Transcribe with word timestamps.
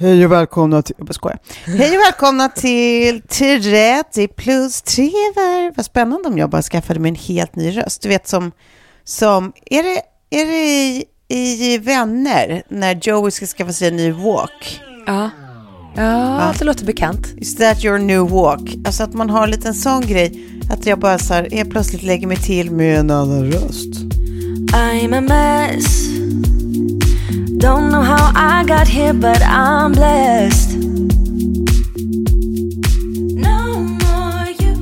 Hej 0.00 0.24
och 0.24 0.32
välkomna 0.32 0.82
till... 0.82 0.94
Jag 0.98 1.14
skojar. 1.14 1.38
Hej 1.64 1.96
och 1.96 2.02
välkomna 2.04 2.48
till 2.48 3.22
30 3.22 4.28
plus 4.28 4.82
trevar. 4.82 5.76
Vad 5.76 5.86
spännande 5.86 6.28
om 6.28 6.38
jag 6.38 6.50
bara 6.50 6.62
skaffade 6.62 7.00
mig 7.00 7.08
en 7.08 7.14
helt 7.14 7.56
ny 7.56 7.76
röst. 7.76 8.02
Du 8.02 8.08
vet 8.08 8.28
som... 8.28 8.52
som 9.04 9.52
är 9.66 9.82
det, 9.82 10.00
är 10.40 10.46
det 10.46 11.04
i, 11.34 11.74
i 11.74 11.78
Vänner 11.78 12.62
när 12.68 12.94
Joey 13.02 13.30
ska 13.30 13.46
skaffa 13.46 13.72
sig 13.72 13.88
en 13.88 13.96
ny 13.96 14.12
walk? 14.12 14.80
Ja. 15.06 15.30
Ja, 15.96 16.54
det 16.58 16.64
låter 16.64 16.84
bekant. 16.84 17.26
Is 17.36 17.56
that 17.56 17.84
your 17.84 17.98
new 17.98 18.30
walk? 18.30 18.76
Alltså 18.86 19.02
att 19.02 19.14
man 19.14 19.30
har 19.30 19.44
en 19.44 19.50
liten 19.50 19.74
sån 19.74 20.00
grej. 20.00 20.44
Att 20.70 20.86
jag 20.86 20.98
bara 20.98 21.18
så 21.18 21.34
här, 21.34 21.50
helt 21.50 21.70
plötsligt 21.70 22.02
lägger 22.02 22.26
mig 22.26 22.36
till 22.36 22.70
med 22.70 22.98
en 22.98 23.10
annan 23.10 23.52
röst. 23.52 23.94
I'm 24.72 25.18
a 25.18 25.20
mess. 25.20 26.08
Don't 27.60 27.90
know 27.90 28.02
how 28.02 28.32
I 28.34 28.64
got 28.64 28.88
here, 28.88 29.12
but 29.12 29.40
I'm 29.42 29.92
blessed. 29.92 30.78
No 33.34 33.78
more 33.82 34.48
you. 34.60 34.74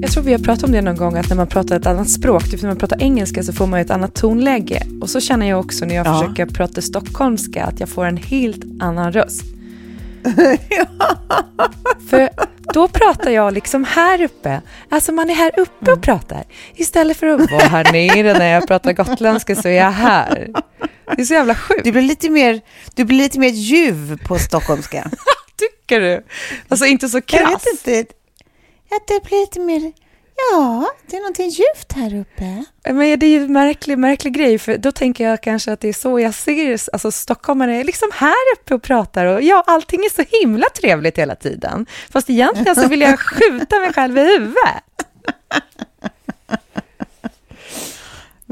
Jag 0.00 0.10
tror 0.10 0.22
vi 0.24 0.32
har 0.32 0.38
pratat 0.38 0.64
om 0.64 0.72
det 0.72 0.82
någon 0.82 0.96
gång, 0.96 1.16
att 1.16 1.28
när 1.28 1.36
man 1.36 1.46
pratar 1.46 1.76
ett 1.76 1.86
annat 1.86 2.10
språk, 2.10 2.44
typ 2.50 2.62
när 2.62 2.68
man 2.70 2.76
pratar 2.78 3.02
engelska 3.02 3.42
så 3.42 3.52
får 3.52 3.66
man 3.66 3.80
ett 3.80 3.90
annat 3.90 4.14
tonläge. 4.14 4.82
Och 5.00 5.10
så 5.10 5.20
känner 5.20 5.48
jag 5.48 5.60
också 5.60 5.84
när 5.84 5.94
jag 5.94 6.06
Ja. 6.06 6.20
försöker 6.20 6.46
prata 6.46 6.80
stockholmska, 6.80 7.64
att 7.64 7.80
jag 7.80 7.88
får 7.88 8.04
en 8.06 8.16
helt 8.16 8.62
annan 8.80 9.12
röst. 9.12 9.42
För 12.10 12.28
då 12.72 12.88
pratar 12.88 13.30
jag 13.30 13.52
liksom 13.54 13.84
här 13.84 14.22
uppe. 14.22 14.62
Alltså 14.88 15.12
man 15.12 15.30
är 15.30 15.34
här 15.34 15.60
uppe 15.60 15.92
och 15.92 16.02
pratar. 16.02 16.44
Istället 16.74 17.16
för 17.16 17.26
att 17.26 17.50
vara 17.50 17.62
här 17.64 17.92
nere 17.92 18.38
när 18.38 18.52
jag 18.52 18.66
pratar 18.68 18.92
gotländska 18.92 19.56
så 19.56 19.68
är 19.68 19.72
jag 19.76 19.90
här. 19.90 20.48
Det 21.16 21.22
är 21.22 21.26
så 21.26 21.34
jävla 21.34 21.54
sjukt. 21.54 21.84
Du 21.84 21.92
blir 21.92 22.02
lite 22.02 22.30
mer, 22.30 22.60
du 22.94 23.04
blir 23.04 23.18
lite 23.18 23.38
mer 23.38 23.48
ljuv 23.48 24.18
på 24.26 24.38
stockholmska. 24.38 25.10
Tycker 25.56 26.00
du? 26.00 26.24
Alltså 26.68 26.86
inte 26.86 27.08
så 27.08 27.16
Jag 27.16 27.26
krass. 27.26 27.66
vet 27.66 27.88
inte. 27.88 28.14
Att 28.96 29.06
det 29.06 29.24
blir 29.24 29.40
lite 29.40 29.60
mer... 29.60 29.92
Ja, 30.36 30.90
det 31.06 31.16
är 31.16 31.20
någonting 31.20 31.48
djupt 31.48 31.92
här 31.92 32.20
uppe. 32.20 32.64
Men 32.84 33.18
det 33.18 33.26
är 33.26 33.30
ju 33.30 33.44
en 33.44 33.52
märklig, 33.52 33.98
märklig 33.98 34.34
grej, 34.34 34.58
för 34.58 34.78
då 34.78 34.92
tänker 34.92 35.24
jag 35.24 35.42
kanske 35.42 35.72
att 35.72 35.80
det 35.80 35.88
är 35.88 35.92
så 35.92 36.20
jag 36.20 36.34
ser, 36.34 36.80
alltså 36.92 37.12
stockholmare 37.12 37.76
är 37.76 37.84
liksom 37.84 38.10
här 38.14 38.34
uppe 38.56 38.74
och 38.74 38.82
pratar 38.82 39.26
och 39.26 39.42
ja, 39.42 39.64
allting 39.66 40.00
är 40.00 40.10
så 40.10 40.24
himla 40.42 40.66
trevligt 40.68 41.18
hela 41.18 41.34
tiden. 41.34 41.86
Fast 42.10 42.30
egentligen 42.30 42.76
så 42.76 42.88
vill 42.88 43.00
jag 43.00 43.18
skjuta 43.20 43.78
mig 43.78 43.92
själv 43.92 44.18
i 44.18 44.20
huvudet. 44.20 44.84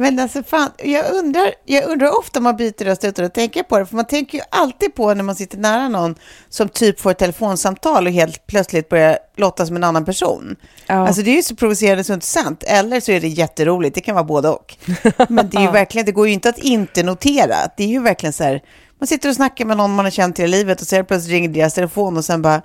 Men 0.01 0.19
alltså 0.19 0.43
fan, 0.43 0.71
jag 0.79 1.15
undrar, 1.15 1.55
jag 1.65 1.85
undrar 1.85 2.19
ofta 2.19 2.39
om 2.39 2.43
man 2.43 2.57
byter 2.57 2.85
röst 2.85 3.05
utan 3.05 3.25
att 3.25 3.35
tänka 3.35 3.65
på 3.65 3.79
det. 3.79 3.87
För 3.87 3.97
man 3.97 4.05
tänker 4.05 4.39
ju 4.39 4.45
alltid 4.51 4.95
på 4.95 5.15
när 5.15 5.23
man 5.23 5.35
sitter 5.35 5.59
nära 5.59 5.89
någon 5.89 6.15
som 6.49 6.69
typ 6.69 7.01
får 7.01 7.11
ett 7.11 7.19
telefonsamtal 7.19 8.07
och 8.07 8.13
helt 8.13 8.47
plötsligt 8.47 8.89
börjar 8.89 9.19
låta 9.37 9.67
som 9.67 9.77
en 9.77 9.85
annan 9.85 10.05
person. 10.05 10.57
Ja. 10.87 10.95
Alltså 10.95 11.23
det 11.23 11.31
är 11.31 11.37
ju 11.37 11.43
så 11.43 11.57
provocerande 11.57 12.05
så 12.05 12.13
inte 12.13 12.27
sant. 12.27 12.65
Eller 12.67 13.01
så 13.01 13.13
är 13.13 13.21
det 13.21 13.29
jätteroligt, 13.29 13.95
det 13.95 14.01
kan 14.01 14.15
vara 14.15 14.25
både 14.25 14.49
och. 14.49 14.77
Men 15.29 15.49
det 15.49 15.57
är 15.57 15.63
ju 15.63 15.71
verkligen, 15.71 16.07
det 16.07 16.13
går 16.13 16.27
ju 16.27 16.33
inte 16.33 16.49
att 16.49 16.59
inte 16.59 17.03
notera. 17.03 17.57
Det 17.77 17.85
är 17.85 17.89
ju 17.89 18.01
verkligen 18.01 18.33
så 18.33 18.45
här, 18.45 18.63
man 18.99 19.07
sitter 19.07 19.29
och 19.29 19.35
snackar 19.35 19.65
med 19.65 19.77
någon 19.77 19.95
man 19.95 20.05
har 20.05 20.11
känt 20.11 20.39
hela 20.39 20.51
livet 20.51 20.81
och 20.81 20.87
så 20.87 21.05
plötsligt 21.05 21.33
ringer 21.33 21.49
deras 21.49 21.75
telefon 21.75 22.17
och 22.17 22.25
sen 22.25 22.43
bara 22.43 22.63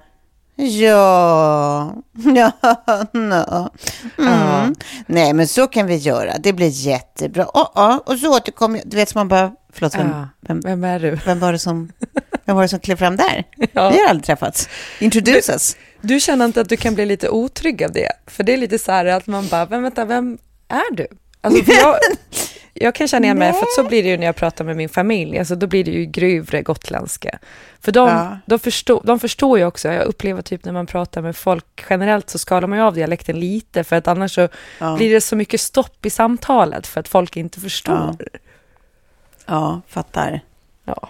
Ja, 0.55 1.95
ja, 2.35 2.51
no. 3.13 3.69
mm. 4.17 4.75
Nej, 5.07 5.33
men 5.33 5.47
så 5.47 5.67
kan 5.67 5.87
vi 5.87 5.95
göra. 5.95 6.37
Det 6.37 6.53
blir 6.53 6.67
jättebra. 6.69 7.45
Oh, 7.53 7.69
oh. 7.75 7.97
Och 7.97 8.19
så 8.19 8.35
återkommer 8.37 8.79
jag. 8.79 8.87
Du 8.87 8.97
vet, 8.97 9.09
som 9.09 9.19
man 9.19 9.27
bara... 9.27 9.51
Förlåt, 9.73 9.95
vem, 9.95 10.07
Ja, 10.09 10.27
vem, 10.41 10.59
vem 10.61 10.83
är 10.83 10.99
du? 10.99 11.19
vem, 11.25 11.39
var 11.39 11.51
det 11.51 11.59
som, 11.59 11.91
vem 12.45 12.55
var 12.55 12.63
det 12.63 12.69
som 12.69 12.79
klev 12.79 12.95
fram 12.95 13.15
där? 13.15 13.43
Ja. 13.73 13.89
Vi 13.89 13.99
har 14.01 14.09
aldrig 14.09 14.25
träffats. 14.25 14.69
Introduce 14.99 15.49
us. 15.51 15.77
Du 16.01 16.19
känner 16.19 16.45
inte 16.45 16.61
att 16.61 16.69
du 16.69 16.77
kan 16.77 16.95
bli 16.95 17.05
lite 17.05 17.29
otrygg 17.29 17.83
av 17.83 17.91
det? 17.91 18.11
För 18.27 18.43
det 18.43 18.53
är 18.53 18.57
lite 18.57 18.79
så 18.79 18.91
här 18.91 19.05
att 19.05 19.27
man 19.27 19.47
bara, 19.47 19.65
men 19.69 19.83
vänta, 19.83 20.05
vem 20.05 20.37
är 20.67 20.95
du? 20.95 21.07
Alltså, 21.41 21.71
jag, 21.71 21.95
jag 22.77 22.95
kan 22.95 23.07
känna 23.07 23.25
igen 23.25 23.37
mig, 23.39 23.53
för 23.53 23.61
att 23.61 23.71
så 23.75 23.83
blir 23.83 24.03
det 24.03 24.09
ju 24.09 24.17
när 24.17 24.25
jag 24.25 24.35
pratar 24.35 24.65
med 24.65 24.75
min 24.77 24.89
familj, 24.89 25.39
alltså 25.39 25.55
då 25.55 25.67
blir 25.67 25.83
det 25.83 25.91
ju 25.91 26.05
grövre 26.05 26.61
gotländska. 26.61 27.39
För 27.81 27.91
de, 27.91 28.09
Ja. 28.09 28.37
de, 28.45 28.59
förstår, 28.59 29.01
de 29.03 29.19
förstår 29.19 29.57
ju 29.59 29.65
också, 29.65 29.87
jag 29.87 30.03
upplever 30.05 30.41
typ 30.41 30.65
när 30.65 30.71
man 30.71 30.85
pratar 30.85 31.21
med 31.21 31.35
folk 31.35 31.85
generellt 31.89 32.29
så 32.29 32.39
skalar 32.39 32.67
man 32.67 32.77
ju 32.79 32.83
av 32.85 32.93
dialekten 32.93 33.39
lite, 33.39 33.83
för 33.83 33.95
att 33.95 34.07
annars 34.07 34.35
så 34.35 34.47
Ja. 34.79 34.95
blir 34.95 35.13
det 35.13 35.21
så 35.21 35.35
mycket 35.35 35.61
stopp 35.61 36.05
i 36.05 36.09
samtalet 36.09 36.87
för 36.87 36.99
att 36.99 37.07
folk 37.07 37.37
inte 37.37 37.59
förstår. 37.59 38.15
Ja, 39.45 39.81
fattar. 39.87 40.39
Ja. 40.85 41.09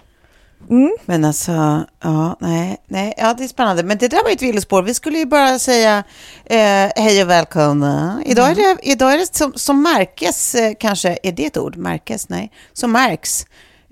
Mm. 0.70 0.96
Men 1.04 1.24
alltså, 1.24 1.84
ja, 2.02 2.36
nej, 2.40 2.76
nej, 2.86 3.14
ja, 3.16 3.34
det 3.34 3.44
är 3.44 3.48
spännande. 3.48 3.82
Men 3.82 3.98
det 3.98 4.08
där 4.08 4.22
var 4.22 4.30
ju 4.30 4.34
ett 4.34 4.42
villospår. 4.42 4.82
Vi 4.82 4.94
skulle 4.94 5.18
ju 5.18 5.26
bara 5.26 5.58
säga 5.58 6.04
eh, 6.44 6.90
hej 6.96 7.22
och 7.22 7.30
välkomna. 7.30 8.22
Idag 8.26 8.50
är 8.50 8.54
det, 8.54 8.76
idag 8.82 9.14
är 9.14 9.18
det 9.18 9.36
som, 9.36 9.52
som 9.54 9.82
märkes, 9.82 10.54
eh, 10.54 10.74
kanske, 10.80 11.18
är 11.22 11.32
det 11.32 11.46
ett 11.46 11.56
ord? 11.56 11.76
Märkes? 11.76 12.28
Nej. 12.28 12.52
Som 12.72 12.92
märks, 12.92 13.46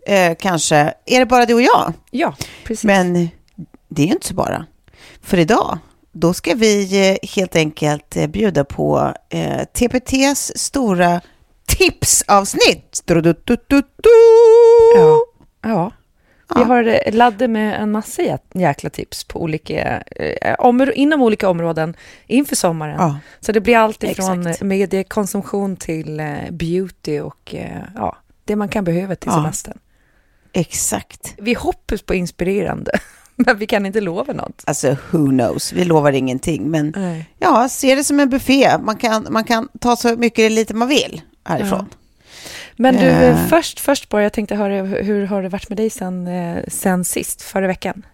eh, 0.07 0.35
kanske. 0.39 0.95
Är 1.07 1.19
det 1.19 1.27
bara 1.27 1.47
du 1.47 1.55
och 1.55 1.63
jag? 1.63 1.93
ja, 2.11 2.35
precis. 2.65 2.85
Men 2.85 3.29
det 3.89 4.03
är 4.03 4.07
ju 4.07 4.13
inte 4.13 4.27
så 4.27 4.35
bara. 4.35 4.67
För 5.23 5.39
idag, 5.39 5.79
då 6.13 6.35
ska 6.35 6.55
vi 6.55 7.09
eh, 7.11 7.29
helt 7.31 7.57
enkelt 7.57 8.17
eh, 8.17 8.27
bjuda 8.27 8.65
på 8.65 9.15
eh, 9.29 9.65
TPTs 9.65 10.53
stora 10.57 11.21
tipsavsnitt. 11.67 13.03
Du-du-du-du-du. 13.05 14.11
Ja. 14.95 15.19
ja. 15.63 15.93
Vi 16.55 16.61
Ja. 16.61 16.65
har 16.67 16.85
eh, 17.07 17.15
laddat 17.15 17.51
med 17.51 17.81
en 17.83 17.93
massa 17.93 18.23
jä- 18.23 18.39
jäkla 18.61 18.91
tips 18.91 19.25
på 19.25 19.43
olika, 19.43 20.03
eh, 20.17 20.55
omr- 20.59 20.93
inom 20.93 21.23
olika 21.23 21.49
områden 21.49 21.97
inför 22.27 22.57
sommaren. 22.57 22.97
Ja. 22.99 23.19
Så 23.41 23.53
det 23.53 23.61
blir 23.61 23.77
allt 23.77 24.03
ifrån 24.03 24.47
Exakt. 24.47 24.63
mediekonsumtion 24.63 25.77
till 25.77 26.21
eh, 26.21 26.51
beauty 26.51 27.21
och 27.21 27.55
eh, 27.55 27.83
ja, 27.95 28.17
det 28.45 28.57
man 28.57 28.69
kan 28.69 28.85
behöva 28.85 29.15
till 29.17 29.31
Ja. 29.31 29.37
semestern. 29.37 29.79
Exakt. 30.53 31.35
Vi 31.39 31.55
hoppas 31.55 32.03
på 32.03 32.15
inspirerande. 32.15 32.91
Men 33.37 33.59
vi 33.59 33.67
kan 33.67 33.87
inte 33.87 34.01
lova 34.01 34.33
något. 34.33 34.63
Alltså, 34.67 34.97
who 35.11 35.27
knows? 35.29 35.73
Vi 35.73 35.85
lovar 35.85 36.13
ingenting. 36.13 36.71
Men 36.71 36.93
Nej. 36.97 37.31
ja, 37.39 37.69
se 37.69 37.95
det 37.95 38.05
som 38.05 38.21
en 38.21 38.31
buffé. 38.31 38.79
Man 38.79 38.97
kan, 38.97 39.27
man 39.31 39.45
kan 39.45 39.69
ta 39.81 39.97
så 39.97 40.17
mycket 40.17 40.39
eller 40.39 40.57
lite 40.57 40.75
man 40.75 40.89
vill 40.89 41.21
härifrån. 41.45 41.87
Men 42.77 42.97
du, 42.97 43.07
Eh. 43.07 43.47
först, 43.47 43.81
först 43.81 44.09
bara, 44.09 44.23
jag 44.23 44.33
tänkte 44.33 44.55
höra, 44.55 44.83
hur 44.83 45.27
har 45.27 45.43
det 45.43 45.49
varit 45.49 45.69
med 45.69 45.77
dig 45.79 45.91
sen, 45.91 46.27
eh, 46.27 46.63
sen 46.69 47.05
sist, 47.05 47.43
förra 47.43 47.67
veckan? 47.67 48.07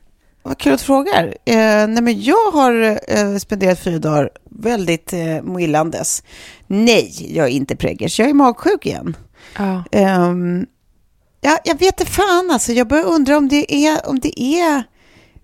Vad 0.43 0.59
kul 0.59 0.73
att 0.73 0.79
du 0.81 0.85
frågar. 0.85 1.35
Eh, 1.45 1.55
nej, 1.89 2.03
men 2.03 2.23
jag 2.23 2.51
har 2.53 2.99
eh, 3.09 3.37
spenderat 3.37 3.79
fyra 3.81 3.99
dagar 3.99 4.31
väldigt 4.51 5.13
eh, 5.13 5.43
millandes. 5.43 6.23
Nej, 6.67 7.35
jag 7.37 7.47
är 7.47 7.51
inte 7.51 7.77
preggers. 7.77 8.19
Jag 8.21 8.29
är 8.29 8.35
magsjuk 8.35 8.87
igen. 8.87 9.17
Ja. 9.59 9.85
Ehm, 9.93 10.67
ja, 11.41 11.59
jag 11.65 11.79
vet 11.79 12.01
inte 12.01 12.13
fan 12.13 12.51
alltså. 12.51 12.73
Jag 12.73 12.89
börjar 12.89 13.05
undra 13.05 13.37
om 13.37 13.49
det 13.49 13.75
är, 13.87 14.09
om 14.09 14.21
det 14.21 14.41
är, 14.43 14.83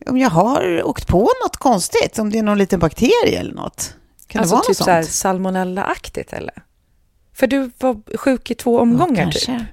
om 0.06 0.18
jag 0.18 0.30
har 0.30 0.82
åkt 0.84 1.06
på 1.06 1.20
något 1.44 1.56
konstigt. 1.56 2.18
Om 2.18 2.30
det 2.30 2.38
är 2.38 2.42
någon 2.42 2.58
liten 2.58 2.80
bakterie 2.80 3.38
eller 3.40 3.54
något. 3.54 3.94
Kan 4.26 4.40
alltså 4.40 4.54
det 4.54 4.56
vara 4.56 4.62
typ 4.66 4.78
något 4.80 5.04
sånt? 5.04 5.14
salmonella-aktigt 5.14 6.32
eller? 6.32 6.54
För 7.36 7.46
du 7.46 7.70
var 7.78 8.16
sjuk 8.16 8.50
i 8.50 8.54
två 8.54 8.78
omgångar 8.78 9.30
typ. 9.30 9.46
Kanske. 9.46 9.66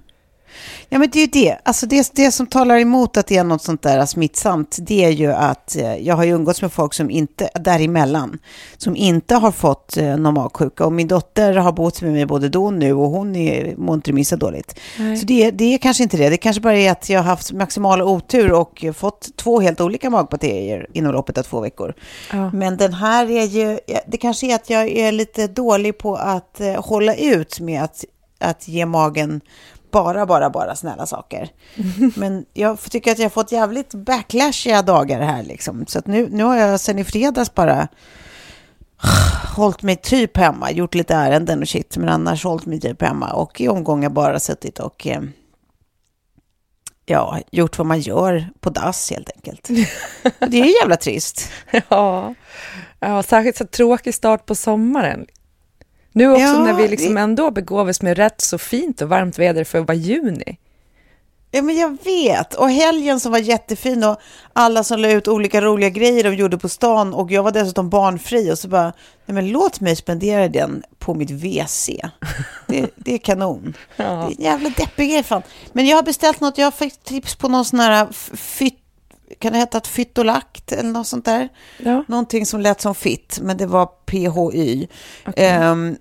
Ja, 0.94 1.00
men 1.00 1.10
det 1.10 1.19
är 1.19 1.22
ju 1.22 1.45
det. 1.45 1.57
Alltså 1.63 1.86
det. 1.86 2.12
Det 2.16 2.31
som 2.31 2.48
talar 2.48 2.78
emot 2.78 3.18
att 3.18 3.28
det 3.28 3.38
är 3.38 3.44
något 3.44 3.62
sånt 3.62 3.81
där 3.81 4.06
smittsamt, 4.06 4.78
det 4.81 5.06
är 5.06 5.10
ju 5.10 5.31
att 5.31 5.75
eh, 5.75 5.95
jag 5.95 6.16
har 6.16 6.24
ju 6.24 6.31
umgåtts 6.31 6.62
med 6.62 6.72
folk 6.72 6.94
som 6.94 7.10
inte, 7.10 7.50
däremellan, 7.56 8.40
som 8.78 8.95
inte 8.95 9.36
har 9.36 9.51
fått 9.51 9.98
eh, 9.98 10.18
någon 10.18 10.34
magsjuka. 10.34 10.86
Och 10.86 10.94
min 10.94 11.07
dotter 11.07 11.54
har 11.54 11.72
bott 11.72 12.01
med 12.01 12.12
mig 12.12 12.25
både 12.25 12.50
då 12.50 12.66
och 12.66 12.74
nu 12.74 12.94
och 12.94 13.10
hon 13.10 13.36
är, 13.36 13.75
mår 13.78 13.95
inte 13.95 14.12
det 14.12 14.16
minsta 14.16 14.36
dåligt. 14.36 14.80
Nej. 15.00 15.18
Så 15.18 15.25
det, 15.25 15.51
det 15.51 15.74
är 15.74 15.78
kanske 15.78 16.04
inte 16.04 16.18
det. 16.18 16.30
Det 16.30 16.38
kanske 16.38 16.62
bara 16.62 16.78
är 16.78 16.92
att 16.92 17.10
jag 17.10 17.19
har 17.19 17.25
haft 17.25 17.51
maximal 17.51 18.01
otur 18.01 18.51
och 18.51 18.86
fått 18.96 19.38
två 19.38 19.60
helt 19.60 19.81
olika 19.81 20.10
magbakterier 20.10 20.88
inom 20.94 21.13
loppet 21.13 21.38
av 21.38 21.44
två 21.44 21.60
veckor. 21.62 21.94
Ja. 22.31 22.51
Men 22.54 22.78
den 22.78 22.94
här 22.94 23.31
är 23.31 23.46
ju, 23.46 23.80
det 24.07 24.18
kanske 24.18 24.48
är 24.48 24.56
att 24.56 24.69
jag 24.69 24.88
är 24.88 25.12
lite 25.12 25.48
dålig 25.48 25.98
på 25.98 26.16
att 26.16 26.62
eh, 26.62 26.86
hålla 26.86 27.16
ut 27.16 27.60
med 27.60 27.84
att, 27.84 28.06
att 28.39 28.68
ge 28.68 28.86
magen 28.86 29.42
bara, 29.94 30.25
bara, 30.25 30.50
bara 30.50 30.75
snälla 30.75 31.06
saker. 31.06 31.50
Men 32.16 32.45
jag 32.54 32.81
tycker 32.81 33.12
att 33.12 33.19
jag 33.19 33.25
har 33.25 33.30
fått 33.30 33.51
jävligt 33.51 33.94
backlashiga 33.94 34.81
dagar 34.81 35.22
här 35.22 35.44
liksom. 35.44 35.86
Så 35.88 36.00
att 36.00 36.07
nu, 36.07 36.30
nu 36.31 36.44
har 36.44 36.56
jag 36.56 36.80
sen 36.80 37.00
i 37.00 37.04
fredags 37.04 37.54
bara 37.54 37.88
hållit 39.56 39.81
mig 39.81 39.95
typ 39.95 40.38
hemma, 40.38 40.72
gjort 40.72 40.95
lite 40.95 41.16
ärenden 41.16 41.62
och 41.62 41.68
shit, 41.68 41.98
men 41.98 42.10
annars 42.10 42.44
hållit 42.44 42.66
mig 42.66 42.80
typ 42.80 43.01
hemma 43.01 43.34
och 43.34 43.62
i 43.62 43.68
omgångar 43.68 44.10
bara 44.10 44.40
suttit 44.40 44.80
och 44.80 45.07
eh, 45.07 45.22
ja, 47.06 47.39
gjort 47.51 47.78
vad 47.78 47.88
man 47.88 48.00
gör 48.00 48.50
på 48.60 48.69
dass 48.69 49.12
helt 49.12 49.30
enkelt. 49.36 49.68
Det 50.39 50.60
är 50.60 50.66
ju 50.66 50.75
jävla 50.81 50.98
trist. 50.98 51.50
Ja. 51.89 52.36
ja, 53.00 53.24
särskilt 53.24 53.57
så 53.57 53.66
tråkig 53.66 54.13
start 54.13 54.46
på 54.46 54.56
sommaren. 54.56 55.25
Nu 56.13 56.31
också 56.31 56.42
Ja, 56.42 56.63
när 56.63 56.74
vi 56.74 56.88
liksom 56.88 57.18
ändå 57.18 57.51
begåvas 57.51 58.01
med 58.01 58.18
rätt 58.18 58.42
så 58.42 58.57
fint 58.57 59.01
och 59.01 59.10
varmt 59.10 59.39
väder 59.39 59.63
för 59.63 59.80
att 59.80 59.88
vara 59.88 59.98
juni. 59.98 60.57
Ja, 61.56 61.62
men 61.62 61.77
jag 61.77 61.98
vet. 62.04 62.54
Och 62.54 62.71
helgen 62.71 63.19
som 63.19 63.31
var 63.31 63.39
jättefin 63.39 64.04
och 64.04 64.18
alla 64.54 64.83
som 64.83 65.00
la 65.00 65.12
ut 65.12 65.27
olika 65.27 65.62
roliga 65.62 65.89
grejer 65.89 66.24
de 66.24 66.36
gjorde 66.36 66.57
på 66.57 66.69
stan 66.69 67.13
och 67.13 67.31
jag 67.31 67.44
var 67.44 67.51
dessutom 67.51 67.89
barnfri 67.89 68.51
och 68.51 68.60
så 68.60 68.68
bara, 68.68 68.94
nej 69.25 69.36
men 69.36 69.50
låt 69.50 69.80
mig 69.80 69.95
spendera 69.95 70.48
den 70.48 70.83
på 71.00 71.13
mitt 71.13 71.31
WC. 71.31 71.89
Det, 72.68 72.89
det 72.95 73.13
är 73.13 73.18
kanon. 73.18 73.74
Ja. 73.95 74.04
Det 74.04 74.10
är 74.10 74.25
en 74.25 74.44
jävla 74.44 74.69
deppig 74.69 75.10
grej 75.10 75.24
fan. 75.24 75.42
Men 75.74 75.86
jag 75.88 75.98
har 75.98 76.04
beställt 76.04 76.39
något, 76.39 76.57
jag 76.57 76.74
fick 76.74 77.04
tips 77.04 77.36
på 77.36 77.48
någon 77.48 77.65
sån 77.65 77.80
här 77.80 78.07
fytt, 78.36 78.80
kan 79.39 79.54
det 79.54 79.60
heta 79.60 79.77
ett 79.77 79.88
fytolakt 79.88 80.71
eller 80.71 80.89
något 80.89 81.07
sånt 81.07 81.25
där? 81.25 81.50
Ja. 81.77 82.04
Någonting 82.07 82.45
som 82.45 82.62
lät 82.62 82.81
som 82.81 82.95
fitt, 82.95 83.39
men 83.42 83.57
det 83.57 83.65
var 83.65 83.86
PHY. 83.86 84.88
Ehm, 85.36 85.98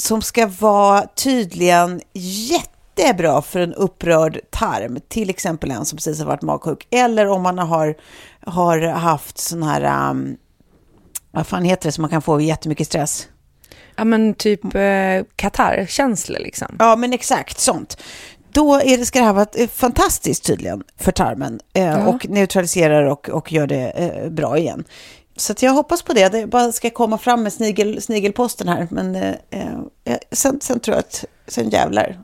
som 0.00 0.22
ska 0.22 0.46
vara 0.46 1.06
tydligen 1.06 2.00
jättebra 2.12 3.42
för 3.42 3.60
en 3.60 3.74
upprörd 3.74 4.40
tarm. 4.50 4.98
Till 5.08 5.30
exempel 5.30 5.70
en 5.70 5.84
som 5.84 5.96
precis 5.96 6.18
har 6.18 6.26
varit 6.26 6.42
magsjuk. 6.42 6.86
Eller 6.90 7.26
om 7.26 7.42
man 7.42 7.58
har, 7.58 7.94
har 8.46 8.78
haft 8.80 9.38
sån 9.38 9.62
här, 9.62 10.10
um, 10.10 10.36
vad 11.30 11.46
fan 11.46 11.64
heter 11.64 11.88
det, 11.88 11.92
som 11.92 12.02
man 12.02 12.10
kan 12.10 12.22
få 12.22 12.36
vid 12.36 12.46
jättemycket 12.46 12.86
stress. 12.86 13.28
Ja, 13.96 14.04
men 14.04 14.34
typ 14.34 14.64
eh, 14.74 15.22
Qatar-känslor 15.36 16.38
liksom. 16.38 16.76
Ja, 16.78 16.96
men 16.96 17.12
exakt 17.12 17.58
sånt. 17.58 17.96
Då 18.52 18.74
är 18.74 18.98
det, 18.98 19.06
ska 19.06 19.18
det 19.18 19.24
här 19.24 19.32
vara 19.32 19.46
eh, 19.54 19.68
fantastiskt 19.68 20.44
tydligen 20.44 20.82
för 20.96 21.12
tarmen 21.12 21.60
eh, 21.74 21.84
Ja. 21.84 22.06
och 22.06 22.28
neutraliserar 22.28 23.04
och, 23.04 23.28
och 23.28 23.52
gör 23.52 23.66
det 23.66 23.90
eh, 23.90 24.30
bra 24.30 24.58
igen. 24.58 24.84
Så 25.40 25.54
jag 25.60 25.72
hoppas 25.72 26.02
på 26.02 26.12
det. 26.12 26.28
Det 26.28 26.46
bara 26.46 26.72
ska 26.72 26.90
komma 26.90 27.18
fram 27.18 27.42
med 27.42 27.52
snigel, 27.52 28.02
snigelposten 28.02 28.68
här. 28.68 28.88
Men 28.90 29.14
eh, 29.14 29.34
eh, 29.50 30.18
sen, 30.32 30.60
sen 30.60 30.80
tror 30.80 30.94
jag 30.94 30.98
att, 31.00 31.24
sen 31.46 31.70
jävlar. 31.70 32.18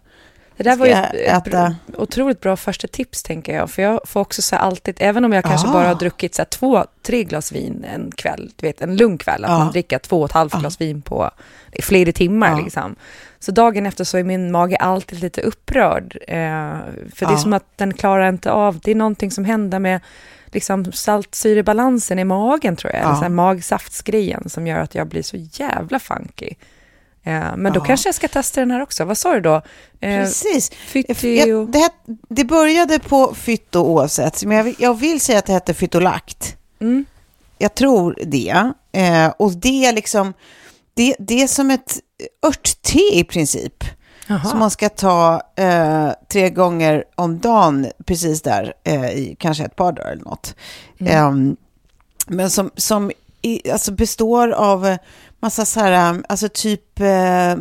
Det 0.56 0.62
där 0.62 0.76
var 0.76 0.86
ju 0.86 0.92
ett 0.92 1.46
äta? 1.46 1.76
otroligt 1.96 2.40
bra 2.40 2.56
första 2.56 2.88
tips, 2.88 3.22
tänker 3.22 3.54
jag. 3.54 3.70
För 3.70 3.82
jag 3.82 4.00
får 4.04 4.20
också 4.20 4.42
så 4.42 4.56
alltid, 4.56 4.96
även 5.00 5.24
om 5.24 5.32
jag 5.32 5.44
kanske 5.44 5.68
Ah. 5.68 5.72
bara 5.72 5.88
har 5.88 5.94
druckit 5.94 6.34
så 6.34 6.44
två, 6.44 6.84
tre 7.02 7.24
glas 7.24 7.52
vin 7.52 7.84
en 7.94 8.12
kväll, 8.16 8.50
du 8.56 8.66
vet, 8.66 8.80
en 8.80 8.96
lugn 8.96 9.18
kväll, 9.18 9.44
att 9.44 9.50
Ja. 9.50 9.58
man 9.58 9.72
dricker 9.72 9.98
två 9.98 10.18
och 10.20 10.24
ett 10.26 10.32
halvt 10.32 10.54
glas 10.54 10.80
vin 10.80 11.02
på 11.02 11.30
flera 11.82 12.12
timmar 12.12 12.50
Ja. 12.50 12.60
liksom. 12.64 12.96
Så 13.38 13.52
dagen 13.52 13.86
efter 13.86 14.04
så 14.04 14.18
är 14.18 14.24
min 14.24 14.50
mage 14.52 14.76
alltid 14.76 15.20
lite 15.20 15.40
upprörd. 15.40 16.16
Eh, 16.28 16.34
för 17.14 17.18
det 17.18 17.24
är 17.26 17.30
Ja. 17.30 17.38
som 17.38 17.52
att 17.52 17.64
den 17.76 17.94
klarar 17.94 18.28
inte 18.28 18.50
av, 18.52 18.78
det 18.82 18.90
är 18.90 18.94
någonting 18.94 19.30
som 19.30 19.44
händer 19.44 19.78
med 19.78 20.00
liksom 20.56 20.92
saltsyrebalansen 20.92 22.18
i 22.18 22.24
magen 22.24 22.76
tror 22.76 22.92
jag, 22.92 23.00
eller 23.02 23.10
Ja. 23.12 23.20
här 23.20 23.28
magsaftsgrejen 23.28 24.48
som 24.48 24.66
gör 24.66 24.78
att 24.78 24.94
jag 24.94 25.08
blir 25.08 25.22
så 25.22 25.36
jävla 25.36 25.98
funky. 25.98 26.50
Eh, 27.24 27.56
men 27.56 27.72
då 27.72 27.80
Ja. 27.80 27.84
kanske 27.84 28.08
jag 28.08 28.14
ska 28.14 28.28
testa 28.28 28.60
den 28.60 28.70
här 28.70 28.82
också. 28.82 29.04
Vad 29.04 29.18
sa 29.18 29.34
du 29.34 29.40
då? 29.40 29.54
Eh, 30.00 30.20
Precis. 30.22 30.70
Fytti 30.70 31.38
Jag, 31.48 31.70
det, 31.72 31.78
het- 31.78 32.18
det 32.28 32.44
började 32.44 32.98
på 32.98 33.34
fytto 33.34 33.80
oavsett, 33.80 34.44
men 34.44 34.56
jag, 34.56 34.64
vill- 34.64 34.76
jag 34.78 34.94
vill 34.94 35.20
säga 35.20 35.38
att 35.38 35.46
det 35.46 35.52
hette 35.52 35.74
fytolakt. 35.74 36.56
Mm. 36.80 37.04
Jag 37.58 37.74
tror 37.74 38.18
det. 38.26 38.72
Eh, 38.92 39.28
och 39.38 39.52
det 39.52 39.84
är 39.86 39.92
liksom, 39.92 40.32
det, 40.94 41.16
det 41.18 41.42
är 41.42 41.46
som 41.46 41.70
ett 41.70 41.98
örtte 42.46 42.98
i 43.12 43.24
princip. 43.24 43.84
Jaha. 44.26 44.44
Som 44.44 44.58
man 44.58 44.70
ska 44.70 44.88
ta 44.88 45.42
eh, 45.56 46.10
tre 46.28 46.50
gånger 46.50 47.04
om 47.14 47.38
dagen, 47.38 47.86
precis 48.04 48.42
där, 48.42 48.74
eh, 48.84 49.10
i 49.10 49.36
kanske 49.38 49.64
ett 49.64 49.76
par 49.76 49.92
dagar 49.92 50.10
eller 50.10 50.24
något. 50.24 50.54
Ehm, 50.98 51.56
men 52.26 52.50
som, 52.50 52.70
som 52.76 53.10
i, 53.42 53.70
alltså 53.70 53.92
består 53.92 54.50
av 54.50 54.86
eh, 54.86 54.98
massa 55.40 55.64
så 55.64 55.80
här, 55.80 56.14
eh, 56.14 56.20
alltså 56.28 56.48
typ, 56.48 57.00
eh, 57.00 57.56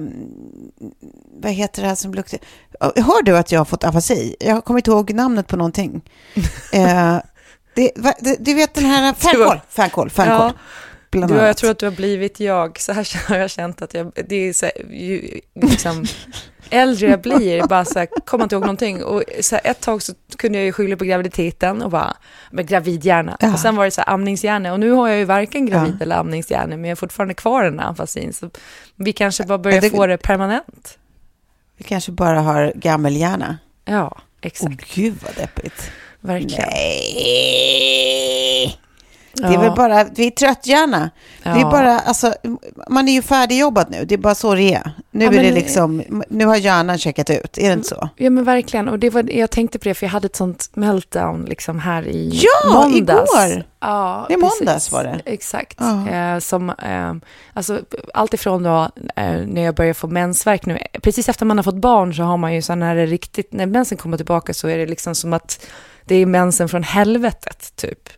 vad 1.41 1.51
heter 1.51 1.81
det 1.81 1.87
här 1.87 1.95
som 1.95 2.13
luktar? 2.13 2.39
Hör 2.79 3.23
du 3.23 3.37
att 3.37 3.51
jag 3.51 3.59
har 3.59 3.65
fått 3.65 3.83
afasi? 3.83 4.35
Jag 4.39 4.65
kommer 4.65 4.79
inte 4.79 4.91
ihåg 4.91 5.13
namnet 5.13 5.47
på 5.47 5.57
någonting. 5.57 6.01
eh, 6.73 7.17
det, 7.75 7.91
va, 7.95 8.13
det, 8.19 8.35
du 8.39 8.53
vet 8.53 8.73
den 8.73 8.85
här, 8.85 9.13
fänkål, 9.17 9.59
fänkål, 9.69 10.09
fänkål. 10.09 10.51
Ja. 11.11 11.27
Du, 11.27 11.35
jag 11.35 11.57
tror 11.57 11.71
att 11.71 11.79
du 11.79 11.85
har 11.85 11.95
blivit 11.95 12.39
jag. 12.39 12.79
Så 12.79 12.93
här 12.93 13.27
har 13.29 13.37
jag 13.37 13.49
känt 13.49 13.81
att 13.81 13.93
jag, 13.93 14.11
det 14.29 14.35
är 14.35 14.53
så 14.53 14.65
här, 14.65 14.73
ju, 14.91 15.41
liksom, 15.53 16.05
äldre 16.69 17.07
jag 17.09 17.21
blir, 17.21 17.67
bara 17.67 17.85
så 17.85 17.99
här, 17.99 18.07
kommer 18.25 18.43
inte 18.43 18.55
ihåg 18.55 18.63
någonting. 18.63 19.03
Och 19.03 19.23
så 19.41 19.55
här, 19.55 19.71
ett 19.71 19.81
tag 19.81 20.01
så 20.01 20.13
kunde 20.37 20.57
jag 20.57 20.65
ju 20.65 20.71
skylla 20.71 20.97
på 20.97 21.05
graviditeten 21.05 21.81
och 21.81 21.91
bara, 21.91 22.17
men 22.51 22.65
gravidhjärna. 22.65 23.37
Ja. 23.39 23.53
Och 23.53 23.59
sen 23.59 23.75
var 23.75 23.85
det 23.85 23.91
så 23.91 24.01
här 24.01 24.09
amningshjärna. 24.13 24.73
Och 24.73 24.79
nu 24.79 24.91
har 24.91 25.07
jag 25.07 25.17
ju 25.17 25.25
varken 25.25 25.65
gravid 25.65 25.95
Ja. 25.99 26.03
eller 26.03 26.15
amningshjärna, 26.15 26.77
men 26.77 26.83
jag 26.85 26.91
har 26.91 26.95
fortfarande 26.95 27.33
kvar 27.33 27.63
den 27.63 27.79
här 27.79 27.89
afasin. 27.91 28.33
Så 28.33 28.49
vi 28.95 29.13
kanske 29.13 29.43
bara 29.43 29.57
börjar 29.57 29.81
det- 29.81 29.89
få 29.89 30.07
det 30.07 30.17
permanent. 30.17 30.97
Vi 31.77 31.83
kanske 31.83 32.11
bara 32.11 32.39
har 32.41 32.73
gammelhjärna. 32.75 33.57
Ja, 33.85 34.11
Åh 34.15 34.21
exakt. 34.41 34.95
gud 34.95 35.15
vad 35.25 35.35
deppigt. 35.35 35.91
Verkligen. 36.19 36.69
Nej. 36.71 38.79
Det 39.35 39.43
är 39.47 39.53
Ja. 39.53 39.59
väl 39.61 39.71
bara, 39.75 40.03
vi 40.15 40.27
är 40.27 40.31
tröttgärna. 40.31 41.09
Det 41.43 41.49
är 41.49 41.57
Ja. 41.59 41.71
bara, 41.71 41.99
alltså, 41.99 42.33
man 42.89 43.07
är 43.07 43.13
ju 43.13 43.21
färdigjobbat 43.21 43.89
nu. 43.89 44.05
Det 44.05 44.15
är 44.15 44.17
bara 44.19 44.35
så 44.35 44.55
det 44.55 44.73
är. 44.73 44.91
Nu 45.11 45.25
Ja, 45.25 45.31
är 45.33 45.43
det 45.43 45.51
liksom, 45.51 46.03
nu 46.29 46.45
har 46.45 46.55
hjärnan 46.55 46.97
checkat 46.97 47.29
ut. 47.29 47.57
Är 47.57 47.67
det 47.67 47.73
inte 47.73 47.87
så? 47.87 48.09
Ja 48.15 48.29
men 48.29 48.43
verkligen, 48.43 48.87
och 48.89 48.99
det 48.99 49.09
var, 49.09 49.29
jag 49.31 49.51
tänkte 49.51 49.79
på 49.79 49.83
det 49.89 49.93
för 49.93 50.05
jag 50.05 50.11
hade 50.11 50.25
ett 50.25 50.35
sånt 50.35 50.69
meltdown 50.73 51.45
liksom 51.45 51.79
här 51.79 52.07
i 52.07 52.41
Ja, 52.43 52.73
måndags. 52.73 53.31
igår. 53.35 53.63
Ja, 53.79 54.25
Det 54.27 54.33
är 54.33 54.37
måndags 54.37 54.59
precis. 54.65 54.91
var 54.91 55.03
det. 55.03 55.21
Exakt. 55.25 55.77
Ja. 55.79 56.09
Eh, 56.09 56.39
som, 56.39 56.69
eh, 56.69 57.13
alltså, 57.53 57.79
allt 58.13 58.33
ifrån 58.33 58.63
då 58.63 58.89
eh, 59.15 59.31
när 59.47 59.61
jag 59.61 59.75
börjar 59.75 59.93
få 59.93 60.07
mensvärk 60.07 60.65
nu, 60.65 60.77
precis 61.01 61.29
efter 61.29 61.45
man 61.45 61.57
har 61.57 61.63
fått 61.63 61.75
barn 61.75 62.13
så 62.13 62.23
har 62.23 62.37
man 62.37 62.53
ju 62.55 62.61
så 62.61 62.75
när 62.75 62.95
det 62.95 63.05
riktigt, 63.05 63.53
när 63.53 63.65
mensen 63.65 63.97
kommer 63.97 64.17
tillbaka 64.17 64.53
så 64.53 64.67
är 64.67 64.77
det 64.77 64.85
liksom 64.85 65.15
som 65.15 65.33
att 65.33 65.65
det 66.05 66.15
är 66.15 66.25
mensen 66.25 66.69
från 66.69 66.83
helvetet 66.83 67.75
typ. 67.75 68.09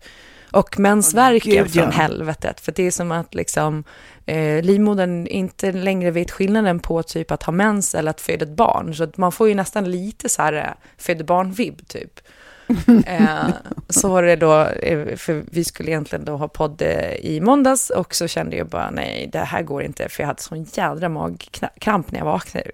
Och 0.51 0.79
mensvärken 0.79 1.51
Gud, 1.51 1.75
ja. 1.75 1.83
från 1.83 1.91
helvetet, 1.91 2.59
för 2.59 2.71
det 2.71 2.83
är 2.83 2.91
som 2.91 3.11
att 3.11 3.35
liksom 3.35 3.83
eh, 4.25 4.63
livmodern 4.63 5.27
inte 5.27 5.71
längre 5.71 6.11
vet 6.11 6.31
skillnaden 6.31 6.79
på 6.79 7.03
typ 7.03 7.31
att 7.31 7.43
ha 7.43 7.53
mens 7.53 7.95
eller 7.95 8.11
att 8.11 8.21
föda 8.21 8.45
ett 8.45 8.51
barn. 8.51 8.95
Så 8.95 9.07
man 9.15 9.31
får 9.31 9.47
ju 9.47 9.55
nästan 9.55 9.91
lite 9.91 10.29
så 10.29 10.41
här 10.41 10.53
eh, 10.53 10.63
föda 10.97 11.23
barn-vibb 11.23 11.87
typ. 11.87 12.19
eh, 13.05 13.49
så 13.89 14.09
var 14.09 14.23
det 14.23 14.35
då, 14.35 14.61
eh, 14.65 15.15
för 15.15 15.43
vi 15.51 15.63
skulle 15.63 15.91
egentligen 15.91 16.25
då 16.25 16.37
ha 16.37 16.47
podd 16.47 16.81
eh, 16.81 17.13
i 17.13 17.41
måndags 17.41 17.89
och 17.89 18.15
så 18.15 18.27
kände 18.27 18.55
jag 18.55 18.67
bara 18.67 18.89
nej, 18.89 19.29
det 19.31 19.39
här 19.39 19.61
går 19.61 19.83
inte 19.83 20.09
för 20.09 20.23
jag 20.23 20.27
hade 20.27 20.41
sån 20.41 20.63
jädra 20.73 21.09
magkramp 21.09 22.11
när 22.11 22.19
jag 22.19 22.25
vaknade. 22.25 22.71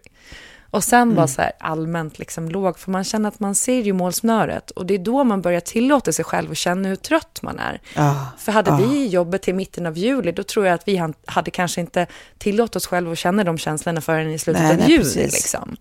Och 0.74 0.84
sen 0.84 1.02
mm. 1.02 1.16
var 1.16 1.28
så 1.28 1.42
här 1.42 1.52
allmänt 1.60 2.20
liksom 2.20 2.50
låg, 2.50 2.80
för 2.80 2.92
man 2.92 3.04
känner 3.04 3.30
att 3.30 3.40
man 3.40 3.56
ser 3.56 3.82
ju 3.82 3.94
målsnöret 3.94 4.72
och 4.72 4.86
det 4.86 4.94
är 4.94 5.00
då 5.00 5.24
man 5.24 5.42
börjar 5.42 5.60
tillåta 5.60 6.12
sig 6.12 6.26
själv 6.26 6.52
att 6.52 6.58
känna 6.58 6.90
hur 6.90 6.96
trött 6.96 7.40
man 7.42 7.60
är. 7.60 7.82
Ah, 7.96 8.16
för 8.38 8.52
hade 8.52 8.72
ah. 8.72 8.78
vi 8.78 9.08
jobbet 9.08 9.42
till 9.42 9.56
mitten 9.56 9.86
av 9.86 9.98
juli, 9.98 10.32
då 10.32 10.44
tror 10.44 10.66
jag 10.66 10.74
att 10.74 10.88
vi 10.88 11.14
hade 11.26 11.52
kanske 11.52 11.82
inte 11.82 12.08
tillåtit 12.38 12.76
oss 12.76 12.88
själva 12.88 13.12
att 13.12 13.18
känna 13.18 13.44
de 13.44 13.58
känslorna 13.58 14.02
förrän 14.02 14.32
i 14.32 14.40
slutet 14.40 14.64
Nej, 14.64 14.72
av 14.72 14.78
nej, 14.78 14.92
juli. 14.92 15.24
Liksom. 15.24 15.78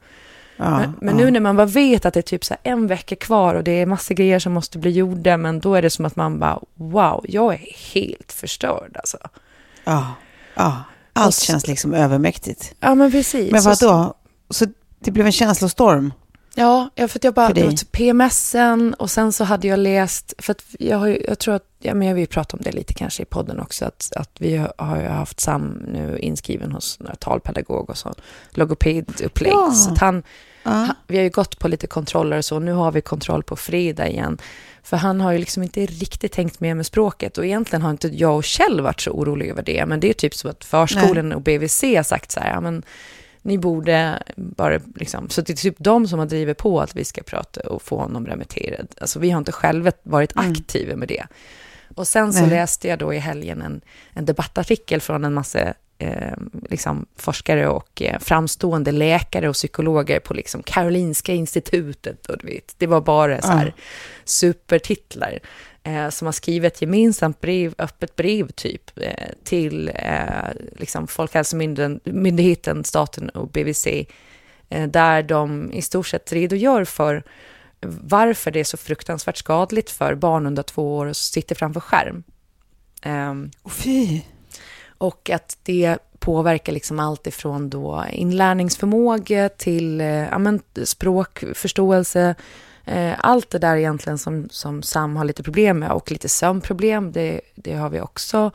Ja, 0.57 0.79
Men, 0.79 0.95
men 1.01 1.17
nu 1.17 1.31
när 1.31 1.41
man 1.41 1.57
bara 1.57 1.67
vet 1.67 2.05
att 2.05 2.15
det 2.15 2.21
är 2.21 2.23
typ 2.23 2.45
så 2.45 2.55
här 2.55 2.73
en 2.73 2.87
vecka 2.87 3.17
kvar 3.17 3.55
och 3.55 3.65
det 3.65 3.73
är 3.73 3.87
massa 3.87 4.15
grejer 4.15 4.39
som 4.39 4.53
måste 4.53 4.79
bli 4.79 4.91
gjorda, 4.91 5.37
men 5.37 5.61
då 5.61 5.75
är 5.75 5.83
det 5.83 5.91
som 5.91 6.05
att 6.05 6.17
man 6.17 6.39
bara, 6.39 6.61
wow, 6.75 7.25
jag 7.29 7.55
är 7.55 7.93
helt 7.95 8.33
förstörd 8.33 8.97
alltså. 8.97 9.19
Ja, 9.85 10.15
ja. 10.55 10.83
Allt 11.13 11.35
så- 11.35 11.45
känns 11.45 11.67
liksom 11.67 11.95
övermäktigt. 11.95 12.75
Ja, 12.81 12.95
men 12.95 13.11
precis. 13.13 13.53
Men 13.53 13.63
vad 13.63 13.73
Och- 13.73 13.89
då? 13.89 14.15
Så 14.51 14.67
det 15.05 15.11
blev 15.11 15.27
en 15.27 15.33
känslostorm? 15.33 16.13
Ja, 16.55 16.91
för 16.97 17.05
att 17.05 17.25
jag 17.25 17.35
bara, 17.35 17.53
det 17.53 17.61
var 17.61 17.69
dig? 17.69 17.77
typ 17.77 17.93
PMSen 17.93 18.95
och 18.95 19.11
sen 19.11 19.33
så 19.33 19.45
hade 19.45 19.69
jag 19.69 19.79
läst, 19.79 20.35
för 20.39 20.51
att 20.51 20.65
jag, 20.79 20.99
har, 20.99 21.09
jag 21.29 21.39
tror 21.39 21.55
att, 21.55 21.65
ja 21.79 21.95
men 21.95 22.09
jag 22.09 22.15
vill 22.15 22.27
prata 22.27 22.57
om 22.57 22.63
det 22.63 22.73
lite 22.73 22.95
kanske 22.95 23.23
i 23.23 23.27
podden 23.27 23.61
också, 23.61 23.85
att, 23.85 24.13
att 24.17 24.31
vi 24.39 24.57
har, 24.79 25.01
ju 25.01 25.07
haft 25.07 25.41
Sam 25.41 25.69
nu 25.89 26.19
inskriven 26.19 26.73
hos 26.73 27.01
några 27.01 27.15
talpedagog 27.15 27.91
och 27.91 27.99
så, 27.99 28.15
logopedupplägg. 28.51 29.53
Ja. 29.53 29.71
Så 29.71 29.93
att 29.93 29.99
han, 29.99 30.23
Ja. 30.63 30.71
han, 30.71 30.95
vi 31.07 31.17
har 31.17 31.25
ju 31.25 31.31
gått 31.31 31.59
på 31.59 31.69
lite 31.69 31.87
kontroller 31.87 32.39
och 32.39 32.45
så, 32.45 32.59
nu 32.59 32.73
har 32.73 32.93
vi 32.93 33.01
kontroll 33.01 33.43
på 33.43 33.57
fredag 33.57 34.09
igen. 34.09 34.39
För 34.83 34.97
han 34.97 35.21
har 35.21 35.33
ju 35.33 35.39
liksom 35.39 35.63
inte 35.63 35.87
riktigt 35.87 36.33
tänkt 36.33 36.61
med 36.61 36.77
med 36.77 36.87
språket 36.87 37.39
och 37.39 37.47
egentligen 37.47 37.83
har 37.83 37.91
inte 37.91 38.09
jag 38.09 38.37
och 38.37 38.45
Kjell 38.45 38.81
varit 38.81 39.01
så 39.01 39.11
oroliga 39.11 39.53
över 39.53 39.63
det, 39.63 39.87
men 39.87 40.01
det 40.01 40.09
är 40.09 40.13
typ 40.13 40.35
så 40.35 40.49
att 40.49 40.65
förskolan 40.65 41.33
och 41.33 41.43
BVC 41.43 41.83
har 41.83 42.03
sagt 42.03 42.31
så 42.33 42.41
här, 42.41 42.51
ja 42.51 42.61
men 42.61 42.83
ni 43.43 43.59
borde 43.59 44.23
bara 44.37 44.81
liksom, 44.95 45.29
så 45.31 45.41
det 45.41 45.53
är 45.53 45.57
typ 45.57 45.75
de 45.79 46.09
som 46.09 46.19
har 46.19 46.27
drivit 46.27 46.59
på 46.59 46.81
att 46.81 46.97
vi 46.97 47.05
ska 47.05 47.23
prata 47.23 47.61
och 47.61 47.83
få 47.83 47.99
honom 47.99 48.27
remitterad. 48.27 48.87
Alltså 49.01 49.19
vi 49.19 49.31
har 49.31 49.39
inte 49.39 49.53
själva 49.53 49.93
varit 50.03 50.37
Mm. 50.37 50.51
aktiva 50.53 50.97
med 50.97 51.09
det. 51.09 51.27
Och 51.95 52.09
sen 52.09 52.33
så 52.33 52.41
Nej. 52.41 52.51
läste 52.51 52.89
jag 52.89 52.99
då 52.99 53.15
i 53.15 53.19
helgen 53.19 53.63
en, 53.63 53.81
en 54.13 54.25
debattartikel 54.25 55.01
från 55.01 55.25
en 55.25 55.35
massa 55.35 55.75
eh, 55.99 56.33
liksom 56.71 57.07
forskare 57.17 57.69
och 57.69 58.03
eh, 58.03 58.19
framstående 58.19 58.93
läkare 58.93 59.49
och 59.49 59.55
psykologer 59.55 60.21
på 60.21 60.35
liksom 60.35 60.63
Karolinska 60.63 61.33
institutet. 61.33 62.27
Och 62.27 62.39
du 62.39 62.47
vet, 62.47 62.75
det 62.79 62.87
var 62.87 63.01
bara 63.01 63.43
så 63.43 63.49
här 63.53 63.67
Ja. 63.77 63.83
supertitlar 64.25 65.39
eh, 65.83 66.09
som 66.09 66.27
har 66.27 66.33
skrivit 66.33 66.73
ett 66.73 66.83
gemensamt 66.83 67.41
brev, 67.41 67.75
öppet 67.79 68.17
brev 68.17 68.49
typ, 68.49 68.99
eh, 68.99 69.29
till 69.45 69.91
eh, 69.95 70.51
liksom 70.77 71.07
Folkhälsomyndigheten, 71.07 72.85
staten 72.85 73.29
och 73.29 73.49
BVC, 73.49 73.87
eh, 74.69 74.89
där 74.89 75.23
de 75.23 75.73
i 75.73 75.83
stort 75.83 76.07
sett 76.07 76.33
redogör 76.33 76.85
för 76.85 77.23
varför 77.87 78.51
det 78.51 78.61
är 78.61 78.65
så 78.65 78.77
fruktansvärt 78.77 79.37
skadligt 79.37 79.91
för 79.91 80.15
barn 80.15 80.47
under 80.47 80.63
två 80.63 80.97
år 80.97 81.07
att 81.07 81.17
sitta 81.17 81.55
framför 81.55 81.81
skärm. 81.81 82.23
Ehm, 83.03 83.51
Åh, 83.63 83.73
fy. 83.73 84.21
och 84.99 85.31
att 85.31 85.59
det 85.63 85.99
påverkar 86.19 86.73
liksom 86.73 86.99
allt 86.99 87.27
ifrån 87.27 87.71
då 87.71 88.05
inlärningsförmåga 88.13 89.49
till 89.49 90.01
eh, 90.01 90.07
ja, 90.07 90.39
men 90.39 90.61
språkförståelse. 90.85 92.35
Eh, 92.85 93.13
allt 93.19 93.51
det 93.51 93.59
där 93.59 93.77
egentligen 93.77 94.19
som, 94.19 94.49
som 94.51 94.83
Sam 94.83 95.17
har 95.17 95.25
lite 95.25 95.43
problem 95.43 95.79
med 95.79 95.91
och 95.93 96.11
lite 96.11 96.29
sömnproblem, 96.29 97.13
det, 97.13 97.41
det 97.55 97.75
har 97.75 97.89
vi 97.91 98.01
också. 98.01 98.51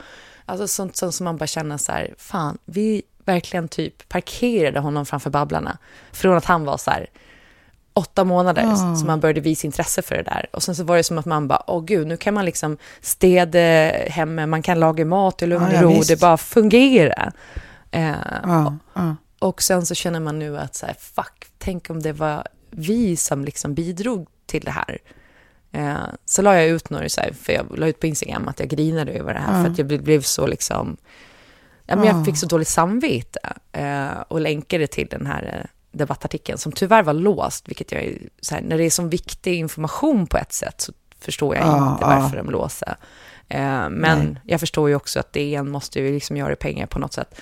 Alltså 0.45 0.67
sånt, 0.67 0.97
sånt 0.97 1.15
som 1.15 1.23
man 1.23 1.37
bara 1.37 1.47
känner 1.47 1.77
så 1.77 1.91
här, 1.91 2.13
fan, 2.17 2.57
vi 2.65 3.01
verkligen 3.25 3.67
typ 3.67 4.09
parkerade 4.09 4.79
honom 4.79 5.05
framför 5.05 5.29
Babblarna. 5.29 5.77
Från 6.11 6.37
att 6.37 6.45
han 6.45 6.65
var 6.65 6.77
så 6.77 6.91
här 6.91 7.07
åtta 7.93 8.23
månader 8.23 8.61
Ja. 8.61 8.75
som 8.95 9.07
man 9.07 9.19
började 9.19 9.41
visa 9.41 9.67
intresse 9.67 10.01
för 10.01 10.15
det 10.15 10.23
där. 10.23 10.45
Och 10.53 10.63
sen 10.63 10.75
så 10.75 10.83
var 10.83 10.97
det 10.97 11.03
som 11.03 11.17
att 11.17 11.25
man 11.25 11.47
bara, 11.47 11.63
åh 11.67 11.83
gud, 11.85 12.07
nu 12.07 12.17
kan 12.17 12.33
man 12.33 12.45
liksom 12.45 12.77
städa 13.01 13.59
hemma, 14.09 14.45
man 14.47 14.61
kan 14.61 14.79
laga 14.79 15.05
mat 15.05 15.41
i 15.41 15.45
lugn 15.47 15.63
och 15.75 15.81
ro, 15.81 16.01
det 16.07 16.19
bara 16.19 16.37
fungerar. 16.37 17.31
Eh, 17.91 18.09
Ja, 18.43 18.77
ja. 18.93 19.15
och 19.39 19.61
sen 19.61 19.85
så 19.85 19.95
känner 19.95 20.19
man 20.19 20.39
nu 20.39 20.57
att 20.57 20.75
så 20.75 20.85
här, 20.85 20.95
fuck, 20.99 21.45
tänk 21.57 21.89
om 21.89 22.01
det 22.01 22.13
var 22.13 22.47
vi 22.71 23.15
som 23.17 23.45
liksom 23.45 23.73
bidrog 23.73 24.27
till 24.45 24.61
det 24.63 24.71
här. 24.71 24.97
Eh, 25.71 25.97
så 26.25 26.41
la 26.41 26.55
jag 26.55 26.67
ut 26.67 26.89
några, 26.89 27.09
så 27.09 27.21
här, 27.21 27.33
för 27.41 27.53
jag 27.53 27.77
la 27.79 27.87
ut 27.87 27.99
på 27.99 28.07
Instagram 28.07 28.47
att 28.47 28.59
jag 28.59 28.69
grinade 28.69 29.11
över 29.11 29.33
det 29.33 29.39
här, 29.39 29.57
Ja. 29.57 29.63
för 29.63 29.71
att 29.71 29.77
jag 29.77 29.87
blev, 29.87 30.03
blev 30.03 30.21
så 30.21 30.47
liksom, 30.47 30.97
ja, 31.85 31.95
men 31.95 32.05
jag 32.05 32.15
Ja. 32.15 32.23
fick 32.25 32.37
så 32.37 32.45
dåligt 32.45 32.67
samvete. 32.67 33.39
Eh, 33.71 34.07
och 34.27 34.41
länkade 34.41 34.87
till 34.87 35.07
den 35.07 35.25
här 35.25 35.59
eh, 35.63 35.69
debattartikeln, 35.91 36.57
som 36.57 36.71
tyvärr 36.71 37.03
var 37.03 37.13
låst, 37.13 37.67
vilket 37.69 37.91
jag, 37.91 38.01
är- 38.03 38.17
så 38.41 38.55
här, 38.55 38.61
när 38.61 38.77
det 38.77 38.83
är 38.83 38.89
så 38.89 39.03
viktig 39.03 39.53
information 39.55 40.27
på 40.27 40.37
ett 40.37 40.53
sätt, 40.53 40.81
så 40.81 40.93
förstår 41.19 41.55
jag 41.55 41.67
Ja, 41.67 41.91
inte 41.93 42.05
varför 42.05 42.37
de 42.37 42.49
låser. 42.49 42.95
Eh, 43.49 43.89
men 43.89 44.19
Nej. 44.19 44.35
jag 44.43 44.59
förstår 44.59 44.89
ju 44.89 44.95
också 44.95 45.19
att 45.19 45.33
DN 45.33 45.69
måste 45.69 45.99
ju 45.99 46.13
liksom 46.13 46.37
göra 46.37 46.55
pengar 46.55 46.85
på 46.87 46.99
något 46.99 47.13
sätt. 47.13 47.41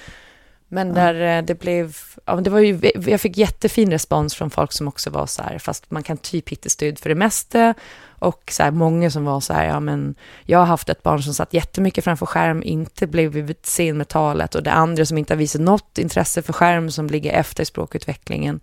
Men 0.76 0.94
där 0.94 1.38
eh, 1.38 1.44
det 1.46 1.56
blev, 1.60 1.98
ja, 2.26 2.36
det 2.36 2.50
var 2.50 2.60
ju, 2.60 2.92
jag 3.08 3.22
fick 3.22 3.38
jättefin 3.38 3.92
respons 3.92 4.36
från 4.36 4.50
folk 4.50 4.72
som 4.72 4.88
också 4.88 5.10
var 5.10 5.26
så 5.26 5.42
här, 5.44 5.60
fast 5.60 5.92
man 5.92 6.04
kan 6.04 6.18
typ 6.18 6.50
hitta 6.50 6.70
stöd 6.70 7.00
för 7.00 7.10
det 7.10 7.16
mesta. 7.16 7.74
Och 8.20 8.44
så 8.52 8.64
här, 8.64 8.72
många 8.72 9.12
som 9.12 9.26
var 9.26 9.40
så 9.40 9.54
här, 9.54 9.66
ja 9.66 9.80
men 9.80 10.16
jag 10.44 10.60
har 10.60 10.66
haft 10.66 10.90
ett 10.90 11.04
barn 11.04 11.24
som 11.24 11.34
satt 11.34 11.54
jättemycket 11.54 12.04
framför 12.04 12.26
skärm, 12.26 12.64
inte 12.64 13.08
blev 13.08 13.54
sen 13.64 13.98
med 13.98 14.08
talet 14.08 14.56
och 14.56 14.64
det 14.64 14.72
andra 14.72 15.06
som 15.06 15.18
inte 15.18 15.34
har 15.34 15.38
visat 15.38 15.62
något 15.62 15.98
intresse 15.98 16.42
för 16.42 16.54
skärm 16.54 16.92
som 16.92 17.08
ligger 17.08 17.32
efter 17.34 17.64
språkutvecklingen. 17.66 18.60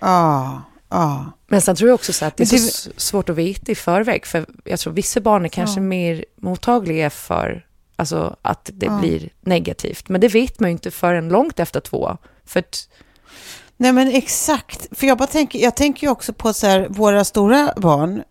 Ja, 0.00 0.62
ja. 0.88 1.32
Men 1.48 1.60
sen 1.60 1.76
tror 1.76 1.88
jag 1.88 1.94
också 1.94 2.12
så 2.12 2.24
att 2.24 2.36
det 2.36 2.42
är 2.44 2.46
så 2.58 2.88
det- 2.88 3.00
svårt 3.00 3.28
att 3.28 3.36
veta 3.36 3.72
i 3.72 3.74
förväg, 3.74 4.26
för 4.26 4.46
jag 4.64 4.78
tror 4.80 4.92
vissa 4.92 5.20
barn 5.20 5.44
är 5.44 5.48
kanske 5.48 5.80
Ja. 5.80 5.84
mer 5.84 6.24
mottagliga 6.40 7.10
för 7.10 7.66
alltså, 8.02 8.36
att 8.42 8.70
det 8.72 8.86
Ja. 8.86 8.98
blir 8.98 9.28
negativt. 9.40 10.08
Men 10.08 10.20
det 10.20 10.28
vet 10.28 10.60
man 10.60 10.70
ju 10.70 10.72
inte 10.72 10.90
förrän 10.90 11.28
långt 11.28 11.60
efter 11.60 11.80
två. 11.80 12.16
För 12.46 12.60
att, 12.60 12.88
Nej 13.76 13.92
men 13.92 14.08
exakt, 14.08 14.88
för 14.98 15.06
jag 15.06 15.18
bara 15.18 15.26
tänker, 15.26 15.58
jag 15.58 15.76
tänker 15.76 16.06
ju 16.06 16.10
också 16.10 16.32
på 16.32 16.52
så 16.52 16.66
här, 16.66 16.86
våra 16.90 17.24
stora 17.24 17.72
barn, 17.76 18.22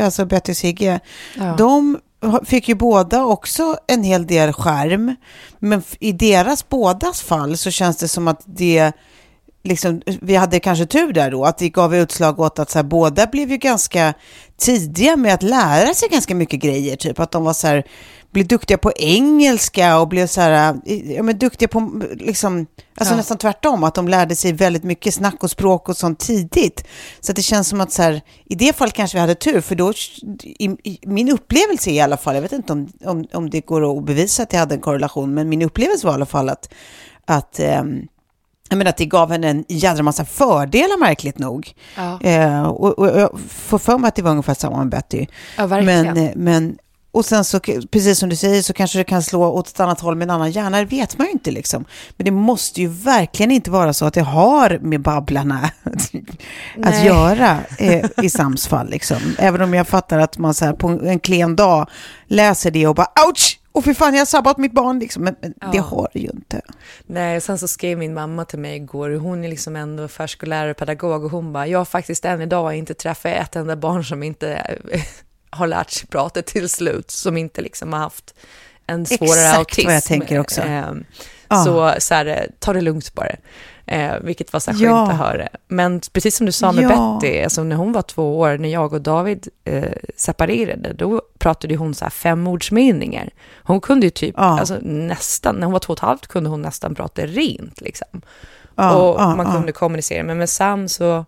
alltså 0.00 0.24
Betty 0.24 0.52
och 0.52 0.56
Sigge, 0.56 1.00
ja. 1.34 1.54
de 1.58 1.98
fick 2.44 2.68
ju 2.68 2.74
båda 2.74 3.24
också 3.24 3.76
en 3.86 4.02
hel 4.02 4.26
del 4.26 4.52
skärm, 4.52 5.16
men 5.58 5.82
i 6.00 6.12
deras 6.12 6.68
bådas 6.68 7.22
fall 7.22 7.56
så 7.56 7.70
känns 7.70 7.96
det 7.96 8.08
som 8.08 8.28
att 8.28 8.42
det, 8.44 8.92
liksom, 9.64 10.02
vi 10.06 10.36
hade 10.36 10.60
kanske 10.60 10.86
tur 10.86 11.12
där 11.12 11.30
då, 11.30 11.44
att 11.44 11.58
det 11.58 11.68
gav 11.68 11.94
utslag 11.96 12.40
åt 12.40 12.58
att 12.58 12.70
så 12.70 12.78
här, 12.78 12.84
båda 12.84 13.26
blev 13.26 13.50
ju 13.50 13.56
ganska 13.56 14.14
tidiga 14.56 15.16
med 15.16 15.34
att 15.34 15.42
lära 15.42 15.94
sig 15.94 16.08
ganska 16.08 16.34
mycket 16.34 16.60
grejer, 16.60 16.96
typ 16.96 17.20
att 17.20 17.30
de 17.30 17.44
var 17.44 17.52
så 17.52 17.66
här, 17.66 17.84
blev 18.32 18.46
duktiga 18.46 18.78
på 18.78 18.92
engelska 18.96 19.98
och 19.98 20.08
blev 20.08 20.26
så 20.26 20.40
här, 20.40 20.76
ja 21.16 21.22
men 21.22 21.38
duktiga 21.38 21.68
på, 21.68 22.02
liksom, 22.14 22.66
alltså 22.96 23.14
Ja. 23.14 23.16
nästan 23.16 23.38
tvärtom, 23.38 23.84
att 23.84 23.94
de 23.94 24.08
lärde 24.08 24.36
sig 24.36 24.52
väldigt 24.52 24.82
mycket 24.84 25.14
snack 25.14 25.42
och 25.44 25.50
språk 25.50 25.88
och 25.88 25.96
sånt 25.96 26.18
tidigt. 26.18 26.84
Så 27.20 27.32
att 27.32 27.36
det 27.36 27.42
känns 27.42 27.68
som 27.68 27.80
att 27.80 27.92
så 27.92 28.02
här, 28.02 28.20
i 28.44 28.54
det 28.54 28.76
fallet 28.76 28.94
kanske 28.94 29.16
vi 29.16 29.20
hade 29.20 29.34
tur, 29.34 29.60
för 29.60 29.74
då, 29.74 29.92
i, 30.42 30.64
i, 30.84 30.98
min 31.02 31.28
upplevelse 31.32 31.90
i 31.90 32.00
alla 32.00 32.16
fall, 32.16 32.34
jag 32.34 32.42
vet 32.42 32.52
inte 32.52 32.72
om, 32.72 32.88
om, 33.04 33.24
om 33.32 33.50
det 33.50 33.60
går 33.60 33.98
att 33.98 34.04
bevisa 34.04 34.42
att 34.42 34.52
jag 34.52 34.60
hade 34.60 34.74
en 34.74 34.80
korrelation, 34.80 35.34
men 35.34 35.48
min 35.48 35.62
upplevelse 35.62 36.06
var 36.06 36.12
i 36.12 36.14
alla 36.14 36.26
fall 36.26 36.48
att, 36.48 36.68
att 37.24 37.58
ehm, 37.58 38.02
jag 38.68 38.78
menar 38.78 38.88
att 38.88 38.96
det 38.96 39.06
gav 39.06 39.30
henne 39.30 39.48
en 39.48 39.64
jädra 39.68 40.02
massa 40.02 40.24
fördelar 40.24 40.98
märkligt 41.00 41.38
nog. 41.38 41.72
Ja, 41.96 42.20
Eh, 42.20 42.62
och, 42.62 42.98
och 42.98 43.20
jag 43.20 43.40
får 43.48 43.78
för 43.78 43.98
mig 43.98 44.08
att 44.08 44.14
det 44.14 44.22
var 44.22 44.30
ungefär 44.30 44.54
samma 44.54 44.78
med 44.78 44.88
Betty. 44.88 45.26
ja, 45.56 45.66
verkligen. 45.66 46.06
Men, 46.06 46.16
eh, 46.16 46.30
men, 46.36 46.78
och 47.16 47.24
sen 47.24 47.44
så, 47.44 47.60
precis 47.90 48.18
som 48.18 48.28
du 48.28 48.36
säger, 48.36 48.62
så 48.62 48.72
kanske 48.72 48.98
det 48.98 49.04
kan 49.04 49.22
slå 49.22 49.44
åt 49.44 49.68
ett 49.68 49.80
annat 49.80 50.00
håll 50.00 50.14
med 50.16 50.24
en 50.26 50.30
annan 50.30 50.50
hjärna, 50.50 50.78
det 50.78 50.84
vet 50.84 51.18
man 51.18 51.26
ju 51.26 51.32
inte 51.32 51.50
liksom. 51.50 51.84
Men 52.16 52.24
det 52.24 52.30
måste 52.30 52.80
ju 52.80 52.88
verkligen 52.88 53.50
inte 53.50 53.70
vara 53.70 53.92
så 53.92 54.04
att 54.06 54.14
det 54.14 54.20
har 54.22 54.78
med 54.82 55.00
Babblarna 55.02 55.70
att 55.82 56.12
Nej. 56.76 57.06
göra 57.06 57.58
eh, 57.78 58.06
i 58.22 58.30
Sams 58.30 58.66
fall 58.66 58.90
liksom. 58.90 59.16
Även 59.38 59.60
om 59.62 59.74
jag 59.74 59.88
fattar 59.88 60.18
att 60.18 60.38
man 60.38 60.54
så 60.54 60.64
här 60.64 60.72
på 60.72 60.88
en 60.88 61.18
klen 61.18 61.56
dag 61.56 61.88
läser 62.26 62.70
det 62.70 62.86
och 62.86 62.94
bara 62.94 63.08
ouch! 63.28 63.60
Och 63.72 63.84
för 63.84 63.94
fan, 63.94 64.14
jag 64.14 64.20
har 64.20 64.26
sabbat 64.26 64.58
mitt 64.58 64.72
barn 64.72 64.98
liksom. 64.98 65.24
Men, 65.24 65.36
men 65.40 65.52
det 65.72 65.76
Ja. 65.76 65.82
har 65.82 66.08
det 66.12 66.18
ju 66.20 66.28
inte. 66.30 66.60
Nej, 67.06 67.40
sen 67.40 67.58
så 67.58 67.68
skrev 67.68 67.98
min 67.98 68.14
mamma 68.14 68.44
till 68.44 68.58
mig 68.58 68.76
igår, 68.76 69.10
hon 69.10 69.44
är 69.44 69.48
liksom 69.48 69.76
ändå 69.76 70.08
förskollärare 70.08 70.70
och 70.70 70.76
pedagog 70.76 71.24
och 71.24 71.30
hon 71.30 71.52
bara, 71.52 71.66
jag 71.66 71.78
har 71.78 71.84
faktiskt 71.84 72.24
än 72.24 72.42
idag 72.42 72.74
inte 72.76 72.94
träffat 72.94 73.32
ett 73.32 73.56
enda 73.56 73.76
barn 73.76 74.04
som 74.04 74.22
inte 74.22 74.78
har 75.56 75.66
lärt 75.66 75.90
sig 75.90 76.08
prata 76.08 76.42
till 76.42 76.68
slut, 76.68 77.10
som 77.10 77.36
inte 77.36 77.60
liksom 77.60 77.92
har 77.92 78.00
haft 78.00 78.34
en 78.86 79.06
svårare 79.06 79.30
Exakt 79.40 79.58
autism. 79.58 79.86
vad 79.86 79.94
jag 79.96 80.04
tänker 80.04 80.40
också. 80.40 80.60
Ehm, 80.62 81.04
Ja. 81.48 81.64
Så, 81.64 81.94
så 81.98 82.14
här, 82.14 82.26
eh, 82.26 82.36
ta 82.58 82.72
det 82.72 82.80
lugnt 82.80 83.14
bara. 83.14 83.28
Eh, 83.86 84.12
vilket 84.22 84.52
var 84.52 84.60
så 84.60 84.70
här 84.70 84.78
Ja. 84.84 84.90
skönt 85.06 85.10
att 85.12 85.18
höra. 85.26 85.48
Men 85.68 86.00
precis 86.12 86.36
som 86.36 86.46
du 86.46 86.52
sa 86.52 86.72
med 86.72 86.84
Ja. 86.84 87.18
Betty, 87.22 87.42
alltså 87.42 87.62
när 87.62 87.76
hon 87.76 87.92
var 87.92 88.02
två 88.02 88.38
år, 88.38 88.58
när 88.58 88.68
jag 88.68 88.92
och 88.92 89.00
David 89.00 89.48
eh, 89.64 89.84
separerade, 90.16 90.92
då 90.92 91.22
pratade 91.38 91.76
hon 91.76 91.94
så 91.94 92.04
här 92.04 92.10
femordsmeningar. 92.10 93.30
Hon 93.62 93.80
kunde 93.80 94.06
ju 94.06 94.10
typ, 94.10 94.34
Ja. 94.38 94.58
alltså 94.60 94.78
nästan, 94.82 95.54
när 95.56 95.62
hon 95.64 95.72
var 95.72 95.80
två 95.80 95.92
och 95.92 95.98
ett 95.98 96.02
halvt 96.02 96.26
kunde 96.26 96.50
hon 96.50 96.62
nästan 96.62 96.94
prata 96.94 97.22
rent 97.26 97.80
liksom. 97.80 98.22
Och 98.74 99.20
man 99.20 99.52
kunde 99.52 99.72
kommunicera. 99.72 100.22
Men 100.22 100.38
med 100.38 100.48
Sam 100.50 100.88
så 100.88 101.24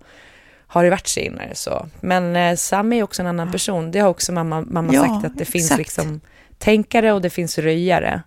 har 0.70 0.84
det 0.84 0.90
varit 0.90 1.06
senare 1.06 1.54
så. 1.54 1.88
Men 2.00 2.36
eh, 2.36 2.56
Sam 2.56 2.92
är 2.92 3.02
också 3.02 3.22
en 3.22 3.28
annan 3.28 3.52
person. 3.52 3.90
Det 3.90 3.98
har 3.98 4.08
också 4.08 4.32
mamma, 4.32 4.60
mamma 4.60 4.94
Ja, 4.94 5.02
sagt 5.06 5.24
att 5.26 5.38
det 5.38 5.44
finns 5.44 5.64
exakt. 5.64 5.78
liksom 5.78 6.20
tänkare 6.58 7.12
och 7.12 7.20
det 7.22 7.30
finns 7.30 7.58
röjare. 7.58 8.22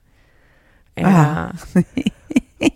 Ja. 0.95 1.45
Eh, 1.75 1.83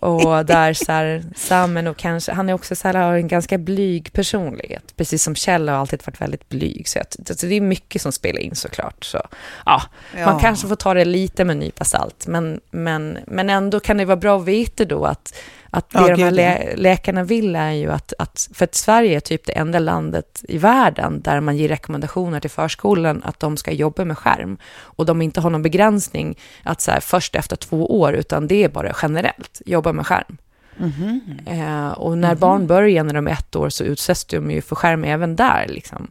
och 0.00 0.46
där 0.46 0.72
så 0.72 0.92
här, 0.92 1.24
Sam 1.36 1.76
är 1.76 1.82
nog 1.82 1.96
kanske, 1.96 2.32
han 2.32 2.48
är 2.48 2.52
också 2.52 2.76
så 2.76 2.88
här, 2.88 2.94
har 2.94 3.14
en 3.14 3.28
ganska 3.28 3.58
blyg 3.58 4.12
personlighet. 4.12 4.96
Precis 4.96 5.22
som 5.22 5.34
Kjell 5.34 5.68
har 5.68 5.76
alltid 5.76 6.00
varit 6.06 6.20
väldigt 6.20 6.48
blyg. 6.48 6.88
Så, 6.88 6.98
att, 7.00 7.16
så 7.40 7.46
det 7.46 7.54
är 7.54 7.60
mycket 7.60 8.02
som 8.02 8.12
spelar 8.12 8.40
in 8.40 8.54
såklart. 8.56 9.04
Så, 9.04 9.22
ja, 9.66 9.82
Man 10.14 10.22
Ja. 10.22 10.38
kanske 10.38 10.68
får 10.68 10.76
ta 10.76 10.94
det 10.94 11.04
lite 11.04 11.44
med 11.44 11.54
en 11.54 11.60
nypa 11.60 11.84
salt. 11.84 12.26
Men, 12.26 12.60
men, 12.70 13.18
men 13.26 13.50
ändå 13.50 13.80
kan 13.80 13.96
det 13.96 14.04
vara 14.04 14.16
bra 14.16 14.38
att 14.38 14.44
veta 14.44 14.84
då 14.84 15.04
att, 15.04 15.34
att 15.76 15.90
det 15.90 15.98
Ja, 15.98 16.16
de 16.16 16.22
här 16.22 16.30
lä- 16.30 16.74
läkarna 16.76 17.24
vill 17.24 17.56
är 17.56 17.70
ju 17.72 17.92
att, 17.92 18.12
att, 18.18 18.48
för 18.54 18.64
att 18.64 18.74
Sverige 18.74 19.16
är 19.16 19.20
typ 19.20 19.46
det 19.46 19.52
enda 19.52 19.78
landet 19.78 20.44
i 20.48 20.58
världen 20.58 21.20
där 21.22 21.40
man 21.40 21.56
ger 21.56 21.68
rekommendationer 21.68 22.40
till 22.40 22.50
förskolan 22.50 23.22
att 23.24 23.40
de 23.40 23.56
ska 23.56 23.72
jobba 23.72 24.04
med 24.04 24.18
skärm. 24.18 24.58
Och 24.78 25.06
de 25.06 25.22
inte 25.22 25.40
har 25.40 25.50
någon 25.50 25.62
begränsning 25.62 26.38
att 26.62 26.80
så 26.80 26.90
här, 26.90 27.00
först 27.00 27.34
efter 27.36 27.56
två 27.56 28.00
år, 28.00 28.12
utan 28.12 28.46
det 28.46 28.64
är 28.64 28.68
bara 28.68 28.92
generellt, 29.02 29.62
jobba 29.66 29.92
med 29.92 30.06
skärm. 30.06 30.36
Mhm. 30.76 31.20
Eh, 31.46 31.88
och 31.88 32.18
när 32.18 32.34
barn 32.34 32.66
börjar 32.66 33.04
när 33.04 33.14
de 33.14 33.26
är 33.26 33.32
ett 33.32 33.56
år 33.56 33.68
så 33.68 33.84
utsätts 33.84 34.24
de 34.24 34.50
ju 34.50 34.62
för 34.62 34.76
skärm 34.76 35.04
även 35.04 35.36
där. 35.36 35.66
Liksom. 35.68 36.10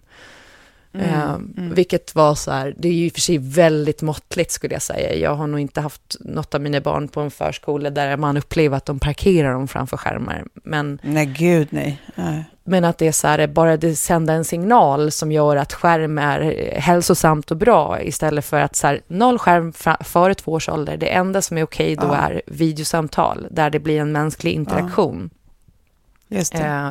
Eh, 0.99 1.35
Vilket 1.55 2.15
var 2.15 2.35
så 2.35 2.51
här, 2.51 2.75
det 2.77 2.87
är 2.87 2.93
ju 2.93 3.05
i 3.05 3.09
och 3.09 3.13
för 3.13 3.21
sig 3.21 3.37
väldigt 3.37 4.01
måttligt 4.01 4.51
skulle 4.51 4.73
jag 4.75 4.81
säga. 4.81 5.15
Jag 5.15 5.35
har 5.35 5.47
nog 5.47 5.59
inte 5.59 5.81
haft 5.81 6.15
något 6.19 6.55
av 6.55 6.61
mina 6.61 6.81
barn 6.81 7.07
på 7.07 7.21
en 7.21 7.31
förskola 7.31 7.89
där 7.89 8.17
man 8.17 8.37
upplever 8.37 8.77
att 8.77 8.85
de 8.85 8.99
parkerar 8.99 9.53
dem 9.53 9.67
framför 9.67 9.97
skärmar. 9.97 10.43
Men, 10.53 10.99
Nej, 11.03 11.25
gud 11.25 11.67
nej. 11.71 12.01
nej. 12.15 12.43
men 12.63 12.85
att 12.85 12.97
det 12.97 13.07
är 13.07 13.11
så 13.11 13.27
här, 13.27 13.47
bara 13.47 13.77
det 13.77 13.95
sända 13.95 14.33
en 14.33 14.45
signal 14.45 15.11
som 15.11 15.31
gör 15.31 15.55
att 15.55 15.73
skärm 15.73 16.17
är 16.17 16.41
eh, 16.41 16.79
hälsosamt 16.81 17.51
och 17.51 17.57
bra 17.57 18.01
istället 18.01 18.45
för 18.45 18.59
att 18.59 18.75
så 18.75 18.87
här, 18.87 19.01
noll 19.07 19.39
skärm 19.39 19.73
före 20.03 20.35
två 20.35 20.51
års 20.51 20.69
ålder. 20.69 20.97
Det 20.97 21.07
enda 21.13 21.41
som 21.41 21.57
är 21.57 21.63
okej 21.63 21.95
då 21.95 22.07
Ja. 22.07 22.15
är 22.15 22.41
videosamtal 22.47 23.47
där 23.51 23.69
det 23.69 23.79
blir 23.79 23.99
en 24.01 24.11
mänsklig 24.11 24.51
interaktion. 24.53 25.29
Just 26.27 26.51
det. 26.53 26.63
Eh, 26.63 26.87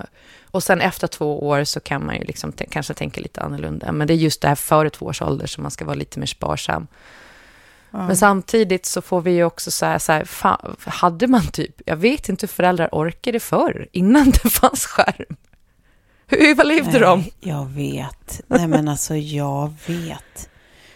och 0.54 0.62
sen 0.62 0.80
efter 0.80 1.06
två 1.06 1.46
år 1.48 1.64
så 1.64 1.80
kan 1.80 2.06
man 2.06 2.16
ju 2.16 2.24
liksom 2.24 2.52
t- 2.52 2.66
kanske 2.70 2.94
tänka 2.94 3.20
lite 3.20 3.40
annorlunda. 3.40 3.92
Men 3.92 4.06
det 4.06 4.14
är 4.14 4.16
just 4.16 4.40
det 4.40 4.48
här 4.48 4.54
före 4.54 4.90
två 4.90 5.06
års 5.06 5.22
ålder 5.22 5.46
som 5.46 5.62
man 5.62 5.70
ska 5.70 5.84
vara 5.84 5.94
lite 5.94 6.18
mer 6.18 6.26
sparsam. 6.26 6.86
Men 7.90 8.16
samtidigt 8.16 8.86
så 8.86 9.02
får 9.02 9.20
vi 9.20 9.30
ju 9.30 9.44
också 9.44 9.70
säga 9.70 9.98
så 9.98 10.12
här, 10.12 10.24
fan, 10.24 10.76
hade 10.78 11.26
man 11.26 11.46
typ, 11.46 11.80
jag 11.86 11.96
vet 11.96 12.28
inte 12.28 12.46
hur 12.46 12.48
föräldrar 12.48 12.88
orkade 12.92 13.40
förr, 13.40 13.88
innan 13.92 14.30
det 14.30 14.50
fanns 14.50 14.86
skärm. 14.86 15.36
Hur 16.26 16.64
levde 16.64 16.98
de? 16.98 17.24
Jag 17.40 17.66
vet. 17.66 18.40
Nej, 18.46 18.66
men 18.66 18.88
alltså 18.88 19.16
jag 19.16 19.74
vet. 19.86 20.48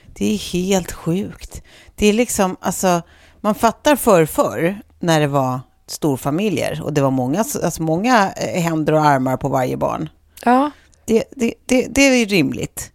Det 0.07 0.35
är 0.35 0.39
helt 0.39 0.93
sjukt. 0.93 1.63
Det 1.97 2.07
är 2.07 2.13
liksom, 2.13 2.57
alltså, 2.61 3.03
man 3.41 3.55
fattar 3.55 3.97
för 3.97 4.27
förr 4.27 4.81
när 5.01 5.21
det 5.21 5.27
var 5.27 5.61
storfamiljer 5.91 6.83
och 6.83 6.93
det 6.93 7.01
var 7.01 7.11
många, 7.11 7.39
alltså 7.63 7.83
många 7.83 8.33
eh, 8.33 8.63
händer 8.63 8.93
och 8.93 9.05
armar 9.05 9.37
på 9.37 9.49
varje 9.49 9.77
barn. 9.77 10.09
Ja, 10.45 10.71
Det, 11.05 11.25
det, 11.31 11.55
det, 11.67 11.87
det 11.91 12.01
är 12.03 12.17
ju 12.17 12.25
rimligt. 12.25 12.93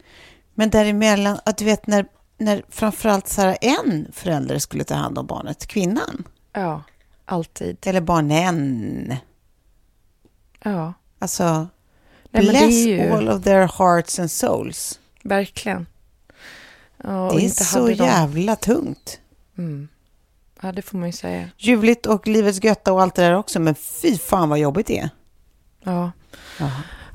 Men 0.54 0.70
däremellan, 0.70 1.40
att 1.46 1.58
du 1.58 1.66
vet 1.66 1.88
när, 1.88 2.06
när 2.38 2.64
framförallt 2.70 3.28
så 3.28 3.42
här, 3.42 3.58
en 3.62 4.08
förälder 4.14 4.60
skulle 4.60 4.84
ta 4.84 4.96
hand 4.96 5.18
om 5.18 5.26
barnet, 5.28 5.68
kvinnan, 5.68 6.24
ja, 6.54 6.84
alltid. 7.26 7.78
eller 7.88 8.02
barnen. 8.02 9.16
Ja, 10.64 10.94
Alltså, 11.20 11.68
Nej, 12.32 12.50
bless 12.50 12.72
ju- 12.86 13.10
all 13.12 13.30
of 13.30 13.44
their 13.44 13.68
hearts 13.78 14.20
and 14.20 14.32
souls. 14.32 15.00
verkligen. 15.24 15.86
Ja, 17.04 17.30
det 17.34 17.42
är 17.42 17.44
inte 17.44 17.64
så 17.64 17.88
de- 17.88 17.94
jävla 17.94 18.56
tungt. 18.56 19.20
Mm. 19.58 19.88
Ja, 20.64 20.72
det 20.72 20.82
får 20.82 20.98
man 20.98 21.10
ju 21.10 21.14
säga. 21.14 21.50
Ljuvligt 21.58 22.06
och 22.06 22.28
livets 22.28 22.64
götta 22.64 22.94
och 22.94 23.02
allt 23.02 23.16
det 23.16 23.22
där 23.22 23.36
också, 23.36 23.60
men 23.60 23.76
fy 23.76 24.18
fan 24.18 24.50
vad 24.50 24.60
jobbigt 24.60 24.88
det 24.88 25.00
är. 25.00 25.10
Ja. 25.84 26.12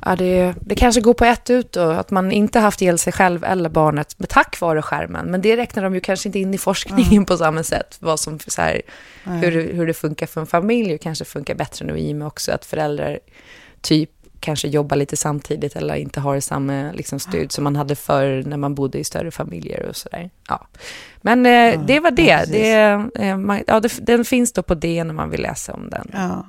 Ja, 0.05 0.17
det, 0.17 0.55
det 0.61 0.75
kanske 0.75 1.01
går 1.01 1.15
på 1.15 1.25
ett 1.25 1.51
ut 1.51 1.73
då, 1.73 1.81
att 1.81 2.11
man 2.11 2.33
inte 2.33 2.59
haft 2.61 2.83
ihjäl 2.83 2.99
sig 2.99 3.13
själv 3.13 3.45
eller 3.45 3.69
barnet 3.69 4.19
med 4.19 4.29
tack 4.29 4.61
vare 4.61 4.83
skärmen. 4.83 5.31
Men 5.31 5.43
det 5.43 5.57
räknar 5.57 5.83
de 5.83 5.95
ju 5.95 6.01
kanske 6.01 6.29
inte 6.29 6.39
in 6.39 6.55
i 6.55 6.59
forskningen 6.59 7.25
på 7.25 7.37
samma 7.37 7.63
sätt. 7.63 7.97
Vad 8.01 8.21
som, 8.21 8.39
så 8.47 8.63
här, 8.63 8.83
hur, 9.25 9.73
hur 9.73 9.87
det 9.87 9.95
funkar 9.95 10.27
för 10.27 10.41
en 10.41 10.47
familj 10.47 10.95
och 10.95 11.01
kanske 11.01 11.25
funkar 11.25 11.55
bättre 11.55 11.87
nu 11.87 11.99
i 11.99 12.13
och 12.13 12.17
med 12.17 12.27
också 12.27 12.53
att 12.53 12.65
föräldrar 12.65 13.19
typ 13.81 14.11
kanske 14.49 14.69
jobbar 14.69 14.97
lite 14.97 15.17
samtidigt 15.17 15.77
eller 15.77 15.95
inte 15.95 16.21
har 16.21 16.41
samma 16.41 16.93
liksom, 16.93 17.21
stöd 17.21 17.53
som 17.53 17.65
man 17.65 17.77
hade 17.77 17.97
förr 17.97 18.43
när 18.47 18.57
man 18.57 18.75
bodde 18.75 18.99
i 18.99 19.05
större 19.05 19.31
familjer 19.31 19.89
och 19.89 19.97
sådär. 19.97 20.31
Ja. 20.49 20.67
Men 21.23 21.47
eh, 21.47 21.87
det 21.87 22.01
var 22.01 22.11
det. 22.11 22.39
precis. 22.39 22.53
det, 22.53 23.11
eh, 23.15 23.37
man, 23.37 23.63
ja, 23.67 23.81
det. 23.81 24.07
Den 24.07 24.25
finns 24.25 24.53
då 24.53 24.63
på 24.63 24.75
det 24.75 25.05
när 25.05 25.15
man 25.15 25.31
vill 25.31 25.43
läsa 25.43 25.73
om 25.73 25.91
den. 25.91 26.11
Ja. 26.13 26.47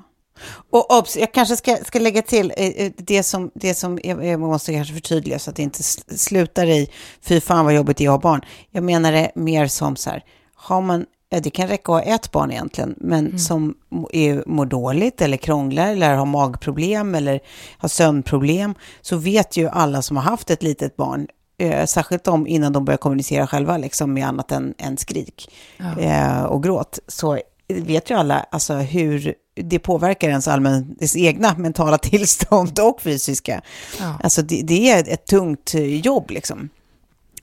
Och 0.72 0.98
obs, 0.98 1.18
jag 1.18 1.34
kanske 1.34 1.58
ska, 1.58 1.76
ska 1.76 2.00
lägga 2.00 2.22
till 2.22 2.54
eh, 2.58 2.68
eh, 2.68 2.92
det 2.98 3.24
som, 3.24 3.52
det 3.54 3.74
som 3.74 4.00
jag, 4.04 4.26
jag 4.26 4.40
måste 4.40 4.74
kanske 4.74 4.94
förtydliga 4.94 5.40
så 5.40 5.50
att 5.50 5.56
det 5.56 5.64
inte 5.64 5.82
sl- 5.82 6.18
slutar 6.18 6.68
i 6.68 6.90
fy 7.22 7.42
fan 7.42 7.66
vad 7.66 7.76
jobbigt 7.76 7.98
det 7.98 8.06
är 8.06 8.10
att 8.10 8.24
ha 8.24 8.32
barn. 8.32 8.42
Jag 8.72 8.84
menar 8.84 9.12
det 9.12 9.32
mer 9.36 9.68
som 9.68 9.96
så 9.96 10.10
här, 10.10 10.24
har 10.56 10.82
man, 10.82 11.00
ja, 11.00 11.06
det 11.30 11.50
kan 11.50 11.68
räcka 11.68 11.92
att 11.94 12.06
ha 12.06 12.14
ett 12.16 12.32
barn 12.32 12.52
egentligen, 12.52 12.96
men 12.98 13.40
som 13.40 13.76
må- 13.90 14.10
är, 14.14 14.44
mår 14.46 14.66
dåligt 14.66 15.22
eller 15.22 15.38
krånglar 15.38 15.88
eller 15.88 16.16
har 16.16 16.26
magproblem 16.26 17.16
eller 17.16 17.40
har 17.78 17.90
sömnproblem, 17.90 18.76
så 19.02 19.18
vet 19.18 19.58
ju 19.58 19.70
alla 19.70 20.02
som 20.02 20.18
har 20.18 20.24
haft 20.24 20.50
ett 20.50 20.64
litet 20.64 20.96
barn, 20.96 21.28
eh, 21.58 21.86
särskilt 21.86 22.28
om 22.28 22.48
innan 22.48 22.74
de 22.74 22.86
börjar 22.86 22.98
kommunicera 22.98 23.48
själva 23.48 23.78
liksom, 23.78 24.14
med 24.14 24.28
annat 24.28 24.52
än, 24.52 24.74
än 24.78 24.98
skrik 24.98 25.52
eh, 26.00 26.44
och 26.44 26.64
gråt, 26.64 27.00
så 27.08 27.40
vet 27.74 28.10
ju 28.10 28.16
alla 28.16 28.46
alltså, 28.52 28.74
hur 28.74 29.34
det 29.56 29.80
påverkar 29.80 30.30
ens, 30.30 30.48
allmän, 30.48 30.96
ens 31.00 31.16
egna 31.18 31.54
mentala 31.58 31.98
tillstånd 32.12 32.80
och 32.80 33.02
fysiska. 33.02 33.62
Ja. 34.00 34.20
Alltså 34.24 34.42
det, 34.42 34.62
det 34.64 34.92
är 34.92 35.14
ett 35.14 35.26
tungt 35.26 35.74
eh, 35.74 35.96
jobb 35.96 36.32
liksom. 36.32 36.70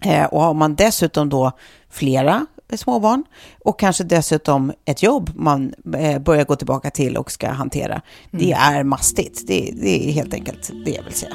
Eh, 0.00 0.24
och 0.24 0.40
har 0.42 0.54
man 0.54 0.74
dessutom 0.74 1.28
då 1.28 1.52
flera 1.90 2.46
småbarn 2.76 3.24
och 3.64 3.78
kanske 3.78 4.04
dessutom 4.04 4.72
ett 4.84 5.02
jobb 5.02 5.30
man 5.34 5.74
eh, 5.98 6.18
börjar 6.18 6.44
gå 6.44 6.56
tillbaka 6.56 6.90
till 6.90 7.16
och 7.16 7.30
ska 7.30 7.50
hantera. 7.50 8.02
Det 8.30 8.52
är 8.52 8.84
mastigt. 8.84 9.46
Det, 9.46 9.72
det 9.82 10.08
är 10.08 10.12
helt 10.12 10.34
enkelt 10.34 10.70
det 10.84 10.90
jag 10.90 11.02
vill 11.02 11.14
säga. 11.14 11.34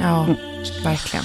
Ja, 0.00 0.26
verkligen. 0.84 1.24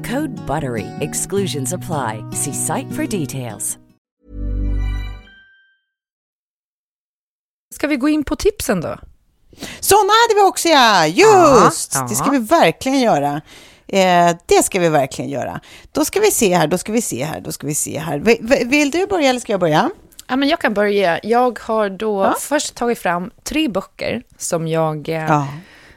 Code 0.09 0.31
BUTTERY. 0.47 0.85
Exclusions 0.99 1.73
apply. 1.73 2.23
See 2.33 2.53
site 2.53 2.87
for 2.95 3.05
details. 3.19 3.77
Ska 7.75 7.87
vi 7.87 7.95
gå 7.97 8.09
in 8.09 8.23
på 8.23 8.35
tipsen 8.35 8.81
då? 8.81 8.97
Sådana 9.79 10.11
hade 10.23 10.35
vi 10.35 10.41
också, 10.49 10.67
ja. 10.67 11.07
Just! 11.07 11.93
Ja, 11.93 11.99
ja. 12.01 12.07
Det 12.09 12.15
ska 12.15 12.29
vi 12.31 12.37
verkligen 12.39 12.99
göra. 12.99 13.41
Eh, 13.87 14.35
det 14.45 14.63
ska 14.63 14.79
vi 14.79 14.89
verkligen 14.89 15.31
göra. 15.31 15.59
Då 15.91 16.05
ska 16.05 16.19
vi 16.19 16.31
se 16.31 16.55
här, 16.55 16.67
då 16.67 16.77
ska 16.77 16.91
vi 16.91 17.01
se 17.01 17.23
här, 17.23 17.41
då 17.41 17.51
ska 17.51 17.67
vi 17.67 17.75
se 17.75 17.99
här. 17.99 18.19
Vi- 18.19 18.39
vi- 18.41 18.63
Vill 18.63 18.91
du 18.91 19.07
börja 19.07 19.29
eller 19.29 19.39
ska 19.39 19.53
jag 19.53 19.59
börja? 19.59 19.89
Ja, 20.27 20.35
men 20.35 20.49
jag 20.49 20.59
kan 20.59 20.73
börja. 20.73 21.19
Jag 21.23 21.59
har 21.59 21.89
då 21.89 22.23
Ja. 22.23 22.35
först 22.39 22.75
tagit 22.75 22.99
fram 22.99 23.31
tre 23.43 23.67
böcker 23.67 24.23
som 24.37 24.67
jag 24.67 25.09
eh, 25.09 25.15
Ja. 25.15 25.47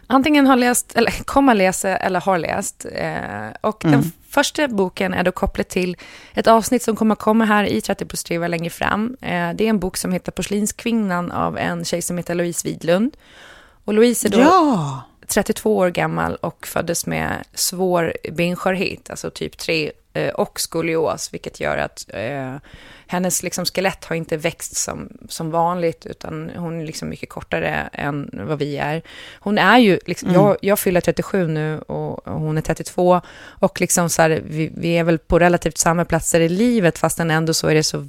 Antingen 0.06 0.46
har 0.46 0.56
läst, 0.56 0.96
eller 0.96 1.10
kommer 1.24 1.54
läsa 1.54 1.96
eller 1.96 2.20
har 2.20 2.38
läst. 2.38 2.86
Eh, 2.92 3.48
och 3.60 3.84
Mm. 3.84 4.00
den 4.00 4.12
första 4.28 4.68
boken 4.68 5.14
är 5.14 5.22
då 5.22 5.32
kopplad 5.32 5.68
till 5.68 5.96
ett 6.34 6.46
avsnitt 6.46 6.82
som 6.82 6.96
kommer 6.96 7.14
komma 7.14 7.44
här 7.44 7.64
i 7.64 7.80
30 7.80 8.04
plus 8.04 8.24
3 8.24 8.48
längre 8.48 8.70
fram. 8.70 9.16
Eh, 9.20 9.28
det 9.54 9.64
är 9.64 9.68
en 9.68 9.78
bok 9.78 9.96
som 9.96 10.12
heter 10.12 10.32
Porslinskvinnan 10.32 11.30
av 11.32 11.58
en 11.58 11.84
tjej 11.84 12.02
som 12.02 12.16
heter 12.18 12.34
Louise 12.34 12.68
Widlund. 12.68 13.16
Och 13.84 13.94
Louise 13.94 14.28
är 14.28 14.30
då 14.30 14.38
Ja! 14.40 15.02
32 15.28 15.76
år 15.76 15.90
gammal 15.90 16.34
och 16.34 16.66
föddes 16.66 17.06
med 17.06 17.44
svår 17.54 18.12
benskörhet, 18.32 19.10
alltså 19.10 19.30
typ 19.30 19.58
3 19.58 19.86
eh, 19.86 19.90
och 20.34 20.60
skolios, 20.60 21.32
vilket 21.32 21.60
gör 21.60 21.76
att 21.76 22.06
eh, 22.08 22.56
hennes 23.06 23.42
liksom, 23.42 23.64
skelett 23.64 24.04
har 24.04 24.16
inte 24.16 24.36
växt 24.36 24.76
som, 24.76 25.08
som 25.28 25.50
vanligt, 25.50 26.06
utan 26.06 26.50
hon 26.56 26.80
är 26.80 26.86
liksom 26.86 27.08
mycket 27.08 27.28
kortare 27.28 27.88
än 27.92 28.30
vad 28.32 28.58
vi 28.58 28.76
är. 28.76 29.02
Hon 29.40 29.58
är 29.58 29.78
ju, 29.78 29.98
liksom, 30.06 30.32
jag, 30.32 30.56
jag 30.60 30.78
fyller 30.78 31.00
37 31.00 31.48
nu 31.48 31.78
och, 31.78 32.28
och 32.28 32.40
hon 32.40 32.58
är 32.58 32.62
32, 32.62 33.20
och 33.40 33.80
liksom 33.80 34.10
så 34.10 34.22
här, 34.22 34.42
vi, 34.46 34.70
vi 34.76 34.98
är 34.98 35.04
väl 35.04 35.18
på 35.18 35.38
relativt 35.38 35.78
samma 35.78 36.04
platser 36.04 36.40
i 36.40 36.48
livet, 36.48 36.98
fastän 36.98 37.30
ändå 37.30 37.54
så 37.54 37.68
är 37.68 37.74
det 37.74 37.82
så 37.82 38.08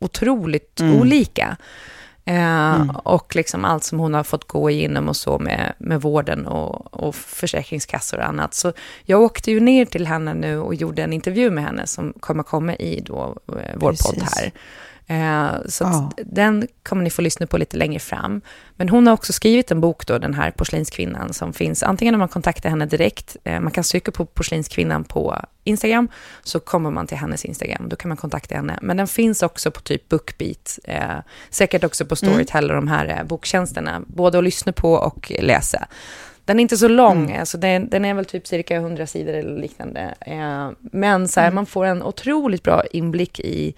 otroligt 0.00 0.80
olika. 0.80 1.56
Eh, 2.26 2.96
Och 2.96 3.36
liksom 3.36 3.64
allt 3.64 3.84
som 3.84 3.98
hon 3.98 4.14
har 4.14 4.24
fått 4.24 4.48
gå 4.48 4.70
igenom 4.70 5.08
och 5.08 5.16
så 5.16 5.38
med, 5.38 5.72
med 5.78 6.00
vården 6.02 6.46
och, 6.46 6.94
och 7.04 7.14
försäkringskassor 7.14 8.18
och 8.18 8.28
annat. 8.28 8.54
Så 8.54 8.72
jag 9.04 9.22
åkte 9.22 9.50
ju 9.50 9.60
ner 9.60 9.84
till 9.84 10.06
henne 10.06 10.34
nu 10.34 10.58
och 10.58 10.74
gjorde 10.74 11.02
en 11.02 11.12
intervju 11.12 11.50
med 11.50 11.64
henne 11.64 11.86
som 11.86 12.12
kommer 12.20 12.42
komma 12.42 12.74
i 12.74 13.00
då, 13.00 13.36
eh, 13.48 13.54
vår 13.74 13.90
podd 13.90 13.96
Precis. 14.14 14.36
här. 14.36 14.52
Eh, 15.06 15.52
så 15.68 15.84
Ja. 15.84 16.10
den 16.16 16.68
kommer 16.82 17.02
ni 17.02 17.10
få 17.10 17.22
lyssna 17.22 17.46
på 17.46 17.58
lite 17.58 17.76
längre 17.76 17.98
fram. 17.98 18.40
Men 18.76 18.88
hon 18.88 19.06
har 19.06 19.14
också 19.14 19.32
skrivit 19.32 19.70
en 19.70 19.80
bok 19.80 20.06
då, 20.06 20.18
den 20.18 20.34
här 20.34 20.50
porslinskvinnan, 20.50 21.32
som 21.32 21.52
finns 21.52 21.82
antingen 21.82 22.14
om 22.14 22.18
man 22.18 22.28
kontaktar 22.28 22.70
henne 22.70 22.86
direkt, 22.86 23.36
eh, 23.44 23.60
man 23.60 23.72
kan 23.72 23.84
söka 23.84 24.12
på 24.12 24.24
porslinskvinnan 24.26 25.04
på 25.04 25.36
Instagram, 25.64 26.08
så 26.42 26.60
kommer 26.60 26.90
man 26.90 27.06
till 27.06 27.16
hennes 27.16 27.44
Instagram, 27.44 27.88
då 27.88 27.96
kan 27.96 28.08
man 28.08 28.16
kontakta 28.16 28.54
henne. 28.54 28.78
Men 28.82 28.96
den 28.96 29.06
finns 29.06 29.42
också 29.42 29.70
på 29.70 29.80
typ 29.80 30.08
Bookbeat, 30.08 30.78
eh, 30.84 31.18
säkert 31.50 31.84
också 31.84 32.06
på 32.06 32.16
Storytel 32.16 32.70
och 32.70 32.76
de 32.76 32.88
här 32.88 33.24
boktjänsterna, 33.24 34.02
både 34.06 34.38
att 34.38 34.44
lyssna 34.44 34.72
på 34.72 34.92
och 34.92 35.32
läsa. 35.40 35.86
Den 36.44 36.58
är 36.58 36.62
inte 36.62 36.76
så 36.76 36.88
lång, 36.88 37.32
alltså 37.36 37.58
den, 37.58 37.88
den 37.90 38.04
är 38.04 38.14
väl 38.14 38.24
typ 38.24 38.46
cirka 38.46 38.76
100 38.76 39.06
sidor 39.06 39.32
eller 39.34 39.60
liknande. 39.60 40.14
Men 40.80 41.28
så 41.28 41.40
här, 41.40 41.50
man 41.50 41.66
får 41.66 41.84
en 41.84 42.02
otroligt 42.02 42.62
bra 42.62 42.84
inblick 42.92 43.40
i, 43.40 43.74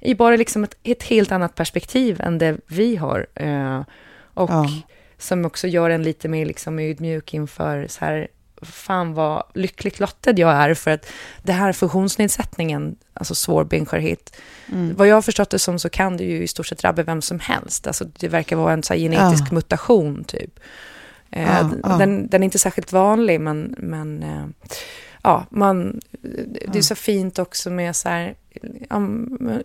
i 0.00 0.14
bara 0.14 0.36
liksom 0.36 0.64
ett, 0.64 0.76
ett 0.82 1.02
helt 1.02 1.32
annat 1.32 1.54
perspektiv 1.54 2.20
än 2.20 2.38
det 2.38 2.56
vi 2.66 2.96
har. 2.96 3.26
Eh, 3.34 3.80
och 4.34 4.50
Ja. 4.50 4.70
som 5.18 5.44
också 5.44 5.66
gör 5.66 5.90
en 5.90 6.02
lite 6.02 6.28
mer 6.28 6.46
liksom 6.46 6.78
ödmjuk 6.78 7.34
inför 7.34 7.86
så 7.88 8.04
här, 8.04 8.28
fan 8.62 9.14
vad 9.14 9.42
lyckligt 9.54 10.00
lottad 10.00 10.32
jag 10.36 10.50
är 10.52 10.74
för 10.74 10.90
att 10.90 11.06
det 11.42 11.52
här 11.52 11.72
funktionsnedsättningen, 11.72 12.96
alltså 13.12 13.34
svår 13.34 13.64
benskörhet, 13.64 14.36
vad 14.96 15.08
jag 15.08 15.14
har 15.14 15.22
förstått 15.22 15.50
det 15.50 15.58
som 15.58 15.78
så 15.78 15.88
kan 15.90 16.16
det 16.16 16.24
ju 16.24 16.42
i 16.42 16.48
stort 16.48 16.66
sett 16.66 16.78
drabba 16.78 17.02
vem 17.02 17.22
som 17.22 17.40
helst. 17.40 17.86
Alltså 17.86 18.04
det 18.04 18.28
verkar 18.28 18.56
vara 18.56 18.72
en 18.72 18.82
så 18.82 18.94
genetisk 18.94 19.44
Ja. 19.50 19.54
mutation 19.54 20.24
typ. 20.24 20.60
Eh, 21.30 21.70
ja. 21.82 21.96
Den, 21.98 22.28
den 22.28 22.42
är 22.42 22.44
inte 22.44 22.58
särskilt 22.58 22.92
vanlig, 22.92 23.40
men, 23.40 23.74
men 23.78 24.22
eh, 24.22 24.68
ja, 25.28 25.46
man, 25.50 26.00
det 26.68 26.78
är 26.78 26.82
så 26.82 26.94
fint 26.94 27.38
också 27.38 27.70
med 27.70 27.96
så 27.96 28.08
här, 28.08 28.34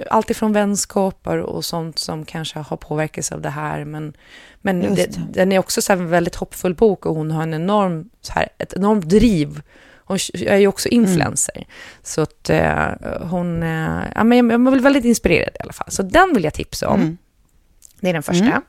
allt 0.09 0.29
ifrån 0.29 0.53
vänskaper 0.53 1.37
och 1.37 1.65
sånt 1.65 1.99
som 1.99 2.25
kanske 2.25 2.59
har 2.59 2.77
påverkats 2.77 3.31
av 3.31 3.41
det 3.41 3.49
här. 3.49 3.85
Men, 3.85 4.13
men 4.61 4.79
det, 4.79 4.95
det. 4.95 5.19
den 5.33 5.51
är 5.51 5.59
också 5.59 5.81
så 5.81 5.93
en 5.93 6.09
väldigt 6.09 6.35
hoppfull 6.35 6.75
bok 6.75 7.05
och 7.05 7.15
hon 7.15 7.31
har 7.31 7.43
en 7.43 7.53
enorm, 7.53 8.09
så 8.21 8.33
här, 8.33 8.49
ett 8.57 8.73
enormt 8.73 9.09
driv. 9.09 9.61
Hon 10.05 10.17
är 10.45 10.57
ju 10.57 10.67
också 10.67 10.89
influencer. 10.89 11.67
Så 12.03 12.21
att 12.21 12.49
eh, 12.49 12.87
hon, 13.21 13.63
eh, 13.63 13.99
ja, 14.15 14.23
men 14.23 14.37
jag, 14.37 14.51
jag 14.51 14.81
väldigt 14.81 15.05
inspirerad 15.05 15.55
i 15.59 15.63
alla 15.63 15.73
fall. 15.73 15.91
Så 15.91 16.03
den 16.03 16.33
vill 16.33 16.43
jag 16.43 16.53
tipsa 16.53 16.87
om. 16.89 17.01
Mm. 17.01 17.17
Det 17.99 18.09
är 18.09 18.13
den 18.13 18.23
första. 18.23 18.61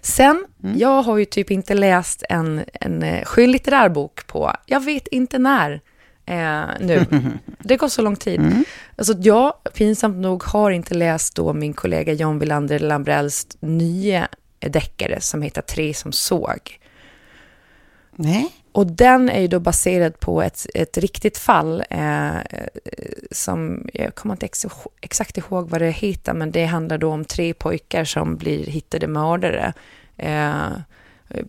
Sen, 0.00 0.46
jag 0.76 1.02
har 1.02 1.18
ju 1.18 1.24
typ 1.24 1.50
inte 1.50 1.74
läst 1.74 2.22
en, 2.28 2.64
en 2.72 3.02
eh, 3.02 3.24
skönlitterär 3.24 3.88
bok 3.88 4.26
på, 4.26 4.52
jag 4.66 4.80
vet 4.80 5.06
inte 5.08 5.38
när 5.38 5.80
eh, 6.26 6.64
nu. 6.80 7.06
Det 7.58 7.76
går 7.76 7.88
så 7.88 8.02
lång 8.02 8.16
tid. 8.16 8.64
Alltså 8.96 9.14
jag, 9.18 9.52
pinsamt 9.74 10.16
nog, 10.16 10.42
har 10.42 10.70
inte 10.70 10.94
läst 10.94 11.36
då 11.36 11.52
min 11.52 11.74
kollega 11.74 12.12
John 12.12 12.38
Wilander 12.38 12.78
Lambrells 12.78 13.46
nya 13.60 14.28
deckare 14.58 15.20
som 15.20 15.42
heter 15.42 15.62
Tre 15.62 15.94
som 15.94 16.12
såg. 16.12 16.80
Nej? 18.16 18.52
Och 18.72 18.86
den 18.86 19.28
är 19.28 19.40
ju 19.40 19.48
då 19.48 19.60
baserad 19.60 20.20
på 20.20 20.42
ett, 20.42 20.66
ett 20.74 20.98
riktigt 20.98 21.38
fall 21.38 21.84
eh, 21.90 22.36
som, 23.30 23.88
jag 23.94 24.14
kommer 24.14 24.34
inte 24.34 24.46
ex 24.46 24.66
exakt 25.00 25.38
ihåg 25.38 25.68
vad 25.68 25.80
det 25.80 25.90
heter, 25.90 26.34
men 26.34 26.50
det 26.50 26.64
handlar 26.64 26.98
då 26.98 27.12
om 27.12 27.24
tre 27.24 27.54
pojkar 27.54 28.04
som 28.04 28.36
blir 28.36 28.66
hittade 28.66 29.06
mördare 29.06 29.72
eh, 30.16 30.70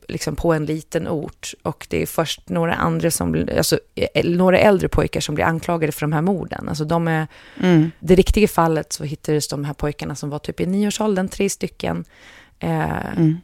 liksom 0.07 0.35
på 0.35 0.53
en 0.53 0.65
liten 0.65 1.07
ort. 1.07 1.53
Och 1.63 1.87
det 1.89 2.01
är 2.01 2.05
först 2.05 2.49
några 2.49 2.73
andra 2.73 3.11
som, 3.11 3.47
alltså 3.57 3.79
eh, 3.95 4.25
några 4.25 4.59
äldre 4.59 4.87
pojkar 4.89 5.19
som 5.19 5.35
blir 5.35 5.45
anklagade 5.45 5.91
för 5.91 6.01
de 6.01 6.13
här 6.13 6.21
morden. 6.21 6.69
Alltså 6.69 6.85
de 6.85 7.07
är, 7.07 7.27
Mm. 7.59 7.91
det 7.99 8.15
riktiga 8.15 8.47
fallet 8.47 8.93
så 8.93 9.03
hittades 9.03 9.47
de 9.47 9.65
här 9.65 9.73
pojkarna 9.73 10.15
som 10.15 10.29
var 10.29 10.39
typ 10.39 10.59
i 10.59 10.65
nioårsåldern, 10.65 11.27
tre 11.27 11.49
stycken. 11.49 12.05
Eh, 12.59 12.87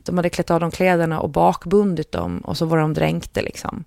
De 0.03 0.17
hade 0.17 0.29
klätt 0.29 0.51
av 0.51 0.59
dem 0.59 0.71
kläderna 0.71 1.19
och 1.19 1.29
bakbundit 1.29 2.11
dem 2.11 2.37
och 2.39 2.57
så 2.57 2.65
var 2.65 2.77
de 2.77 2.93
dränkta 2.93 3.41
liksom. 3.41 3.83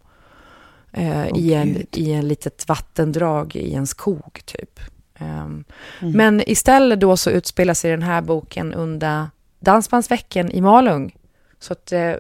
Eh, 0.93 1.27
i, 1.37 1.55
en, 1.55 1.73
Gud. 1.73 1.87
I 1.93 2.13
en 2.13 2.29
litet 2.29 2.69
vattendrag 2.69 3.57
i 3.57 3.75
en 3.75 3.87
skog 3.87 4.41
typ. 4.45 4.81
Ehm, 5.19 5.65
Men 6.01 6.43
istället 6.51 7.01
då 7.01 7.17
så 7.17 7.31
utspelar 7.31 7.75
sig 7.75 7.91
den 7.91 8.03
här 8.03 8.21
boken 8.23 8.75
under 8.75 9.27
Dansbandsveckan 9.61 10.51
i 10.51 10.61
Malung. 10.61 11.15
Så 11.61 11.73
att 11.73 11.93
eh, 11.93 12.13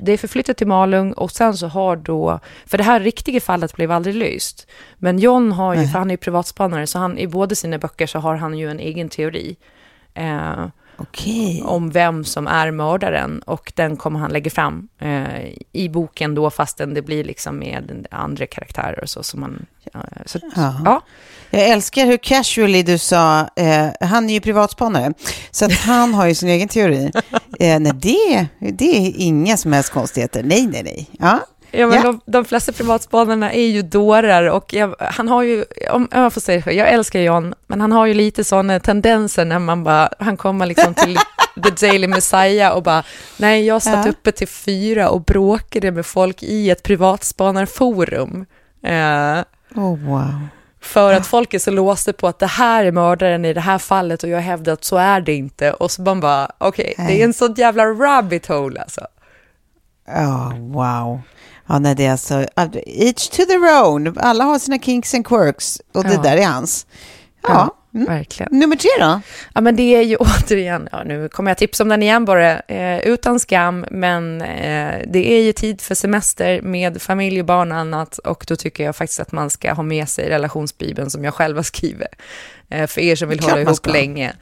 det 0.00 0.12
är 0.12 0.16
förflyttat 0.16 0.56
till 0.56 0.66
Malung 0.66 1.12
och 1.12 1.30
sen 1.30 1.56
så 1.56 1.66
har 1.66 1.96
då, 1.96 2.40
för 2.66 2.78
det 2.78 2.84
här 2.84 3.00
riktiga 3.00 3.40
fallet 3.40 3.76
blev 3.76 3.90
aldrig 3.90 4.14
löst. 4.14 4.66
Men 4.96 5.18
John 5.18 5.52
har 5.52 5.74
ju, 5.74 5.86
för 5.86 5.98
han 5.98 6.10
är 6.10 6.14
ju 6.14 6.18
privatspanare, 6.18 6.86
så 6.86 6.98
han, 6.98 7.18
i 7.18 7.26
båda 7.26 7.54
sina 7.54 7.78
böcker 7.78 8.06
så 8.06 8.18
har 8.18 8.36
han 8.36 8.58
ju 8.58 8.70
en 8.70 8.80
egen 8.80 9.08
teori. 9.08 9.56
Eh, 10.14 10.66
Okej. 10.98 11.62
om 11.64 11.90
vem 11.90 12.24
som 12.24 12.46
är 12.46 12.70
mördaren 12.70 13.38
och 13.42 13.72
den 13.76 13.96
kommer 13.96 14.20
han 14.20 14.30
lägga 14.32 14.50
fram 14.50 14.88
eh, 14.98 15.44
i 15.72 15.88
boken 15.88 16.34
då 16.34 16.50
fastän 16.50 16.94
det 16.94 17.02
blir 17.02 17.24
liksom 17.24 17.58
med 17.58 18.06
andra 18.10 18.46
karaktärer 18.46 19.02
och 19.02 19.08
så 19.08 19.22
som 19.22 19.40
man... 19.40 19.66
Ja, 19.92 20.00
så, 20.26 20.38
Ja. 20.56 20.80
ja. 20.84 21.02
Jag 21.50 21.68
älskar 21.68 22.06
hur 22.06 22.16
casually 22.16 22.82
du 22.82 22.98
sa, 22.98 23.48
eh, 23.56 23.86
han 24.00 24.30
är 24.30 24.34
ju 24.34 24.40
privatspanare, 24.40 25.12
så 25.50 25.64
att 25.64 25.72
han 25.72 26.14
har 26.14 26.26
ju 26.26 26.34
sin 26.34 26.48
egen 26.48 26.68
teori. 26.68 27.10
Eh, 27.60 27.80
nej, 27.80 27.92
det, 27.92 28.46
det 28.72 28.96
är 28.96 29.12
inga 29.16 29.56
som 29.56 29.72
helst 29.72 29.92
konstigheter. 29.92 30.42
Nej, 30.42 30.66
nej, 30.66 30.82
nej. 30.82 31.10
Ja. 31.18 31.40
Ja, 31.70 31.86
men 31.86 31.96
Ja. 31.96 32.02
de, 32.02 32.20
de 32.26 32.44
flesta 32.44 32.72
privatspanarna 32.72 33.52
är 33.52 33.66
ju 33.66 33.82
dårar 33.82 34.44
och 34.50 34.74
jag, 34.74 34.94
han 34.98 35.28
har 35.28 35.42
ju, 35.42 35.64
om 35.90 36.08
jag 36.12 36.32
får 36.32 36.40
säga 36.40 36.62
det 36.64 36.72
jag 36.72 36.88
älskar 36.88 37.20
John, 37.20 37.54
men 37.66 37.80
han 37.80 37.92
har 37.92 38.06
ju 38.06 38.14
lite 38.14 38.44
sådana 38.44 38.80
tendenser 38.80 39.44
när 39.44 39.58
man 39.58 39.84
bara, 39.84 40.08
han 40.18 40.36
kommer 40.36 40.66
liksom 40.66 40.94
till 40.94 41.16
The 41.64 41.86
Daily 41.86 42.08
Messiah 42.08 42.72
och 42.76 42.82
bara, 42.82 43.02
nej 43.36 43.66
jag 43.66 43.82
satt 43.82 44.04
Ja. 44.06 44.10
uppe 44.10 44.32
till 44.32 44.48
fyra 44.48 45.08
och 45.08 45.20
bråkade 45.24 45.90
med 45.90 46.06
folk 46.06 46.42
i 46.42 46.70
ett 46.70 46.82
privatspanarforum. 46.82 48.46
Eh, 48.82 49.38
Oh, 49.74 49.98
wow. 49.98 50.48
för 50.80 51.12
att 51.12 51.26
folk 51.26 51.54
är 51.54 51.58
så 51.58 51.70
låsta 51.70 52.12
på 52.12 52.28
att 52.28 52.38
det 52.38 52.46
här 52.46 52.84
är 52.84 52.92
mördaren 52.92 53.44
i 53.44 53.52
det 53.52 53.60
här 53.60 53.78
fallet 53.78 54.22
och 54.22 54.28
jag 54.28 54.40
hävdar 54.40 54.72
att 54.72 54.84
så 54.84 54.96
är 54.96 55.20
det 55.20 55.32
inte. 55.34 55.72
Och 55.72 55.90
så 55.90 56.02
man 56.02 56.20
bara, 56.20 56.50
okej, 56.58 56.94
det 56.96 57.02
Nej. 57.02 57.20
är 57.20 57.24
en 57.24 57.32
sån 57.34 57.54
jävla 57.54 57.84
rabbit 57.84 58.46
hole 58.46 58.80
alltså. 58.80 59.00
Ja, 60.06 60.52
wow. 60.58 61.20
Ja, 61.68 61.78
nej, 61.78 61.94
det 61.94 62.06
är 62.06 62.12
alltså, 62.12 62.44
each 62.86 63.28
to 63.28 63.42
their 63.44 63.82
own. 63.84 64.18
Alla 64.18 64.44
har 64.44 64.58
sina 64.58 64.78
kinks 64.78 65.14
and 65.14 65.26
quirks 65.26 65.80
och 65.94 66.04
det 66.04 66.12
Ja. 66.14 66.22
där 66.22 66.36
är 66.36 66.46
hans. 66.46 66.86
Ja. 67.42 67.74
Mm. 67.94 68.06
Verkligen. 68.06 68.58
Nummer 68.58 68.76
tre 68.76 68.90
då? 69.00 69.20
Ja, 69.54 69.60
men 69.60 69.76
det 69.76 69.82
är 69.96 70.02
ju 70.02 70.16
återigen, 70.20 70.88
ja, 70.92 71.04
nu 71.04 71.28
kommer 71.28 71.50
jag 71.50 71.58
tipsa 71.58 71.82
om 71.82 71.88
den 71.88 72.02
igen 72.02 72.24
bara, 72.24 72.60
eh, 72.60 72.98
utan 72.98 73.40
skam, 73.40 73.86
men 73.90 74.40
eh, 74.42 74.94
det 75.06 75.32
är 75.32 75.42
ju 75.42 75.52
tid 75.52 75.80
för 75.80 75.94
semester 75.94 76.62
med 76.62 77.02
familj 77.02 77.40
och 77.40 77.46
barn 77.46 77.72
och 77.72 77.78
annat 77.78 78.18
och 78.18 78.44
då 78.48 78.56
tycker 78.56 78.84
jag 78.84 78.96
faktiskt 78.96 79.20
att 79.20 79.32
man 79.32 79.50
ska 79.50 79.72
ha 79.72 79.82
med 79.82 80.08
sig 80.08 80.28
relationsbibeln 80.30 81.10
som 81.10 81.24
jag 81.24 81.34
själv 81.34 81.56
har 81.56 81.62
skrivit, 81.62 82.08
för 82.86 83.00
er 83.00 83.16
som 83.16 83.28
vill 83.28 83.40
hålla 83.40 83.60
ihop 83.60 83.86
länge. 83.86 84.32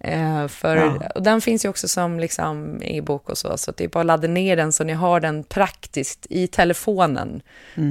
Eh, 0.00 0.48
för, 0.48 0.76
Ja. 0.76 1.10
Och 1.14 1.22
den 1.22 1.40
finns 1.40 1.64
ju 1.64 1.68
också 1.68 1.88
som 1.88 2.20
liksom 2.20 2.82
e-bok 2.82 3.30
och 3.30 3.38
så, 3.38 3.56
så 3.56 3.70
att 3.70 3.76
det 3.76 3.84
är 3.84 3.88
bara 3.88 4.00
att 4.00 4.06
ladda 4.06 4.28
ner 4.28 4.56
den 4.56 4.72
så 4.72 4.84
ni 4.84 4.92
har 4.92 5.20
den 5.20 5.44
praktiskt 5.44 6.26
i 6.30 6.46
telefonen 6.46 7.42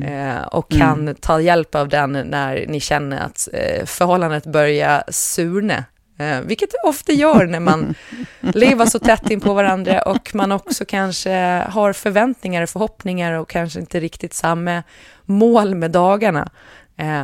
eh, 0.04 0.42
och 0.42 0.72
kan 0.72 1.16
ta 1.16 1.42
hjälp 1.42 1.76
av 1.76 1.90
den 1.90 2.12
när 2.12 2.66
ni 2.68 2.80
känner 2.80 3.20
att 3.20 3.48
eh, 3.54 3.86
förhållandet 3.86 4.46
börjar 4.46 5.04
surna. 5.08 5.84
Eh, 6.20 6.42
vilket 6.42 6.72
det 6.72 6.90
ofta 6.90 7.12
gör 7.12 7.46
när 7.46 7.60
man 7.60 7.96
lever 8.40 8.86
så 8.86 9.00
tätt 9.00 9.30
in 9.30 9.42
på 9.42 9.54
varandra 9.54 10.02
och 10.02 10.36
man 10.36 10.52
också 10.52 10.86
kanske 10.86 11.64
har 11.70 11.94
förväntningar 11.94 12.64
och 12.64 12.70
förhoppningar 12.70 13.34
och 13.34 13.50
kanske 13.50 13.80
inte 13.80 14.00
riktigt 14.00 14.34
samma 14.34 14.84
mål 15.26 15.76
med 15.76 15.92
dagarna 15.92 16.50
eh, 16.98 17.22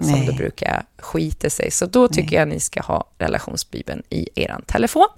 som 0.00 0.12
Nej. 0.12 0.26
det 0.26 0.32
brukar 0.32 0.84
skita 0.98 1.50
sig. 1.50 1.70
Så 1.70 1.86
då 1.86 2.08
tycker 2.08 2.36
jag 2.36 2.48
ni 2.48 2.60
ska 2.60 2.80
ha 2.80 3.04
relationsbibeln 3.18 4.02
i 4.10 4.28
er 4.34 4.56
telefon. 4.66 5.08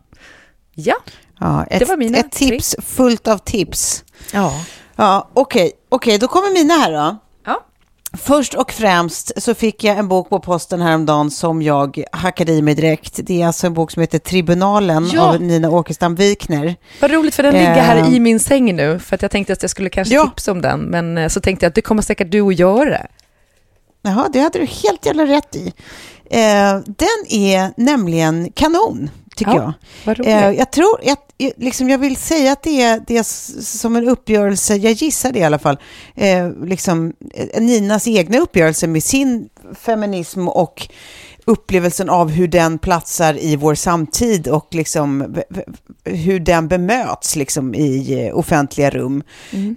Ja, 0.74 0.94
Ja, 1.40 1.64
ett, 1.64 1.78
Det 1.78 1.84
var 1.84 1.96
mina 1.96 2.18
ett 2.18 2.32
tips 2.32 2.76
fullt 2.82 3.28
av 3.28 3.38
tips. 3.38 4.04
ja. 4.32 4.64
Ja, 4.96 5.28
okej, 5.34 5.72
okej, 5.88 6.18
då 6.18 6.28
kommer 6.28 6.50
mina 6.52 6.74
här 6.74 6.92
då. 6.92 7.16
ja. 7.46 7.64
Först 8.18 8.54
och 8.54 8.72
främst 8.72 9.42
så 9.42 9.54
fick 9.54 9.84
jag 9.84 9.98
en 9.98 10.08
bok 10.08 10.28
på 10.28 10.40
posten 10.40 10.80
häromdagen 10.80 11.30
som 11.30 11.62
jag 11.62 12.02
hackade 12.12 12.52
i 12.52 12.62
mig 12.62 12.74
direkt. 12.74 13.20
Det 13.22 13.42
är 13.42 13.46
alltså 13.46 13.66
en 13.66 13.74
bok 13.74 13.90
som 13.90 14.00
heter 14.00 14.18
Tribunalen 14.18 15.10
Ja. 15.12 15.22
av 15.22 15.40
Nina 15.40 15.70
Åkestam 15.70 16.14
Wikner. 16.14 16.76
Vad 17.00 17.10
roligt, 17.10 17.34
för 17.34 17.42
den 17.42 17.52
ligger 17.54 17.72
här 17.82 17.96
Eh. 17.96 18.14
i 18.14 18.20
min 18.20 18.40
säng 18.40 18.76
nu, 18.76 18.98
för 18.98 19.14
att 19.14 19.22
jag 19.22 19.30
tänkte 19.30 19.52
att 19.52 19.62
jag 19.62 19.70
skulle 19.70 19.90
kanske 19.90 20.14
Ja. 20.14 20.24
tipsa 20.26 20.52
om 20.52 20.60
den, 20.62 20.80
men 20.80 21.18
eh, 21.18 21.28
så 21.28 21.40
tänkte 21.40 21.64
jag 21.66 21.68
att 21.68 21.74
det 21.74 21.82
kommer 21.82 22.02
säkert 22.02 22.30
du 22.30 22.40
att 22.42 22.58
göra. 22.58 23.06
Jaha, 24.02 24.28
det 24.32 24.40
hade 24.40 24.58
du 24.58 24.64
helt 24.64 25.06
jävla 25.06 25.26
rätt 25.26 25.56
i. 25.56 25.72
Eh, 26.30 26.80
den 26.86 27.26
är 27.28 27.80
nämligen 27.80 28.52
kanon, 28.52 29.10
tycker 29.36 29.52
Ja, 29.52 29.72
jag. 30.04 30.26
Eh, 30.26 30.50
jag 30.50 30.70
tror, 30.72 31.00
jag, 31.02 31.16
liksom, 31.56 31.88
jag 31.88 31.98
vill 31.98 32.16
säga 32.16 32.52
att 32.52 32.62
det 32.62 32.82
är, 32.82 33.02
det 33.06 33.16
är 33.16 33.22
som 33.62 33.96
en 33.96 34.08
uppgörelse, 34.08 34.76
jag 34.76 34.92
gissar 34.92 35.32
det 35.32 35.38
i 35.38 35.44
alla 35.44 35.58
fall, 35.58 35.78
eh, 36.14 36.50
liksom, 36.64 37.12
eh, 37.34 37.62
Ninas 37.62 38.08
egna 38.08 38.38
uppgörelse 38.38 38.86
med 38.86 39.02
sin 39.02 39.48
feminism 39.74 40.48
och 40.48 40.88
upplevelsen 41.44 42.08
av 42.10 42.30
hur 42.30 42.48
den 42.48 42.78
platsar 42.78 43.38
i 43.44 43.56
vår 43.56 43.74
samtid 43.74 44.48
och 44.48 44.66
liksom 44.70 45.36
hur 46.04 46.40
den 46.40 46.68
bemöts 46.68 47.36
liksom 47.36 47.74
i 47.74 48.22
eh, 48.26 48.38
offentliga 48.38 48.90
rum. 48.90 49.22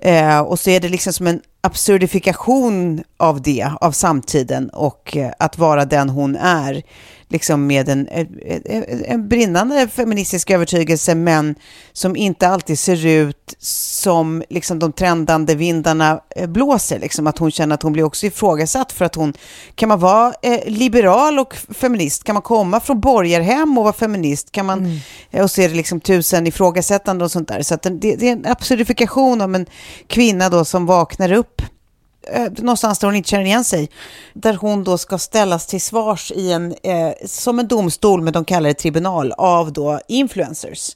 Eh, 0.02 0.40
och 0.40 0.60
så 0.60 0.70
är 0.70 0.80
det 0.80 0.90
liksom 0.90 1.14
som 1.14 1.28
en 1.28 1.42
absurdifikation 1.66 3.04
av 3.18 3.42
det, 3.42 3.72
av 3.82 3.92
samtiden 3.92 4.70
och 4.70 5.18
eh, 5.18 5.32
att 5.40 5.58
vara 5.58 5.86
den 5.86 6.10
hon 6.10 6.36
är, 6.36 6.84
liksom 7.30 7.68
med 7.68 7.90
en, 7.90 8.08
en, 8.08 9.06
en 9.06 9.28
brinnande 9.28 9.88
feministisk 9.88 10.50
övertygelse, 10.52 11.16
men 11.16 11.56
som 11.94 12.16
inte 12.16 12.48
alltid 12.48 12.80
ser 12.80 13.06
ut 13.06 13.56
som 13.60 14.44
liksom 14.50 14.80
de 14.80 14.92
trendande 14.92 15.56
vindarna 15.56 16.20
eh, 16.36 16.50
blåser. 16.50 17.00
Liksom, 17.00 17.28
att 17.28 17.38
hon 17.38 17.52
känner 17.52 17.76
att 17.76 17.84
hon 17.84 17.94
blir 17.94 18.04
också 18.04 18.26
ifrågasatt 18.26 18.92
för 18.92 19.06
att 19.06 19.16
hon, 19.16 19.34
kan 19.76 19.90
man 19.90 20.00
vara 20.00 20.34
eh, 20.42 20.60
liberal 20.66 21.40
och 21.40 21.56
feminist? 21.56 22.24
Kan 22.24 22.34
man 22.34 22.42
komma 22.42 22.80
från 22.80 23.00
borgarhem 23.00 23.78
och 23.78 23.84
vara 23.84 23.94
feminist? 23.94 24.52
Kan 24.52 24.66
man, 24.66 25.00
eh, 25.32 25.44
och 25.44 25.52
så 25.52 25.62
är 25.62 25.70
det 25.70 25.76
liksom 25.76 26.00
tusen 26.00 26.48
ifrågasättande 26.48 27.26
och 27.26 27.32
sånt 27.32 27.48
där. 27.48 27.62
Så 27.62 27.76
det, 27.82 28.16
det 28.16 28.28
är 28.28 28.32
en 28.32 28.46
absurdifikation 28.46 29.42
om 29.42 29.56
en 29.56 29.66
kvinna 30.08 30.50
då 30.50 30.66
som 30.66 30.86
vaknar 30.86 31.32
upp 31.32 31.62
eh, 32.34 32.52
någonstans 32.58 33.00
där 33.00 33.08
hon 33.08 33.16
inte 33.16 33.30
känner 33.30 33.46
igen 33.46 33.64
sig. 33.64 33.90
Där 34.34 34.54
hon 34.54 34.84
då 34.84 34.98
ska 34.98 35.18
ställas 35.18 35.68
till 35.68 35.82
svars 35.82 36.32
i 36.32 36.52
en, 36.52 36.76
eh, 36.84 37.12
som 37.26 37.60
en 37.60 37.68
domstol, 37.68 38.22
men 38.22 38.34
de 38.34 38.46
kallar 38.46 38.70
det 38.70 38.74
tribunal, 38.74 39.32
av 39.38 39.74
då 39.74 40.00
influencers. 40.08 40.96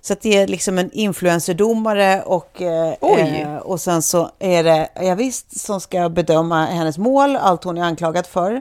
Så 0.00 0.12
att 0.12 0.20
det 0.20 0.36
är 0.36 0.46
liksom 0.46 0.78
en 0.78 0.90
influencerdomare 0.92 2.22
och, 2.22 2.62
eh, 2.62 2.92
eh, 3.02 3.56
och 3.56 3.80
sen 3.80 4.02
så 4.02 4.30
är 4.38 4.64
det, 4.64 4.88
ja, 4.94 5.14
visst, 5.14 5.60
som 5.60 5.80
ska 5.80 6.08
bedöma 6.08 6.66
hennes 6.66 6.98
mål, 6.98 7.36
allt 7.36 7.64
hon 7.64 7.78
är 7.78 7.82
anklagad 7.82 8.26
för. 8.26 8.60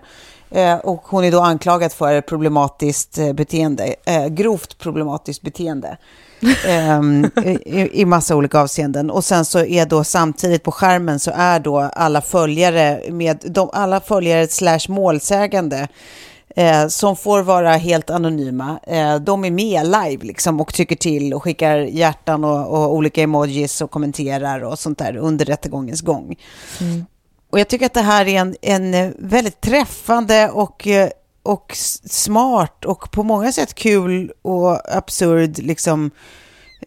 Eh, 0.52 0.76
och 0.76 1.02
hon 1.04 1.24
är 1.24 1.32
då 1.32 1.42
anklagad 1.42 1.94
för 1.94 2.22
problematiskt 2.22 3.20
beteende, 3.34 3.96
grovt 4.30 4.78
problematiskt 4.78 5.42
beteende. 5.42 5.98
Ehm, 6.68 7.26
i, 7.66 8.02
I 8.02 8.06
massa 8.06 8.36
olika 8.36 8.60
avseenden. 8.60 9.12
Och 9.12 9.24
sen 9.24 9.46
så 9.46 9.60
är 9.60 9.86
då 9.86 10.04
samtidigt 10.04 10.64
på 10.64 10.72
skärmen 10.72 11.20
så 11.20 11.32
är 11.36 11.60
då 11.60 11.80
alla 11.80 12.22
följare 12.22 13.02
med 13.12 13.44
de, 13.46 13.70
alla 13.74 14.00
följare 14.00 14.48
slash 14.48 14.80
målsägande 14.90 15.88
eh, 16.56 16.88
som 16.88 17.16
får 17.16 17.42
vara 17.42 17.76
helt 17.76 18.10
anonyma. 18.10 18.80
Eh, 18.88 19.16
de 19.16 19.46
är 19.46 19.52
med 19.52 19.86
live 19.86 20.26
liksom 20.26 20.62
och 20.62 20.74
tycker 20.74 20.96
till 20.96 21.34
och 21.34 21.44
skickar 21.44 21.78
hjärtan 21.78 22.44
och, 22.44 22.68
och 22.68 22.94
olika 22.94 23.22
emojis 23.22 23.82
och 23.82 23.92
kommenterar 23.92 24.64
och 24.64 24.80
sånt 24.80 24.98
där 24.98 25.18
under 25.18 25.46
rättegångens 25.46 26.02
gång. 26.02 26.36
Och 27.52 27.60
jag 27.60 27.68
tycker 27.68 27.86
att 27.86 27.94
det 27.94 28.02
här 28.02 28.28
är 28.28 28.40
en, 28.40 28.56
en 28.62 29.14
väldigt 29.20 29.62
träffande 29.62 30.50
och, 30.50 30.88
eh, 30.88 31.10
och 31.46 31.72
smart 32.06 32.86
och 32.86 33.12
på 33.12 33.24
många 33.24 33.52
sätt 33.52 33.76
kul 33.76 34.32
och 34.42 34.98
absurd 34.98 35.58
liksom, 35.58 36.12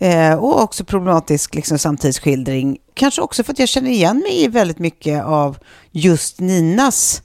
eh, 0.01 0.35
och 0.35 0.63
också 0.63 0.85
problematisk 0.85 1.55
liksom, 1.55 1.79
samtidsskildring. 1.79 2.79
Kanske 2.95 3.23
också 3.23 3.45
för 3.45 3.53
att 3.53 3.59
jag 3.59 3.69
känner 3.69 3.91
igen 3.91 4.19
mig 4.19 4.45
i 4.45 4.49
väldigt 4.49 4.79
mycket 4.79 5.25
av 5.25 5.59
just 5.91 6.41
Ninas 6.41 7.23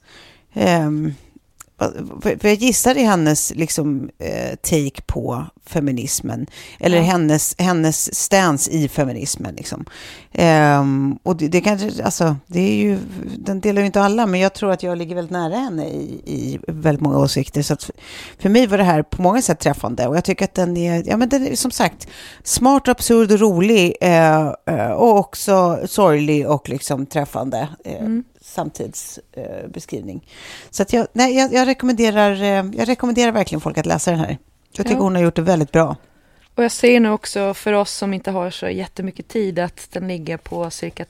eh, 0.53 0.89
för 2.21 2.47
jag 2.47 2.53
gissar 2.53 2.95
är 2.95 3.05
hennes 3.05 3.55
liksom, 3.55 4.09
eh, 4.19 4.55
take 4.55 5.01
på 5.05 5.45
feminismen. 5.65 6.47
Eller 6.79 7.01
hennes, 7.01 7.55
hennes 7.57 8.15
stance 8.15 8.71
i 8.71 8.87
feminismen. 8.87 9.55
Liksom. 9.55 9.85
Ehm, 10.31 11.17
och 11.23 11.37
det, 11.37 11.47
det 11.47 11.61
kanske, 11.61 12.03
alltså, 12.03 12.35
det 12.47 12.59
är 12.59 12.75
ju, 12.75 12.99
den 13.37 13.59
delar 13.59 13.81
ju 13.81 13.85
inte 13.85 14.01
alla, 14.01 14.25
men 14.25 14.39
jag 14.39 14.53
tror 14.53 14.71
att 14.71 14.83
jag 14.83 14.97
ligger 14.97 15.15
väldigt 15.15 15.31
nära 15.31 15.55
henne 15.55 15.87
i, 15.87 16.21
i 16.25 16.59
väldigt 16.67 17.01
många 17.01 17.17
åsikter. 17.17 17.61
Så 17.61 17.73
att 17.73 17.89
för, 18.39 18.49
mig 18.49 18.67
var 18.67 18.77
det 18.77 18.83
här 18.83 19.03
på 19.03 19.21
många 19.21 19.41
sätt 19.41 19.59
träffande. 19.59 20.07
Och 20.07 20.15
jag 20.15 20.23
tycker 20.23 20.45
att 20.45 20.53
den 20.53 20.77
är, 20.77 21.03
ja 21.05 21.17
men 21.17 21.29
den 21.29 21.47
är 21.47 21.55
som 21.55 21.71
sagt, 21.71 22.07
smart, 22.43 22.87
absurd 22.87 23.31
och 23.31 23.39
rolig. 23.39 23.95
Eh, 24.01 24.53
eh, 24.65 24.91
och 24.91 25.17
också 25.17 25.79
sorglig 25.85 26.49
och 26.49 26.69
liksom 26.69 27.05
träffande. 27.05 27.67
Eh, 27.85 28.07
samtidsbeskrivning. 28.53 29.63
Eh, 29.63 29.67
beskrivning. 29.69 30.27
Så 30.69 30.83
att 30.83 30.93
jag, 30.93 31.07
nej, 31.13 31.35
jag, 31.37 31.53
jag, 31.53 31.67
rekommenderar, 31.67 32.31
eh, 32.41 32.65
jag 32.77 32.87
rekommenderar 32.87 33.31
verkligen 33.31 33.61
folk 33.61 33.77
att 33.77 33.85
läsa 33.85 34.11
den 34.11 34.19
här. 34.19 34.37
Jag 34.75 34.85
tycker 34.85 34.97
Ja. 34.97 35.03
hon 35.03 35.15
har 35.15 35.21
gjort 35.21 35.35
det 35.35 35.41
väldigt 35.41 35.71
bra. 35.71 35.95
Och 36.55 36.63
jag 36.63 36.71
ser 36.71 36.99
nu 36.99 37.09
också 37.09 37.53
för 37.53 37.73
oss 37.73 37.91
som 37.91 38.13
inte 38.13 38.31
har 38.31 38.49
så 38.49 38.69
jättemycket 38.69 39.27
tid 39.27 39.59
att 39.59 39.87
den 39.91 40.07
ligger 40.07 40.37
på 40.37 40.69
cirka 40.69 41.05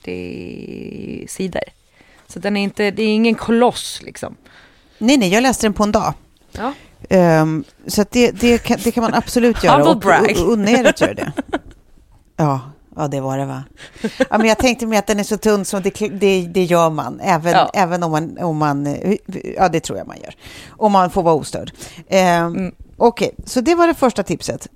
250 0.00 1.26
sidor. 1.28 1.62
Så 2.26 2.38
den 2.38 2.56
är 2.56 2.62
inte, 2.62 2.90
det 2.90 3.02
är 3.02 3.08
ingen 3.14 3.34
koloss 3.34 4.00
liksom. 4.02 4.36
Nej, 4.98 5.16
nej, 5.16 5.28
jag 5.32 5.42
läste 5.42 5.66
den 5.66 5.72
på 5.72 5.82
en 5.82 5.92
dag. 5.92 6.14
Ja. 6.52 6.72
Ehm, 7.08 7.64
så 7.86 8.02
att 8.02 8.10
det, 8.10 8.30
det, 8.30 8.58
kan, 8.58 8.78
det 8.84 8.92
kan 8.92 9.02
man 9.02 9.14
absolut 9.14 9.64
göra. 9.64 9.76
Humble 9.76 9.90
Och- 9.92 10.00
brag. 10.00 10.36
och- 10.46 10.52
och 10.52 10.68
er 10.68 10.84
att 10.84 11.00
göra 11.00 11.14
det. 11.14 11.32
Ja, 12.36 12.60
ja, 13.00 13.08
det 13.08 13.20
var 13.20 13.38
det 13.38 13.44
va. 13.46 13.62
Ja, 14.30 14.38
men 14.38 14.46
jag 14.46 14.58
tänkte 14.58 14.86
med 14.86 14.98
att 14.98 15.06
den 15.06 15.20
är 15.20 15.24
så 15.24 15.36
tunn 15.36 15.64
så 15.64 15.78
det, 15.78 15.90
det, 16.12 16.46
det 16.46 16.64
gör 16.64 16.90
man. 16.90 17.20
Även, 17.20 17.52
Ja. 17.52 17.70
även 17.74 18.02
om, 18.02 18.10
man, 18.10 18.38
om 18.38 18.56
man... 18.56 18.96
Ja, 19.56 19.68
det 19.68 19.80
tror 19.80 19.98
jag 19.98 20.06
man 20.06 20.16
gör. 20.24 20.34
Om 20.70 20.92
man 20.92 21.10
får 21.10 21.22
vara 21.22 21.34
ostörd. 21.34 21.72
Ehm, 22.08 22.56
Mm. 22.56 22.74
Okej, 22.96 23.30
så 23.44 23.60
det 23.60 23.74
var 23.74 23.86
det 23.86 23.94
första 23.94 24.22
tipset. 24.22 24.68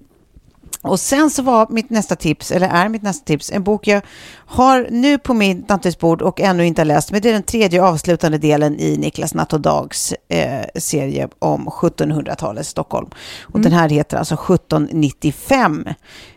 Och 0.83 1.01
sen 1.01 1.31
så 1.31 1.43
var 1.43 1.67
mitt 1.71 1.91
nästa 1.91 2.17
tips, 2.17 2.51
eller 2.51 2.69
är 2.69 2.89
mitt 2.89 3.03
nästa 3.03 3.25
tips, 3.25 3.51
en 3.53 3.63
bok 3.63 3.87
jag 3.87 4.03
har 4.47 4.87
nu 4.91 5.19
på 5.19 5.35
mitt 5.35 5.69
nattduksbord 5.69 6.23
och 6.23 6.41
ännu 6.41 6.67
inte 6.67 6.81
har 6.81 6.87
läst, 6.87 7.11
men 7.13 7.21
det 7.23 7.29
är 7.29 7.33
den 7.33 7.43
tredje 7.43 7.83
avslutande 7.83 8.39
delen 8.39 8.79
i 8.81 8.97
Niklas 8.97 9.35
Natt 9.35 9.53
och 9.53 9.61
Dags 9.61 10.13
eh, 10.29 10.65
serie 10.81 11.29
om 11.39 11.69
1700-talets 11.69 12.69
Stockholm. 12.69 13.11
Och 13.43 13.61
den 13.61 13.73
här 13.73 13.89
heter 13.89 14.17
alltså 14.17 14.35
1795. 14.35 15.89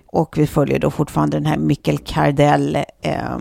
Och 0.08 0.38
vi 0.38 0.48
följer 0.48 0.80
då 0.80 0.92
fortfarande 0.92 1.38
den 1.38 1.46
här 1.46 1.58
Mikkel 1.58 1.98
Kardell 1.98 2.76
eh, 3.02 3.38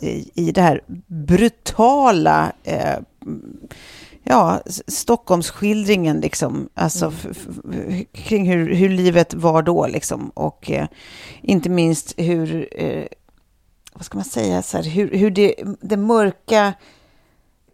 i, 0.00 0.30
i 0.34 0.52
det 0.52 0.62
här 0.62 0.80
brutala 1.06 2.52
eh, 2.64 2.98
ja, 4.24 4.60
Stockholmsskildringen 4.86 6.20
liksom, 6.20 6.68
alltså 6.74 7.12
Mm. 7.64 8.04
kring 8.12 8.50
hur, 8.50 8.74
hur 8.74 8.88
livet 8.88 9.34
var 9.34 9.62
då 9.62 9.86
liksom 9.86 10.30
och 10.30 10.70
eh, 10.70 10.86
inte 11.42 11.68
minst 11.68 12.14
hur, 12.16 12.68
eh, 12.82 13.04
vad 13.94 14.04
ska 14.04 14.18
man 14.18 14.24
säga, 14.24 14.62
så 14.62 14.76
här, 14.76 14.84
hur, 14.84 15.14
hur 15.14 15.30
det, 15.30 15.54
det 15.80 15.96
mörka 15.96 16.72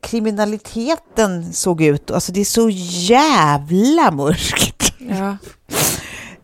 kriminaliteten 0.01 1.53
såg 1.53 1.83
ut. 1.83 2.11
Alltså 2.11 2.33
det 2.33 2.41
är 2.41 2.45
så 2.45 2.71
jävla 2.71 4.11
mörkt. 4.11 4.93
Ja. 4.99 5.37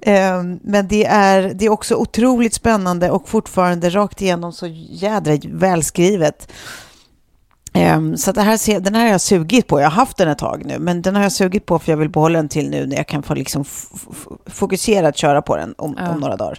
Eh, 0.03 0.43
Men 0.63 0.89
det 0.89 1.05
är, 1.05 1.43
det 1.55 1.65
är 1.65 1.69
också 1.71 1.95
otroligt 1.95 2.55
spännande 2.55 3.11
och 3.11 3.29
fortfarande 3.29 3.91
rakt 3.91 4.23
igenom 4.23 4.53
så 4.53 4.67
jädra 4.91 5.39
välskrivet. 5.45 6.53
Ehm, 7.75 8.17
Så 8.17 8.33
det 8.33 8.43
här, 8.43 8.81
den 8.81 8.95
här 8.95 9.03
har 9.05 9.11
jag 9.11 9.21
sugit 9.21 9.67
på. 9.67 9.81
Jag 9.81 9.87
har 9.87 9.91
haft 9.97 10.17
den 10.17 10.29
ett 10.29 10.39
tag 10.39 10.63
nu, 10.67 10.79
men 10.79 11.03
den 11.03 11.17
har 11.17 11.23
jag 11.23 11.33
sugit 11.33 11.67
på 11.67 11.79
för 11.79 11.93
jag 11.93 11.97
vill 11.97 12.09
behålla 12.09 12.39
den 12.39 12.49
till 12.49 12.71
nu 12.71 12.87
när 12.87 12.97
jag 12.97 13.07
kan 13.09 13.23
få 13.23 13.35
liksom 13.35 13.65
fokuserat 14.47 15.17
köra 15.17 15.43
på 15.43 15.57
den 15.57 15.75
om, 15.79 15.97
Ja. 16.01 16.09
om 16.11 16.21
några 16.21 16.37
dagar. 16.37 16.59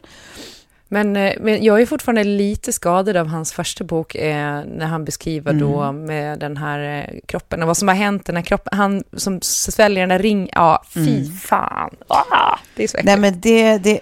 Men, 0.93 1.15
eh, 1.15 1.33
men 1.39 1.63
jag 1.63 1.81
är 1.81 1.85
fortfarande 1.85 2.23
lite 2.23 2.73
skadad 2.73 3.17
av 3.17 3.27
hans 3.27 3.53
första 3.53 3.83
bok, 3.83 4.15
eh, 4.15 4.61
när 4.65 4.85
han 4.85 5.05
beskriver 5.05 5.53
då 5.53 5.81
Mm. 5.81 6.05
med 6.05 6.39
den 6.39 6.57
här 6.57 6.79
eh, 7.09 7.19
kroppen 7.25 7.61
och 7.61 7.67
vad 7.67 7.77
som 7.77 7.87
har 7.87 7.95
hänt 7.95 8.25
den 8.25 8.35
här 8.35 8.43
kroppen. 8.43 8.77
Han 8.77 9.03
som 9.17 9.41
sväljer 9.41 9.99
den 10.01 10.09
där 10.09 10.19
ring, 10.19 10.49
ja, 10.51 10.83
fy 10.93 11.25
fan. 11.31 11.89
Ah, 12.07 12.57
det 12.75 12.83
är 12.83 12.87
så 12.87 12.97
Mm. 12.97 13.05
Nej, 13.21 13.29
äckligt. 13.29 13.45
men 13.45 13.53
det, 13.53 13.77
det, 13.77 13.99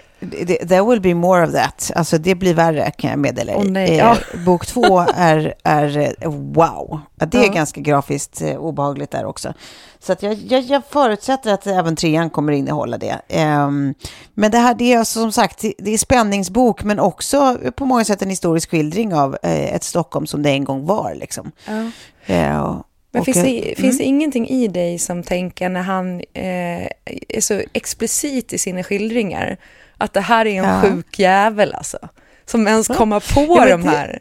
there 0.68 0.82
will 0.90 1.02
be 1.02 1.14
more 1.14 1.44
of 1.48 1.54
that. 1.54 1.92
Alltså 1.96 2.18
det 2.18 2.36
blir 2.36 2.54
värre 2.54 2.92
kan 2.92 3.10
jag 3.10 3.20
meddela 3.20 3.52
dig. 3.54 3.62
Åh, 3.66 3.72
nej, 3.72 3.90
Eh, 3.90 3.98
ja. 3.98 4.18
Bok 4.46 4.66
två 4.66 5.00
är, 5.16 5.54
är 5.64 5.98
eh, 6.22 6.30
wow. 6.32 7.00
Ja, 7.20 7.26
Det 7.26 7.38
är 7.38 7.44
Ja. 7.46 7.54
ganska 7.54 7.82
grafiskt 7.82 8.42
eh, 8.42 8.56
obehagligt 8.56 9.12
där 9.12 9.26
också. 9.26 9.54
Så 10.00 10.16
jag, 10.20 10.34
jag, 10.34 10.62
jag 10.62 10.82
förutsätter 10.90 11.54
att 11.54 11.68
även 11.68 11.96
trean 11.96 12.30
kommer 12.30 12.54
innehålla 12.54 12.98
det. 12.98 13.22
Ehm, 13.28 13.94
men 14.34 14.52
det 14.52 14.58
här 14.58 14.74
det 14.76 14.94
är 14.94 15.00
alltså, 15.00 15.20
som 15.22 15.32
sagt, 15.32 15.62
det- 15.78 15.94
är 15.94 15.98
spänningsbok 15.98 16.84
men 16.84 17.00
också 17.00 17.58
på 17.76 17.86
många 17.86 18.06
sätt 18.06 18.22
en 18.22 18.30
historisk 18.30 18.70
skildring 18.72 19.14
av 19.14 19.38
eh, 19.44 19.76
ett 19.76 19.84
Stockholm 19.84 20.28
som 20.28 20.44
det 20.44 20.50
en 20.50 20.64
gång 20.64 20.86
var. 20.86 21.16
Liksom. 21.16 21.52
Ja. 21.68 21.82
Eh, 22.26 22.76
Men 23.12 23.26
finns 23.26 23.38
eh, 23.38 23.44
det, 23.44 23.74
finns 23.78 23.98
det 23.98 24.04
ingenting 24.04 24.48
i 24.50 24.68
dig 24.68 25.00
som 25.00 25.24
tänker 25.24 25.70
när 25.70 25.82
han 25.82 26.16
eh, 26.34 26.86
är 27.30 27.40
så 27.42 27.62
explicit 27.74 28.54
i 28.54 28.58
sina 28.58 28.84
skildringar, 28.84 29.58
att 30.02 30.14
det 30.14 30.22
här 30.22 30.46
är 30.48 30.64
en 30.64 30.70
Ja. 30.70 30.82
sjuk 30.82 31.20
jävel 31.20 31.74
alltså, 31.74 31.98
som 32.46 32.68
ens 32.68 32.88
kommer 32.88 33.34
på 33.34 33.56
Ja, 33.58 33.66
de 33.66 33.82
det- 33.84 33.90
här 33.90 34.20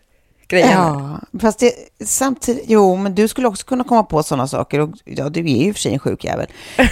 grejerna? 0.48 1.20
Ja, 1.32 1.38
fast 1.40 1.58
det, 1.58 1.72
samtidigt, 2.04 2.64
jo, 2.66 2.96
men 2.96 3.14
du 3.14 3.28
skulle 3.28 3.48
också 3.48 3.66
kunna 3.66 3.84
komma 3.84 4.02
på 4.02 4.22
sådana 4.22 4.46
saker. 4.48 4.80
Och, 4.80 4.90
ja, 5.04 5.28
du 5.28 5.40
är 5.40 5.64
ju 5.64 5.72
för 5.72 5.80
sig 5.80 5.92
en 5.92 5.98
sjuk 5.98 6.24
jävel. 6.24 6.46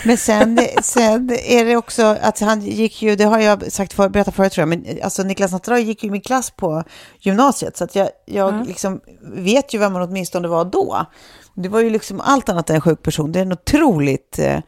Men 0.04 0.16
sen, 0.16 0.60
sen 0.82 1.30
är 1.44 1.64
det 1.64 1.76
också 1.76 2.16
att 2.22 2.40
han 2.40 2.60
gick 2.60 3.02
ju, 3.02 3.16
det 3.16 3.24
har 3.24 3.38
jag 3.40 3.72
sagt 3.72 3.92
för, 3.92 4.08
berättat 4.08 4.34
förut 4.34 4.52
tror 4.52 4.62
jag, 4.62 4.68
men 4.68 4.98
alltså 5.04 5.22
Niklas 5.22 5.52
Natterdag 5.52 5.80
gick 5.80 6.02
ju 6.02 6.08
i 6.08 6.10
min 6.12 6.20
klass 6.20 6.50
på 6.50 6.82
gymnasiet. 7.20 7.76
Så 7.76 7.84
att 7.84 7.94
jag, 7.94 8.08
jag 8.26 8.66
liksom 8.66 9.00
vet 9.22 9.74
ju 9.74 9.78
vem 9.78 9.92
man 9.92 10.02
åtminstone 10.02 10.48
var 10.48 10.64
då. 10.64 11.06
Det 11.54 11.68
var 11.68 11.80
ju 11.80 11.90
liksom 11.90 12.20
allt 12.20 12.48
annat 12.48 12.70
än 12.70 12.76
en 12.76 12.82
sjuk 12.82 13.02
person. 13.02 13.32
Det 13.32 13.38
är 13.38 13.42
en 13.42 13.52
otroligt 13.52 14.38
eh, 14.38 14.58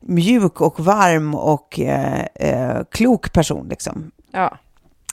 mjuk 0.00 0.60
och 0.60 0.80
varm 0.80 1.34
och 1.34 1.80
eh, 1.80 2.24
eh, 2.34 2.82
klok 2.90 3.32
person 3.32 3.66
liksom. 3.68 4.10
Ja. 4.32 4.58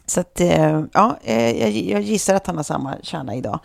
Så 0.08 0.19
att, 0.19 0.39
eh, 0.39 0.82
ja, 0.93 1.17
eh, 1.24 1.52
jag, 1.62 1.69
jag 1.71 2.02
gissar 2.02 2.36
att 2.36 2.48
han 2.48 2.58
har 2.58 2.63
samma 2.63 2.95
kärna 3.02 3.36
idag. 3.36 3.60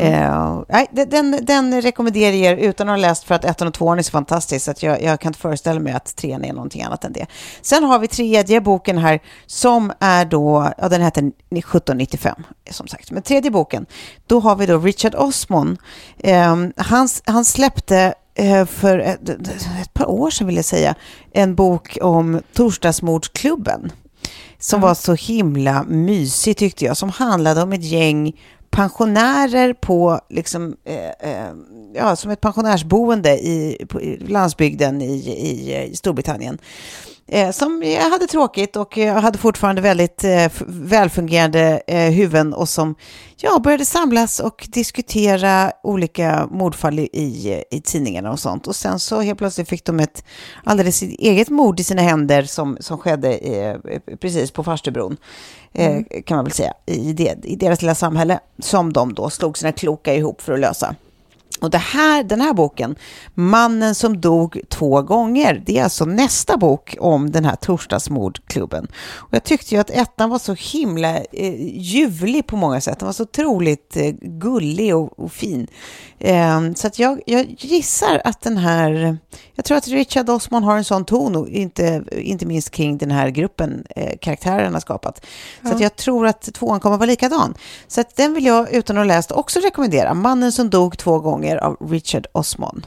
Eh, 0.00 0.62
nej, 0.68 0.86
de- 0.92 1.04
den, 1.04 1.38
den 1.42 1.82
rekommenderar 1.82 2.32
jag 2.32 2.52
er 2.52 2.68
utan 2.68 2.88
att 2.88 2.92
ha 2.92 2.96
läst 2.96 3.24
för 3.24 3.34
att 3.34 3.44
ettan 3.44 3.68
och 3.68 3.74
tvåan 3.74 3.98
är 3.98 4.02
så 4.02 4.10
fantastisk 4.10 4.64
så 4.64 4.70
att 4.70 4.82
jag, 4.82 5.02
jag 5.02 5.20
kan 5.20 5.30
inte 5.30 5.38
föreställa 5.38 5.80
mig 5.80 5.92
att 5.92 6.16
trean 6.16 6.44
är 6.44 6.52
någonting 6.52 6.82
annat 6.82 7.04
än 7.04 7.12
det. 7.12 7.26
Sen 7.62 7.84
har 7.84 7.98
vi 7.98 8.08
tredje 8.08 8.60
boken 8.60 8.98
här 8.98 9.20
som 9.46 9.92
är 10.00 10.24
då, 10.24 10.72
ja 10.78 10.88
den 10.88 11.02
heter 11.02 11.20
1795 11.50 12.34
som 12.70 12.86
sagt. 12.88 13.10
Men 13.10 13.22
tredje 13.22 13.50
boken, 13.50 13.86
då 14.26 14.40
har 14.40 14.56
vi 14.56 14.66
då 14.66 14.78
Richard 14.78 15.14
Osman. 15.14 15.78
Eh, 16.18 16.56
han, 16.76 17.08
han 17.24 17.44
släppte 17.44 18.14
för 18.66 18.98
ett, 18.98 19.28
ett 19.28 19.94
par 19.94 20.10
år 20.10 20.30
sedan 20.30 20.46
vill 20.46 20.56
jag 20.56 20.64
säga, 20.64 20.94
en 21.32 21.54
bok 21.54 21.98
om 22.02 22.40
Torsdagsmordsklubben 22.52 23.92
som 24.58 24.80
var 24.80 24.94
så 24.94 25.14
himla 25.14 25.82
mysig 25.82 26.56
tyckte 26.56 26.84
jag, 26.84 26.96
som 26.96 27.10
handlade 27.10 27.62
om 27.62 27.72
ett 27.72 27.84
gäng 27.84 28.32
pensionärer 28.70 29.72
på, 29.72 30.20
liksom, 30.30 30.76
eh, 30.84 31.30
eh, 31.30 31.52
ja, 31.94 32.16
som 32.16 32.30
ett 32.30 32.40
pensionärsboende 32.40 33.30
i, 33.30 33.86
på, 33.88 34.02
i 34.02 34.16
landsbygden 34.16 35.02
i, 35.02 35.14
i, 35.14 35.84
i 35.90 35.96
Storbritannien. 35.96 36.58
Eh, 37.26 37.50
som 37.50 37.82
jag 37.82 38.10
hade 38.10 38.26
tråkigt 38.26 38.76
och 38.76 38.96
jag 38.96 39.14
hade 39.14 39.38
fortfarande 39.38 39.82
väldigt 39.82 40.24
eh, 40.24 40.52
välfungerande 40.66 41.82
eh, 41.86 42.10
huvuden 42.10 42.54
och 42.54 42.68
som 42.68 42.94
ja, 43.36 43.58
började 43.58 43.84
samlas 43.84 44.40
och 44.40 44.68
diskutera 44.72 45.72
olika 45.82 46.48
mordfall 46.50 46.98
i, 46.98 47.64
i, 47.70 47.80
tidningarna 47.80 48.32
och 48.32 48.40
sånt. 48.40 48.66
Och 48.66 48.76
sen 48.76 48.98
så 48.98 49.20
helt 49.20 49.38
plötsligt 49.38 49.68
fick 49.68 49.84
de 49.84 50.00
ett 50.00 50.24
alldeles 50.64 51.02
eget 51.02 51.48
mord 51.48 51.80
i 51.80 51.84
sina 51.84 52.02
händer 52.02 52.42
som, 52.42 52.76
som 52.80 52.98
skedde 52.98 53.38
precis 54.20 54.50
på 54.50 54.64
Farstubron, 54.64 55.16
eh, 55.72 56.02
kan 56.26 56.36
man 56.36 56.44
väl 56.44 56.52
säga, 56.52 56.72
i, 56.86 57.12
det, 57.12 57.36
i 57.44 57.56
deras 57.56 57.82
lilla 57.82 57.94
samhälle 57.94 58.40
som 58.58 58.92
de 58.92 59.14
då 59.14 59.30
slog 59.30 59.58
sina 59.58 59.72
kloka 59.72 60.14
ihop 60.14 60.42
för 60.42 60.52
att 60.52 60.60
lösa. 60.60 60.94
Och 61.60 61.70
det 61.70 61.78
här, 61.78 62.22
den 62.22 62.40
här 62.40 62.52
boken, 62.52 62.96
Mannen 63.34 63.94
som 63.94 64.20
dog 64.20 64.60
två 64.68 65.02
gånger, 65.02 65.62
det 65.66 65.78
är 65.78 65.84
alltså 65.84 66.04
nästa 66.04 66.56
bok 66.56 66.96
om 67.00 67.30
den 67.30 67.44
här 67.44 67.56
torsdagsmordklubben. 67.56 68.86
Och 69.14 69.34
jag 69.34 69.44
tyckte 69.44 69.74
ju 69.74 69.80
att 69.80 69.90
ettan 69.90 70.30
var 70.30 70.38
så 70.38 70.54
himla 70.54 71.16
eh, 71.16 71.78
ljuvlig 71.78 72.46
på 72.46 72.56
många 72.56 72.80
sätt. 72.80 72.98
Den 72.98 73.06
var 73.06 73.12
så 73.12 73.22
otroligt 73.22 73.96
eh, 73.96 74.10
gullig 74.20 74.96
och, 74.96 75.18
och 75.20 75.32
fin. 75.32 75.66
Eh, 76.18 76.60
så 76.74 76.86
att 76.86 76.98
jag, 76.98 77.20
jag 77.26 77.56
gissar 77.58 78.20
att 78.24 78.40
den 78.40 78.56
här, 78.56 79.18
jag 79.54 79.64
tror 79.64 79.78
att 79.78 79.88
Richard 79.88 80.30
Osman 80.30 80.64
har 80.64 80.76
en 80.76 80.84
sån 80.84 81.04
ton, 81.04 81.36
och 81.36 81.48
inte, 81.48 82.04
inte 82.12 82.46
minst 82.46 82.70
kring 82.70 82.98
den 82.98 83.10
här 83.10 83.28
gruppen 83.30 83.84
eh, 83.96 84.18
karaktärer 84.20 84.64
han 84.64 84.72
har 84.72 84.80
skapat. 84.80 85.26
Så 85.62 85.74
att 85.74 85.80
jag 85.80 85.96
tror 85.96 86.26
att 86.26 86.42
tvåan 86.54 86.80
kommer 86.80 86.96
vara 86.96 87.06
likadan. 87.06 87.54
Så 87.88 88.00
att 88.00 88.16
den 88.16 88.34
vill 88.34 88.44
jag, 88.44 88.72
utan 88.72 88.96
att 88.96 89.00
ha 89.00 89.04
läst, 89.04 89.32
också 89.32 89.60
rekommendera. 89.60 90.14
Mannen 90.14 90.52
som 90.52 90.70
dog 90.70 90.98
två 90.98 91.18
gånger 91.18 91.43
av 91.52 91.76
Richard 91.90 92.26
Osman. 92.32 92.86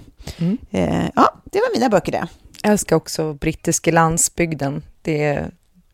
Eh, 0.71 1.05
ja, 1.15 1.33
det 1.43 1.59
var 1.59 1.73
mina 1.79 1.89
böcker 1.89 2.11
det. 2.11 2.27
Jag 2.63 2.71
älskar 2.71 2.95
också 2.95 3.33
brittiska 3.33 3.91
landsbygden. 3.91 4.83
Det, 5.01 5.45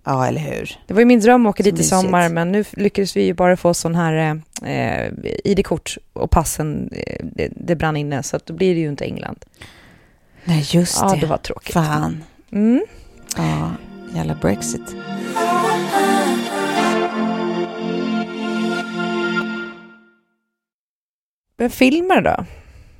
Ja, 0.06 0.28
eller 0.28 0.42
hur? 0.42 0.80
det 0.88 0.94
var 0.94 1.02
ju 1.02 1.06
min 1.06 1.20
dröm 1.20 1.46
att 1.46 1.50
åka 1.50 1.64
Så 1.64 1.70
dit 1.70 1.80
i 1.80 1.84
sommar, 1.84 2.30
men 2.30 2.52
nu 2.52 2.64
lyckades 2.72 3.16
vi 3.18 3.24
ju 3.24 3.34
bara 3.34 3.58
få 3.58 3.74
sån 3.74 3.96
här 3.96 4.42
eh, 4.64 5.12
ID-kort 5.44 5.98
och 6.14 6.32
passen, 6.32 6.90
eh, 6.94 7.18
det, 7.24 7.50
det 7.56 7.76
brann 7.76 7.96
inne, 7.98 8.24
så 8.24 8.36
att 8.36 8.46
då 8.46 8.54
blir 8.54 8.74
det 8.76 8.82
ju 8.82 8.88
inte 8.90 9.06
England. 9.06 9.46
Nej, 10.46 10.66
just 10.72 10.98
Ja, 11.02 11.14
det. 11.14 11.20
det 11.20 11.28
var 11.28 11.38
tråkigt. 11.38 11.74
Fan. 11.74 12.24
Mm. 12.52 12.86
Ja, 13.38 13.72
jävla 14.16 14.36
Brexit. 14.36 14.96
Men 21.58 21.70
filmer 21.70 22.22
då? 22.22 22.46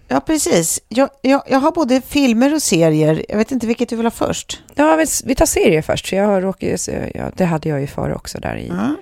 Ja, 0.08 0.20
precis. 0.20 0.80
Jag, 0.90 1.10
jag, 1.22 1.42
jag 1.48 1.60
har 1.60 1.72
både 1.72 2.02
filmer 2.02 2.54
och 2.54 2.62
serier. 2.62 3.26
Jag 3.30 3.38
vet 3.38 3.52
inte 3.52 3.68
vilket 3.68 3.90
du 3.90 3.96
vill 3.96 4.06
ha 4.06 4.12
först. 4.12 4.64
Ja, 4.76 4.96
vi, 4.96 5.06
vi 5.26 5.36
tar 5.36 5.46
serier 5.46 5.82
först. 5.82 6.12
Jag 6.12 6.26
har 6.28 6.42
råkat, 6.42 6.90
ja, 7.16 7.24
det 7.38 7.46
hade 7.46 7.70
jag 7.70 7.82
ju 7.82 7.88
före 7.88 8.16
också 8.16 8.40
där 8.40 8.56
i. 8.56 8.68
Ja. 8.68 8.96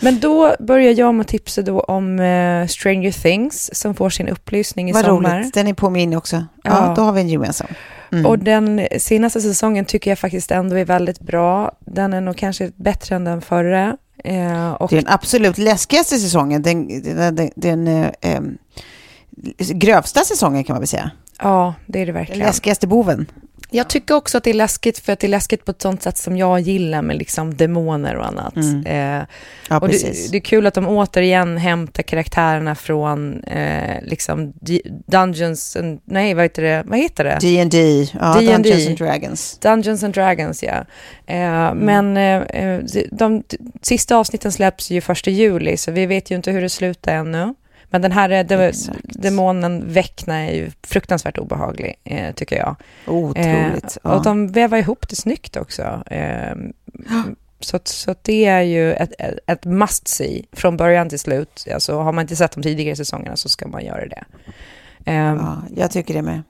Men 0.00 0.20
då 0.20 0.54
börjar 0.60 0.92
jag 0.92 1.14
med 1.14 1.20
att 1.24 1.28
tipsa 1.28 1.62
då 1.62 1.80
om 1.80 2.20
eh, 2.20 2.66
Stranger 2.66 3.22
Things 3.22 3.70
som 3.72 3.94
får 3.94 4.10
sin 4.10 4.28
upplysning 4.28 4.90
i 4.90 4.92
Vad 4.92 5.04
sommar. 5.04 5.38
roligt. 5.38 5.54
Den 5.54 5.66
är 5.66 5.74
på 5.74 5.90
min 5.90 6.14
också. 6.14 6.36
Ja, 6.36 6.86
Ja. 6.88 6.94
då 6.96 7.02
har 7.02 7.12
vi 7.12 7.20
en 7.20 7.28
gemensam. 7.28 7.68
Mm. 8.12 8.26
Och 8.26 8.38
den 8.38 8.86
senaste 8.98 9.40
säsongen 9.40 9.84
tycker 9.84 10.10
jag 10.10 10.18
faktiskt 10.18 10.50
ändå 10.50 10.76
är 10.76 10.84
väldigt 10.84 11.20
bra. 11.20 11.72
Den 11.80 12.12
är 12.12 12.20
nog 12.20 12.36
kanske 12.36 12.70
bättre 12.76 13.16
än 13.16 13.24
den 13.24 13.40
förra. 13.40 13.96
Eh, 14.24 14.34
Det 14.88 14.96
är 14.96 15.02
den 15.02 15.08
absolut 15.08 15.58
läskigaste 15.58 16.18
säsongen. 16.18 16.62
Den, 16.62 17.02
den, 17.02 17.34
den, 17.36 17.50
den 17.56 17.86
eh, 17.88 18.10
em, 18.20 18.58
grövsta 19.58 20.20
säsongen 20.24 20.64
kan 20.64 20.74
man 20.74 20.80
väl 20.80 20.88
säga. 20.88 21.10
ja, 21.42 21.74
det 21.86 21.98
är 21.98 22.06
det 22.06 22.12
Den 22.12 22.14
verkligen. 22.14 22.40
läskigaste 22.46 22.86
boven. 22.86 23.26
Jag 23.70 23.88
tycker 23.88 24.14
också 24.14 24.38
att 24.38 24.44
det 24.44 24.50
är 24.50 24.54
läskigt 24.54 24.98
för 24.98 25.12
att 25.12 25.20
det 25.20 25.26
är 25.26 25.28
läskigt 25.28 25.64
på 25.64 25.70
ett 25.70 25.82
sånt 25.82 26.02
sätt 26.02 26.16
som 26.18 26.36
jag 26.36 26.60
gillar 26.60 27.02
med 27.02 27.16
liksom 27.16 27.56
demoner 27.56 28.16
och 28.16 28.26
annat. 28.26 28.56
Mm. 28.56 28.86
Eh, 28.86 29.26
Ja, 29.70 29.76
och 29.80 29.88
precis. 29.90 30.24
det, 30.26 30.32
det 30.32 30.38
är 30.38 30.40
kul 30.40 30.66
att 30.66 30.74
de 30.74 30.86
återigen 30.88 31.56
hämtar 31.58 32.02
karaktärerna 32.02 32.74
från 32.74 33.44
eh, 33.44 34.02
liksom 34.02 34.52
D- 34.60 34.80
Dungeons 35.06 35.76
and, 35.76 36.00
nej 36.04 36.34
vad 36.34 36.44
heter 36.44 36.62
det, 36.62 36.82
vad 36.86 36.98
heter 36.98 37.24
det? 37.24 37.38
D&D, 37.40 38.06
ja, 38.20 38.34
D&D. 38.40 38.52
Dungeons 38.56 38.86
and 38.88 38.98
Dragons. 38.98 39.58
Dungeons 39.58 40.02
and 40.04 40.14
Dragons, 40.14 40.62
ja. 40.62 40.84
Eh, 41.26 41.38
Mm. 41.38 41.78
Men 41.78 42.16
eh, 42.16 42.62
eh, 42.62 42.80
de, 43.10 43.10
de 43.10 43.42
sista 43.82 44.16
avsnitten 44.16 44.52
släpps 44.52 44.90
ju 44.90 45.00
första 45.00 45.30
juli, 45.30 45.76
så 45.76 45.90
vi 45.90 46.06
vet 46.06 46.30
ju 46.30 46.34
inte 46.36 46.50
hur 46.50 46.60
det 46.62 46.68
slutar 46.68 47.14
ännu. 47.14 47.54
Men 47.90 48.02
den 48.02 48.12
här 48.12 48.30
eh, 48.30 48.46
de, 48.46 48.72
demonen 49.02 49.92
Väckna 49.92 50.34
är 50.34 50.54
ju 50.54 50.70
fruktansvärt 50.82 51.38
obehaglig, 51.38 51.94
eh, 52.04 52.34
tycker 52.34 52.56
jag. 52.56 52.76
Otroligt. 53.06 53.98
Eh, 54.04 54.10
och 54.10 54.22
de 54.22 54.48
vävar 54.48 54.78
ihop 54.78 55.08
det 55.08 55.16
snyggt 55.16 55.56
också. 55.56 56.02
Eh, 56.06 56.56
så, 57.60 57.80
så 57.84 58.14
det 58.22 58.44
är 58.44 58.62
ju 58.62 58.92
ett, 58.92 59.12
ett, 59.18 59.38
ett 59.46 59.64
must 59.64 60.08
see 60.08 60.44
från 60.52 60.76
början 60.76 61.08
till 61.08 61.18
slut. 61.18 61.66
Alltså, 61.74 61.98
har 61.98 62.12
man 62.12 62.22
inte 62.22 62.36
sett 62.36 62.52
de 62.52 62.62
tidigare 62.62 62.96
säsongerna 62.96 63.36
så 63.36 63.48
ska 63.48 63.68
man 63.68 63.84
göra 63.84 64.06
det. 64.06 64.24
Eh, 65.04 65.14
ja, 65.14 65.62
jag 65.76 65.90
tycker 65.90 66.14
det 66.14 66.22
med. 66.22 66.42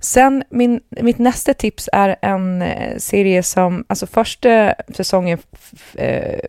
Sen 0.00 0.44
min, 0.50 0.80
mitt 0.88 1.18
nästa 1.18 1.54
tips 1.54 1.88
är 1.92 2.16
en 2.22 2.62
eh, 2.62 2.98
serie 2.98 3.42
som, 3.42 3.84
alltså 3.88 4.06
första 4.06 4.74
säsongen 4.94 5.38
eh, 5.94 6.40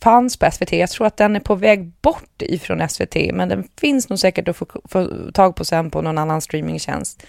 fanns 0.00 0.36
på 0.36 0.50
SVT. 0.50 0.72
Jag 0.72 0.90
tror 0.90 1.06
att 1.06 1.16
den 1.16 1.36
är 1.36 1.40
på 1.40 1.54
väg 1.54 1.92
bort 2.02 2.42
ifrån 2.42 2.88
SVT, 2.88 3.16
men 3.32 3.48
den 3.48 3.64
finns 3.80 4.08
nog 4.08 4.18
säkert 4.18 4.48
att 4.48 4.56
få, 4.56 4.66
få 4.84 5.08
tag 5.34 5.56
på 5.56 5.64
sen 5.64 5.90
på 5.90 6.02
någon 6.02 6.18
annan 6.18 6.40
streamingtjänst. 6.40 7.22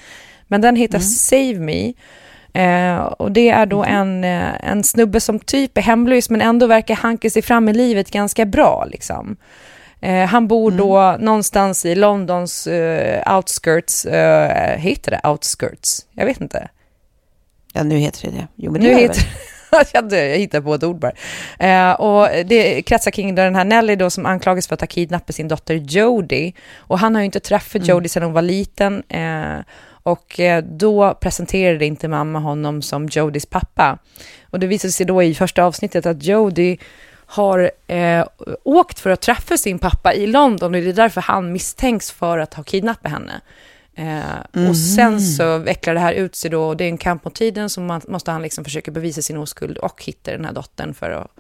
Men 0.48 0.62
den 0.62 0.76
heter 0.76 1.00
Save 1.00 1.60
Me. 1.60 1.94
Eh, 2.54 2.98
och 2.98 3.32
det 3.32 3.50
är 3.50 3.66
då 3.66 3.84
en, 3.84 4.24
eh, 4.24 4.70
en 4.70 4.84
snubbe 4.84 5.20
som 5.20 5.40
typ 5.40 5.78
är 5.78 5.82
hemlös 5.82 6.30
men 6.30 6.42
ändå 6.42 6.68
verkar 6.68 6.96
hanka 6.96 7.30
sig 7.30 7.42
fram 7.42 7.70
i 7.70 7.74
livet 7.74 8.12
ganska 8.12 8.46
bra. 8.46 8.86
Liksom. 8.92 9.38
Eh, 10.02 10.26
han 10.26 10.48
bor 10.48 10.72
då 10.72 11.16
någonstans 11.20 11.86
i 11.86 11.96
Londons 11.96 12.68
eh, 12.68 13.36
outskirts. 13.36 14.06
Eh, 14.06 14.78
heter 14.78 15.12
det 15.12 15.30
outskirts? 15.30 16.06
Jag 16.12 16.26
vet 16.26 16.42
inte. 16.42 16.70
Ja, 17.74 17.84
nu 17.84 17.98
heter 17.98 18.28
det 18.28 18.38
det. 18.38 18.48
Jo, 18.56 18.72
men 18.72 18.82
det 18.82 18.88
Nu 18.88 18.94
heter 18.94 19.28
jag, 19.94 20.14
jag 20.14 20.38
hittar 20.38 20.62
på 20.62 20.74
ett 20.74 20.84
ord 20.84 21.00
bara. 21.00 21.12
Eh, 21.60 21.92
och 21.94 22.46
det 22.46 22.82
kretsar 22.82 23.12
kring 23.12 23.36
den 23.36 23.56
här 23.56 23.66
Nelly 23.66 23.96
då 23.96 24.10
som 24.10 24.26
anklagas 24.26 24.68
för 24.68 24.74
att 24.74 24.82
ha 24.82 24.88
kidnappat 24.88 25.36
sin 25.36 25.48
dotter 25.48 25.76
Jodie. 25.76 26.54
Och 26.78 27.00
han 27.00 27.16
har 27.16 27.22
ju 27.22 27.26
inte 27.26 27.40
träffat 27.40 27.76
Mm. 27.76 27.88
Jodie 27.88 28.10
sedan 28.10 28.24
hon 28.24 28.34
var 28.34 28.42
liten. 28.42 29.04
Eh, 29.10 29.60
och 30.04 30.40
eh, 30.40 30.64
då 30.64 31.14
presenterade 31.14 31.86
inte 31.86 32.08
mamma 32.08 32.40
honom 32.40 32.82
som 32.82 33.08
Jodies 33.12 33.46
pappa. 33.46 33.98
Och 34.50 34.60
det 34.60 34.68
visade 34.68 34.92
sig 34.92 35.06
då 35.06 35.24
i 35.24 35.36
första 35.36 35.64
avsnittet 35.64 36.06
att 36.06 36.24
Jodie 36.24 36.78
har 37.26 37.72
eh, 37.88 38.26
åkt 38.64 39.00
för 39.00 39.10
att 39.10 39.22
träffa 39.22 39.58
sin 39.58 39.80
pappa 39.80 40.14
i 40.14 40.28
London 40.28 40.76
och 40.76 40.82
det 40.82 40.90
är 40.90 40.94
därför 40.94 41.22
han 41.22 41.52
misstänks 41.52 42.12
för 42.12 42.38
att 42.38 42.54
ha 42.54 42.64
kidnappat 42.64 43.12
henne. 43.12 43.42
Eh, 43.96 44.68
Och 44.70 44.78
sen 44.78 45.22
så 45.22 45.58
vecklar 45.58 45.94
det 45.94 46.00
här 46.00 46.14
ut 46.14 46.36
sig 46.36 46.52
då 46.52 46.64
och 46.68 46.78
det 46.78 46.84
är 46.84 46.90
en 46.90 46.98
kamp 46.98 47.26
mot 47.26 47.36
tiden 47.36 47.70
så 47.70 47.82
man, 47.82 48.02
måste 48.08 48.32
han 48.32 48.42
liksom 48.42 48.64
försöka 48.64 48.92
bevisa 48.92 49.22
sin 49.22 49.38
oskuld 49.38 49.78
och 49.78 50.04
hitta 50.04 50.32
den 50.32 50.46
här 50.46 50.54
dottern 50.54 50.94
för 50.94 51.12
att 51.12 51.32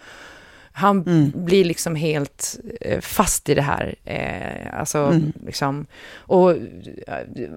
han 0.77 1.03
blir 1.35 1.65
liksom 1.65 1.95
helt 1.95 2.59
eh, 2.81 2.99
fast 3.01 3.49
i 3.49 3.53
det 3.55 3.61
här. 3.61 3.95
Eh, 4.05 4.79
alltså, 4.79 5.21
liksom, 5.45 5.85
och 6.17 6.51
eh, 6.51 6.57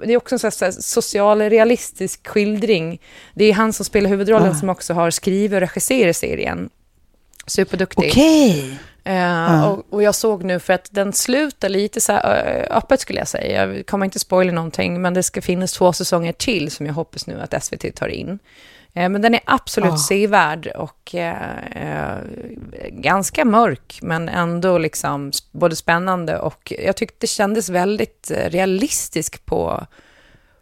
det 0.07 0.13
är 0.13 0.17
också 0.17 0.35
en 0.35 0.51
sån 0.53 0.73
social 0.73 1.41
realistisk 1.41 2.27
skildring. 2.27 3.01
Det 3.35 3.45
är 3.45 3.53
han 3.53 3.73
som 3.73 3.85
spelar 3.85 4.11
huvudrollen 4.11 4.55
som 4.55 4.69
också 4.69 4.95
har 4.95 5.11
skrivit 5.11 5.53
och 5.53 5.61
regisserat 5.61 6.17
serien. 6.17 6.71
Superduktig. 7.49 8.11
Okej. 8.11 8.79
Eh, 9.05 9.65
och, 9.71 9.87
och 9.91 10.03
jag 10.03 10.15
såg 10.15 10.45
nu, 10.45 10.61
för 10.61 10.73
att 10.73 10.89
den 10.91 11.13
slutar 11.13 11.69
lite 11.69 12.01
så 12.01 12.13
här 12.13 12.67
öppet 12.71 13.01
skulle 13.01 13.19
jag 13.19 13.29
säga. 13.29 13.67
Jag 13.67 13.87
kommer 13.87 14.05
inte 14.05 14.19
spoila 14.19 14.53
någonting, 14.53 15.03
men 15.03 15.15
det 15.15 15.23
ska 15.23 15.43
finnas 15.43 15.73
två 15.73 15.93
säsonger 15.93 16.33
till 16.33 16.71
som 16.71 16.87
jag 16.87 16.95
hoppas 16.95 17.27
nu 17.27 17.41
att 17.41 17.65
SVT 17.65 17.97
tar 17.97 18.09
in. 18.09 18.39
Eh, 18.95 19.09
men 19.09 19.23
den 19.23 19.35
är 19.35 19.41
absolut 19.45 19.93
Ah. 19.93 19.97
sevärd 19.97 20.67
och 20.67 21.15
eh, 21.15 21.59
eh, 21.75 22.19
ganska 22.89 23.45
mörk, 23.45 23.99
men 24.03 24.29
ändå 24.29 24.79
liksom 24.79 25.33
både 25.53 25.77
spännande 25.77 26.39
och 26.39 26.73
jag 26.79 26.97
tyckte 26.97 27.17
det 27.21 27.27
kändes 27.27 27.69
väldigt 27.69 28.33
realistisk 28.47 29.45
på, 29.45 29.87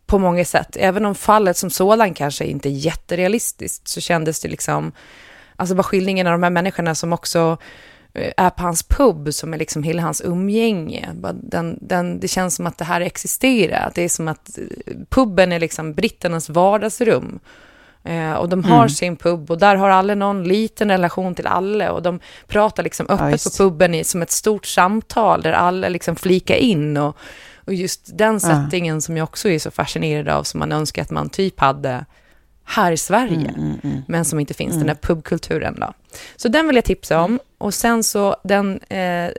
på 0.07 0.19
många 0.19 0.45
sätt. 0.45 0.77
Även 0.81 1.05
om 1.07 1.15
fallet 1.15 1.57
som 1.57 1.71
sådan 1.71 2.15
kanske 2.15 2.45
inte 2.45 2.69
är 2.69 2.71
jätterealistiskt 2.71 3.89
så 3.89 4.01
kändes 4.01 4.41
det 4.41 4.49
liksom, 4.49 4.93
alltså 5.57 5.75
bara 5.75 5.83
skildringen 5.83 6.27
av 6.27 6.33
de 6.33 6.43
här 6.43 6.51
människorna 6.51 6.95
som 6.95 7.13
också 7.13 7.57
eh, 8.13 8.33
är 8.37 8.51
på 8.51 8.63
hans 8.63 8.83
pub, 8.83 9.35
som 9.35 9.55
är 9.55 9.59
liksom 9.59 9.83
hela 9.83 10.03
hans 10.03 10.23
umgänge. 10.25 11.09
Den, 11.35 11.79
den, 11.81 12.21
det 12.21 12.29
känns 12.29 12.55
som 12.55 12.67
att 12.67 12.79
det 12.79 12.85
här 12.85 13.01
existerar, 13.01 13.93
det 13.95 14.03
är 14.03 14.09
som 14.09 14.29
att 14.29 14.59
eh, 14.59 14.95
puben 15.09 15.53
är 15.53 15.61
liksom 15.61 15.95
britternas 15.95 16.49
vardagsrum. 16.49 17.41
Eh, 18.07 18.33
och 18.33 18.49
de 18.49 18.65
har 18.65 18.89
sin 18.89 19.17
pub 19.17 19.51
och 19.51 19.59
där 19.59 19.77
har 19.77 19.91
alla 19.91 20.15
någon 20.15 20.45
liten 20.45 20.91
relation 20.91 21.35
till 21.35 21.47
alla 21.47 21.93
och 21.93 22.03
de 22.03 22.21
pratar 22.47 22.83
liksom 22.83 23.07
öppet 23.09 23.35
visst. 23.35 23.59
på 23.59 23.65
puben 23.65 23.95
i, 23.95 24.05
som 24.05 24.23
ett 24.23 24.31
stort 24.31 24.67
samtal 24.67 25.43
där 25.43 25.53
alla 25.53 25.89
liksom 25.89 26.17
flikar 26.17 26.55
in 26.55 26.97
och, 26.97 27.17
och 27.65 27.75
just 27.75 28.19
den 28.19 28.41
settingen 28.41 29.03
som 29.03 29.17
jag 29.17 29.25
också 29.25 29.49
är 29.49 29.59
så 29.59 29.71
fascinerad 29.71 30.29
av 30.29 30.43
som 30.43 30.61
man 30.61 30.73
önskar 30.73 31.03
att 31.03 31.11
man 31.11 31.29
typ 31.29 31.61
hade 31.61 32.05
här 32.67 32.93
i 32.93 32.97
Sverige, 32.97 33.55
men 34.09 34.25
som 34.25 34.41
inte 34.41 34.55
finns, 34.55 34.77
den 34.79 34.89
här 34.89 34.97
pubkulturen 34.97 35.81
då. 35.81 35.93
Så 36.37 36.49
den 36.49 36.67
vill 36.67 36.77
jag 36.77 36.85
tipsa 36.85 37.21
om. 37.21 37.41
Och 37.59 37.75
sen 37.75 38.03
så, 38.03 38.37
den, 38.45 38.81
eh, 38.89 39.31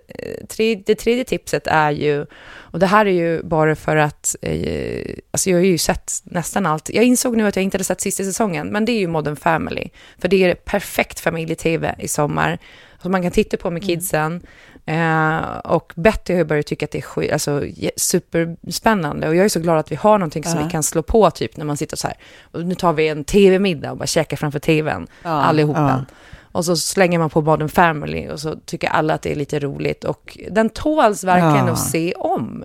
tre, 0.48 0.82
det 0.86 0.96
tredje 0.96 1.24
tipset 1.24 1.68
är 1.68 1.92
ju, 1.92 2.26
och 2.50 2.80
det 2.80 2.86
här 2.86 3.06
är 3.06 3.12
ju 3.12 3.44
bara 3.44 3.76
för 3.76 3.96
att, 3.96 4.36
eh, 4.42 5.16
alltså 5.32 5.50
jag 5.50 5.58
har 5.58 5.64
ju 5.64 5.78
sett 5.78 6.12
nästan 6.24 6.66
allt. 6.66 6.90
Jag 6.90 7.04
insåg 7.04 7.38
nu 7.38 7.48
att 7.48 7.56
jag 7.56 7.64
inte 7.64 7.76
hade 7.76 7.84
sett 7.84 8.02
sista 8.02 8.24
säsongen, 8.24 8.68
men 8.68 8.86
det 8.86 8.92
är 8.92 9.00
ju 9.00 9.08
Modern 9.08 9.36
Family. 9.36 9.90
För 10.18 10.28
det 10.28 10.44
är 10.44 10.56
perfekt 10.56 11.20
familje-tv 11.20 11.96
i 12.00 12.08
sommar. 12.08 12.60
Som 13.02 13.12
man 13.12 13.22
kan 13.22 13.32
titta 13.32 13.58
på 13.58 13.70
med 13.72 13.84
kidsen. 13.84 14.42
Eh, 14.86 15.38
och 15.58 15.94
Betty 15.96 16.34
har 16.34 16.38
ju 16.38 16.44
börjat 16.46 16.66
tycka 16.66 16.86
att 16.86 16.92
det 16.92 16.98
är 16.98 17.02
skit, 17.02 17.32
alltså, 17.32 17.64
superspännande. 17.96 19.28
Och 19.30 19.36
jag 19.36 19.46
är 19.46 19.50
så 19.50 19.60
glad 19.60 19.78
att 19.78 19.92
vi 19.92 19.96
har 19.96 20.18
någonting 20.18 20.44
som 20.44 20.60
Ja. 20.60 20.66
vi 20.66 20.72
kan 20.72 20.84
slå 20.84 21.02
på 21.02 21.32
typ 21.32 21.58
när 21.58 21.66
man 21.66 21.78
sitter 21.78 21.98
så 21.98 22.08
här. 22.08 22.18
Och 22.52 22.66
nu 22.66 22.76
tar 22.76 22.94
vi 22.94 23.08
en 23.08 23.24
tv-middag 23.24 23.92
och 23.92 23.98
bara 23.98 24.08
käkar 24.08 24.38
framför 24.38 24.60
tvn, 24.60 25.08
Ja, 25.24 25.30
allihopa. 25.30 26.06
ja. 26.10 26.16
Och 26.52 26.66
så 26.66 26.76
slänger 26.76 27.20
man 27.20 27.30
på 27.30 27.42
Modern 27.42 27.70
Family 27.70 28.30
och 28.30 28.40
så 28.40 28.56
tycker 28.66 28.88
alla 28.88 29.14
att 29.14 29.22
det 29.22 29.32
är 29.32 29.36
lite 29.36 29.60
roligt. 29.60 30.04
Och 30.04 30.38
den 30.52 30.70
tåls 30.70 31.24
verkligen 31.24 31.70
att 31.70 31.80
se 31.80 32.14
om. 32.14 32.64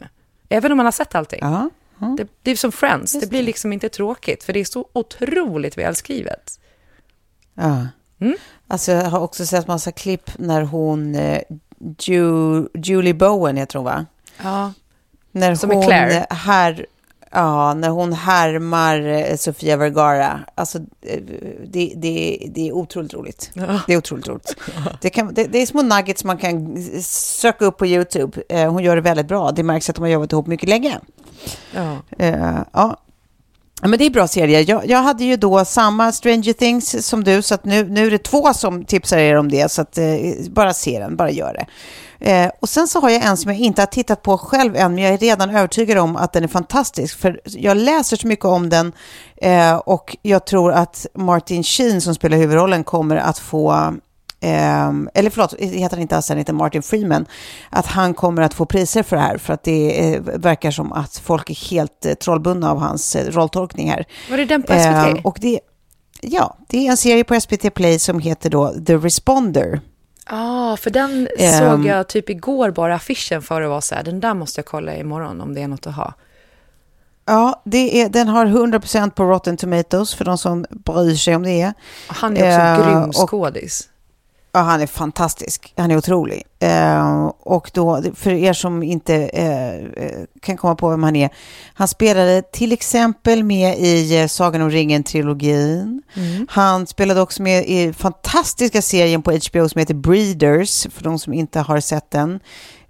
Även 0.49 0.73
om 0.73 0.77
man 0.77 0.87
har 0.87 0.93
sett 0.93 1.15
allting. 1.15 1.41
Det, 2.17 2.27
det 2.43 2.51
är 2.51 2.57
som 2.57 2.73
Friends, 2.73 3.15
Just 3.15 3.27
det 3.27 3.31
blir 3.31 3.43
liksom 3.43 3.73
inte 3.73 3.89
tråkigt. 3.89 4.45
För 4.45 4.53
det 4.53 4.61
är 4.61 4.65
så 4.65 4.89
otroligt 4.93 5.79
välskrivet. 5.79 6.61
Ja. 7.55 7.87
Mm. 8.21 8.35
Alltså, 8.73 8.93
jag 8.93 9.11
har 9.11 9.21
också 9.21 9.47
sett 9.47 9.67
massa 9.67 9.93
klipp 9.93 10.31
när 10.39 10.63
hon, 10.63 11.15
eh, 11.15 11.41
Ju, 11.99 12.67
Julie 12.75 13.15
Bowen 13.15 13.57
heter 13.57 13.79
hon 13.79 13.85
va? 13.85 14.07
Ja. 14.43 14.73
När 15.33 15.55
Som 15.55 15.71
är 15.71 15.75
hon 15.75 15.85
Claire. 15.85 16.27
här, 16.31 16.87
ja, 17.31 17.75
när 17.75 17.89
hon 17.89 18.13
härmar 18.13 19.01
eh, 19.07 19.37
Sofia 19.37 19.77
Vergara. 19.77 20.41
Alltså, 20.55 20.79
eh, 20.79 21.21
det, 21.67 21.93
det, 21.97 22.47
det 22.55 22.69
är 22.69 22.73
otroligt 22.73 23.15
roligt. 23.15 23.51
Det 23.87 23.93
är 23.93 23.97
otroligt 23.97 24.29
roligt. 24.29 24.57
Det, 25.01 25.11
kan, 25.11 25.35
det, 25.35 25.45
det 25.45 25.59
är 25.59 25.67
små 25.67 25.83
nuggets 25.83 26.25
man 26.25 26.39
kan 26.39 26.83
söka 27.03 27.65
upp 27.65 27.77
på 27.77 27.87
YouTube. 27.87 28.43
Hon 28.67 28.83
gör 28.83 28.97
det 28.97 29.03
väldigt 29.03 29.29
bra. 29.29 29.51
Det 29.53 29.63
märks 29.63 29.91
att 29.91 29.97
de 29.97 30.03
har 30.03 30.09
jobbat 30.09 30.33
ihop 30.33 30.47
mycket 30.47 30.69
länge. 30.69 31.01
ja. 31.75 31.97
Ja. 32.73 32.97
Ja, 33.83 33.89
Men 33.89 33.99
det 33.99 34.07
är 34.07 34.11
bra 34.11 34.29
serie. 34.29 34.61
Jag, 34.61 34.87
jag 34.87 35.03
hade 35.03 35.25
ju 35.25 35.37
då 35.37 35.65
samma 35.65 36.13
Stranger 36.13 36.53
Things 36.53 37.07
som 37.07 37.25
du, 37.25 37.43
så 37.43 37.55
att 37.55 37.65
nu, 37.65 37.89
nu 37.89 38.07
är 38.07 38.11
det 38.11 38.19
två 38.19 38.55
som 38.55 38.85
tipsar 38.85 39.19
er 39.19 39.37
om 39.37 39.51
det. 39.51 39.71
Så 39.71 39.83
att, 39.83 39.99
eh, 39.99 40.05
bara 40.51 40.75
se 40.75 40.99
den, 40.99 41.17
bara 41.17 41.31
gör 41.31 41.55
det. 41.55 41.67
Eh, 42.31 42.51
och 42.61 42.69
sen 42.69 42.89
så 42.89 43.01
har 43.01 43.11
jag 43.11 43.25
en 43.25 43.37
som 43.37 43.51
jag 43.51 43.61
inte 43.61 43.83
har 43.83 43.87
tittat 43.87 44.23
på 44.23 44.39
själv 44.39 44.77
än, 44.77 44.95
men 44.95 45.05
jag 45.05 45.15
är 45.15 45.19
redan 45.19 45.51
övertygad 45.51 45.99
om 45.99 46.17
att 46.17 46.33
den 46.33 46.45
är 46.45 46.49
fantastisk. 46.49 47.19
För 47.19 47.41
jag 47.45 47.77
läser 47.77 48.17
så 48.17 48.27
mycket 48.27 48.45
om 48.45 48.69
den 48.69 48.93
eh, 49.37 49.75
och 49.75 50.17
jag 50.23 50.47
tror 50.47 50.73
att 50.73 51.07
Martin 51.15 51.65
Sheen 51.65 52.01
som 52.01 52.15
spelar 52.15 52.37
huvudrollen 52.37 52.85
kommer 52.85 53.17
att 53.17 53.39
få 53.39 53.95
Ehm, 54.45 55.09
eller 55.15 55.31
förlåt, 55.31 55.55
heter 55.59 55.97
han 55.97 56.01
inte 56.03 56.17
alls, 56.17 56.29
han 56.29 56.39
heter 56.39 56.53
Martin 56.53 56.83
Freeman, 56.83 57.27
att 57.71 57.87
han 57.87 58.15
kommer 58.15 58.43
att 58.43 58.55
få 58.55 58.67
priser 58.67 59.03
för 59.03 59.17
det 59.17 59.23
här, 59.23 59.39
för 59.39 59.55
att 59.55 59.63
det 59.65 60.15
eh, 60.15 60.23
verkar 60.23 60.71
som 60.71 60.93
att 60.93 61.17
folk 61.17 61.51
är 61.51 61.71
helt 61.71 62.07
eh, 62.07 62.15
trollbundna 62.15 62.71
av 62.71 62.79
hans 62.79 63.17
eh, 63.17 63.31
rolltolkning 63.33 63.91
här. 63.91 64.07
Var 64.31 64.37
det 64.37 64.45
den 64.45 64.63
på 64.63 64.73
SVT? 64.73 64.77
Ehm, 64.87 65.19
och 65.25 65.39
det, 65.41 65.61
ja, 66.21 66.57
det 66.69 66.87
är 66.87 66.91
en 66.91 66.97
serie 66.97 67.25
på 67.25 67.41
SVT 67.41 67.75
Play 67.75 67.99
som 67.99 68.19
heter 68.19 68.51
då 68.51 68.75
The 68.87 68.97
Responder. 68.97 69.81
Ja, 70.31 70.77
för 70.81 70.91
den 70.91 71.29
Ehm. 71.39 71.59
såg 71.59 71.87
jag 71.87 72.09
typ 72.09 72.31
igår 72.31 72.71
bara 72.71 72.95
affischen 72.95 73.43
för 73.43 73.63
att 73.63 73.69
vara 73.71 73.81
så 73.81 73.95
här, 73.95 74.03
den 74.03 74.21
där 74.21 74.35
måste 74.35 74.59
jag 74.59 74.67
kolla 74.67 74.97
imorgon 74.97 75.41
om 75.41 75.55
det 75.55 75.63
är 75.63 75.69
något 75.69 75.87
att 75.87 75.95
ha. 75.95 76.15
Ja, 77.27 77.63
det 77.65 78.03
är, 78.03 78.09
den 78.09 78.29
har 78.29 78.47
100% 78.47 79.11
på 79.11 79.25
Rotten 79.25 79.57
Tomatoes 79.57 80.15
för 80.15 80.25
de 80.25 80.39
som 80.39 80.67
bryr 80.71 81.15
sig 81.15 81.37
om 81.37 81.43
det. 81.43 81.73
Han 82.07 82.37
är 82.37 82.41
också 82.77 82.89
Eh, 82.89 83.01
grym 83.01 83.13
skådis. 83.13 83.89
Ja, 84.55 84.61
han 84.61 84.81
är 84.81 84.87
fantastisk. 84.87 85.73
Han 85.77 85.91
är 85.91 85.97
otrolig. 85.97 86.43
Eh, 86.59 87.27
och 87.41 87.71
då, 87.75 88.03
för 88.15 88.31
er 88.31 88.53
som 88.53 88.83
inte 88.83 89.15
eh, 89.15 89.75
eh, 89.75 90.25
kan 90.41 90.57
komma 90.57 90.75
på 90.75 90.91
vem 90.91 91.03
han 91.03 91.17
är. 91.17 91.31
Han 91.75 91.89
spelade 91.89 92.43
till 92.43 92.73
exempel 92.73 93.45
med 93.45 93.79
i 93.79 94.21
eh, 94.21 94.27
Sagan 94.27 94.63
om 94.63 94.71
ringen-trilogin. 94.71 96.03
Han 96.49 96.87
spelade 96.87 97.21
också 97.21 97.43
med 97.43 97.65
i 97.67 97.93
fantastiska 97.93 98.83
serien 98.83 99.23
på 99.23 99.31
HBO 99.33 99.69
som 99.69 99.79
heter 99.79 99.95
Breeders, 99.95 100.87
för 100.91 101.05
de 101.05 101.19
som 101.19 101.33
inte 101.33 101.61
har 101.61 101.81
sett 101.81 102.11
den. 102.11 102.41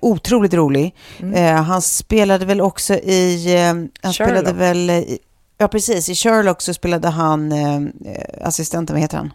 Otroligt 0.00 0.54
rolig. 0.54 0.94
Eh, 1.34 1.62
han 1.62 1.82
spelade 1.82 2.46
väl 2.46 2.60
också 2.60 2.94
i... 2.94 3.54
Eh, 3.54 3.74
han 4.02 4.12
spelade 4.12 4.40
Sherlock. 4.40 4.60
väl... 4.60 4.90
I, 4.90 5.18
ja, 5.58 5.68
precis. 5.68 6.08
I 6.08 6.14
Sherlock 6.14 6.62
så 6.62 6.74
spelade 6.74 7.08
han 7.08 7.52
assistenten, 8.40 8.94
vad 8.94 9.00
heter 9.02 9.16
han? 9.16 9.30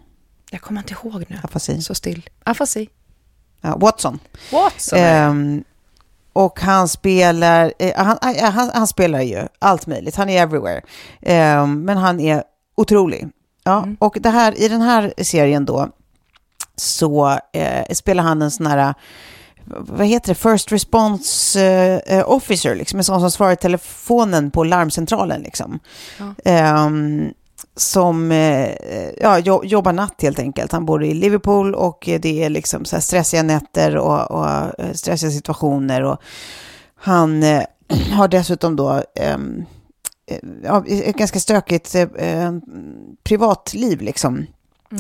Jag 0.52 0.62
kommer 0.62 0.82
inte 0.82 0.94
ihåg 0.94 1.26
nu. 1.28 1.38
Afasi. 1.44 1.82
Så 1.82 1.96
still. 1.96 2.30
Afasi. 2.44 2.90
Ja, 3.62 3.78
Watson. 3.78 4.20
Watson. 4.52 5.00
Ehm, 5.00 5.64
och 6.34 6.60
han 6.60 6.88
spelar, 6.88 7.74
eh, 7.80 8.06
han, 8.06 8.36
eh, 8.36 8.52
han, 8.52 8.72
han 8.74 8.88
spelar 8.88 9.22
ju 9.22 9.48
allt 9.60 9.88
möjligt, 9.88 10.16
han 10.16 10.30
är 10.30 10.42
everywhere. 10.42 10.82
Ehm, 11.22 11.86
men 11.86 11.98
han 11.98 12.20
är 12.20 12.44
otrolig. 12.76 13.30
Ja, 13.64 13.88
Och 14.00 14.18
det 14.22 14.30
här, 14.30 14.62
i 14.62 14.68
den 14.68 14.82
här 14.82 15.14
serien 15.18 15.66
då 15.66 15.90
så 16.76 17.40
eh, 17.54 17.94
spelar 17.94 18.24
han 18.24 18.42
en 18.42 18.52
sån 18.52 18.66
här, 18.66 18.94
vad 19.66 20.08
heter 20.08 20.28
det, 20.28 20.36
first 20.36 20.72
response 20.72 21.62
eh, 22.06 22.30
officer, 22.30 22.76
liksom, 22.76 23.00
en 23.00 23.04
sån 23.04 23.20
som 23.20 23.32
svarar 23.32 23.52
i 23.52 23.56
telefonen 23.56 24.52
på 24.52 24.64
larmcentralen. 24.64 25.42
Liksom. 25.42 25.80
Ehm, 26.46 27.34
som 27.78 28.32
eh, 28.32 28.64
eh 28.64 29.10
ja, 29.22 29.40
jobbar 29.64 29.94
natt 29.94 30.22
helt 30.22 30.40
enkelt. 30.40 30.72
Han 30.72 30.86
bor 30.86 31.04
i 31.04 31.14
Liverpool 31.14 31.76
och 31.76 32.10
det 32.22 32.44
är 32.44 32.50
liksom 32.50 32.86
så 32.86 32.96
här 32.96 33.02
stressiga 33.02 33.44
nätter 33.44 33.98
och, 33.98 34.32
och 34.32 34.50
eh, 34.80 34.94
stressiga 34.94 35.32
situationer. 35.32 36.04
Och 36.04 36.18
han 36.96 37.44
eh, 37.44 37.64
har 38.12 38.28
dessutom 38.28 38.76
då 38.76 39.04
ehm, 39.16 39.66
eh, 40.32 40.40
ja, 40.64 40.86
ett 40.88 41.16
ganska 41.16 41.40
stökigt 41.40 41.96
eh, 41.96 42.02
eh 42.02 42.52
privatliv 43.24 44.02
liksom. 44.02 44.46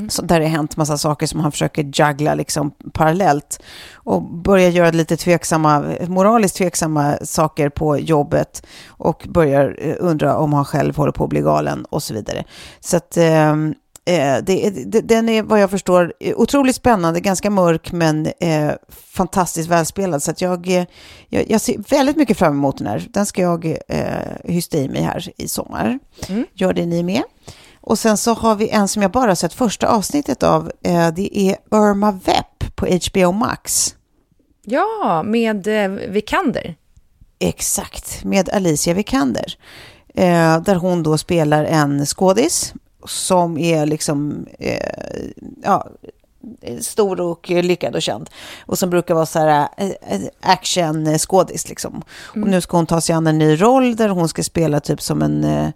Så 0.10 0.22
där 0.22 0.40
det 0.40 0.46
hänt 0.46 0.78
massa 0.78 0.98
saker 0.98 1.28
som 1.28 1.40
han 1.40 1.52
försöker 1.52 1.84
juggla 1.84 2.36
liksom 2.36 2.72
parallellt. 2.94 3.60
Och 3.94 4.24
börjar 4.24 4.70
göra 4.70 4.92
lite 4.92 5.18
tveksamma, 5.18 5.86
moraliskt 6.08 6.56
tveksamma 6.58 7.18
saker 7.22 7.70
på 7.70 7.98
jobbet. 7.98 8.66
Och 8.88 9.26
börjar 9.30 9.78
eh, 9.82 9.96
undra 10.00 10.38
om 10.38 10.54
han 10.54 10.66
själv 10.66 10.98
håller 10.98 11.12
på 11.12 11.24
att 11.24 11.30
bli 11.30 11.42
galen 11.42 11.86
och 11.86 12.04
så 12.04 12.14
vidare. 12.14 12.44
Så 12.80 12.98
att 12.98 13.18
ehm, 13.18 13.76
eh, 14.06 14.38
det, 14.44 14.70
det, 14.86 15.02
den 15.02 15.30
är 15.30 15.44
vad 15.44 15.62
jag 15.62 15.70
förstår 15.70 16.14
otroligt 16.36 16.76
spännande, 16.76 17.20
ganska 17.20 17.50
mörk 17.50 17.92
men 17.92 18.26
eh, 18.26 18.72
fantastiskt 18.90 19.70
välspelad. 19.70 20.24
Så 20.24 20.32
att 20.32 20.42
jag, 20.42 20.68
eh, 20.68 20.86
jag, 21.30 21.52
jag 21.52 21.62
ser 21.62 21.90
väldigt 21.90 22.16
mycket 22.18 22.38
fram 22.38 22.54
emot 22.54 22.78
den 22.78 22.88
här. 22.88 23.08
Den 23.10 23.26
ska 23.26 23.42
jag 23.42 23.66
eh, 23.88 24.06
hysta 24.44 24.78
i 24.78 24.90
mig 24.90 25.02
här 25.02 25.30
i 25.38 25.48
sommar. 25.48 26.00
Gör 26.54 26.74
det 26.74 26.86
ni 26.86 27.04
med. 27.04 27.24
Och 27.88 28.00
sen 28.00 28.18
så 28.18 28.34
har 28.34 28.56
vi 28.56 28.70
en 28.70 28.88
som 28.88 29.02
jag 29.02 29.12
bara 29.12 29.36
sett 29.36 29.54
första 29.54 29.88
avsnittet 29.88 30.44
av. 30.44 30.72
Eh, 30.84 31.08
det 31.08 31.40
är 31.40 31.58
Irma 31.72 32.12
Vep 32.12 32.76
på 32.76 32.86
HBO 32.86 33.32
Max. 33.32 33.96
Ja, 34.66 35.24
med 35.26 35.68
eh, 35.68 35.90
Vikander. 35.90 36.76
Exakt, 37.40 38.24
med 38.24 38.50
Alicia 38.50 38.94
Vikander. 38.94 39.58
Eh, 40.08 40.62
där 40.62 40.76
hon 40.76 41.04
då 41.04 41.18
spelar 41.18 41.64
en 41.64 42.06
skådis 42.06 42.74
som 43.06 43.58
är 43.58 43.86
liksom 43.86 44.48
ja, 45.64 45.88
stor 46.80 47.22
och 47.22 47.50
lyckad 47.50 47.96
och 47.96 48.02
känd. 48.02 48.30
Och 48.66 48.78
som 48.78 48.90
brukar 48.90 49.14
vara 49.14 49.26
så 49.26 49.40
här 49.40 49.68
action-skådis 50.42 51.70
liksom. 51.70 52.02
Och 52.26 52.38
nu 52.38 52.62
ska 52.62 52.78
hon 52.78 52.86
ta 52.86 53.02
sig 53.02 53.16
an 53.16 53.28
en 53.28 53.38
ny 53.38 53.62
roll 53.62 53.96
där 53.96 54.10
hon 54.10 54.30
ska 54.30 54.44
spela 54.44 54.80
typ 54.80 55.02
som 55.02 55.22
en 55.22 55.74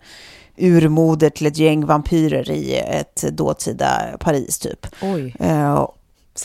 urmoder 0.61 1.29
till 1.29 1.47
ett 1.47 1.57
gäng 1.57 1.85
vampyrer 1.85 2.51
i 2.51 2.75
ett 2.75 3.21
dåtida 3.21 4.17
Paris 4.19 4.59
typ. 4.59 4.87
Oj. 5.01 5.35
Eh, 5.39 5.87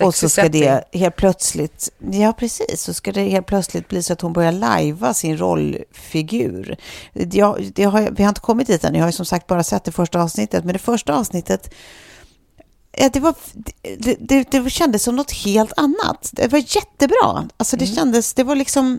och 0.00 0.14
så 0.14 0.28
ska 0.28 0.48
det 0.48 0.84
helt 0.92 1.16
plötsligt, 1.16 1.88
ja 2.10 2.32
precis, 2.32 2.82
så 2.82 2.94
ska 2.94 3.12
det 3.12 3.28
helt 3.28 3.46
plötsligt 3.46 3.88
bli 3.88 4.02
så 4.02 4.12
att 4.12 4.20
hon 4.20 4.32
börjar 4.32 4.52
lajva 4.52 5.14
sin 5.14 5.38
rollfigur. 5.38 6.76
Jag, 7.12 7.72
det 7.74 7.84
har, 7.84 8.10
vi 8.16 8.22
har 8.22 8.28
inte 8.28 8.40
kommit 8.40 8.66
dit 8.66 8.84
än, 8.84 8.94
jag 8.94 9.02
har 9.02 9.08
ju 9.08 9.12
som 9.12 9.26
sagt 9.26 9.46
bara 9.46 9.64
sett 9.64 9.84
det 9.84 9.92
första 9.92 10.22
avsnittet, 10.22 10.64
men 10.64 10.72
det 10.72 10.78
första 10.78 11.14
avsnittet 11.14 11.74
eh, 12.92 13.10
det, 13.12 13.20
var, 13.20 13.34
det, 13.98 14.16
det, 14.20 14.50
det 14.50 14.70
kändes 14.70 15.02
som 15.02 15.16
något 15.16 15.32
helt 15.32 15.72
annat. 15.76 16.30
Det 16.32 16.48
var 16.52 16.58
jättebra. 16.58 17.48
Alltså 17.56 17.76
det 17.76 17.86
kändes, 17.86 18.34
det 18.34 18.44
var 18.44 18.56
liksom 18.56 18.98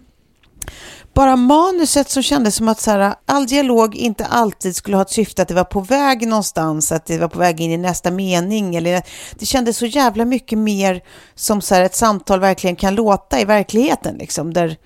bara 1.18 1.36
manuset 1.36 2.10
som 2.10 2.24
kändes 2.24 2.56
som 2.56 2.68
att 2.68 2.80
så 2.80 2.92
här, 2.92 3.16
all 3.26 3.48
dialog 3.48 3.96
inte 3.96 4.26
alltid 4.26 4.76
skulle 4.76 4.98
ha 4.98 5.02
ett 5.02 5.10
syfte 5.10 5.42
att 5.42 5.48
det 5.48 5.54
var 5.54 5.64
på 5.64 5.80
väg 5.80 6.28
någonstans, 6.28 6.92
att 6.92 7.06
det 7.06 7.18
var 7.18 7.28
på 7.28 7.40
väg 7.40 7.62
in 7.62 7.72
i 7.72 7.78
nästa 7.78 8.12
mening. 8.12 8.76
Eller, 8.76 9.04
det 9.40 9.46
kändes 9.46 9.78
så 9.78 9.86
jävla 9.86 10.26
mycket 10.26 10.58
mer 10.58 11.02
som 11.36 11.62
så 11.62 11.76
här, 11.76 11.82
ett 11.82 11.96
samtal 11.96 12.40
verkligen 12.40 12.76
kan 12.76 12.96
låta 12.96 13.40
i 13.40 13.46
verkligheten. 13.46 14.18
Liksom, 14.18 14.54
där 14.54 14.78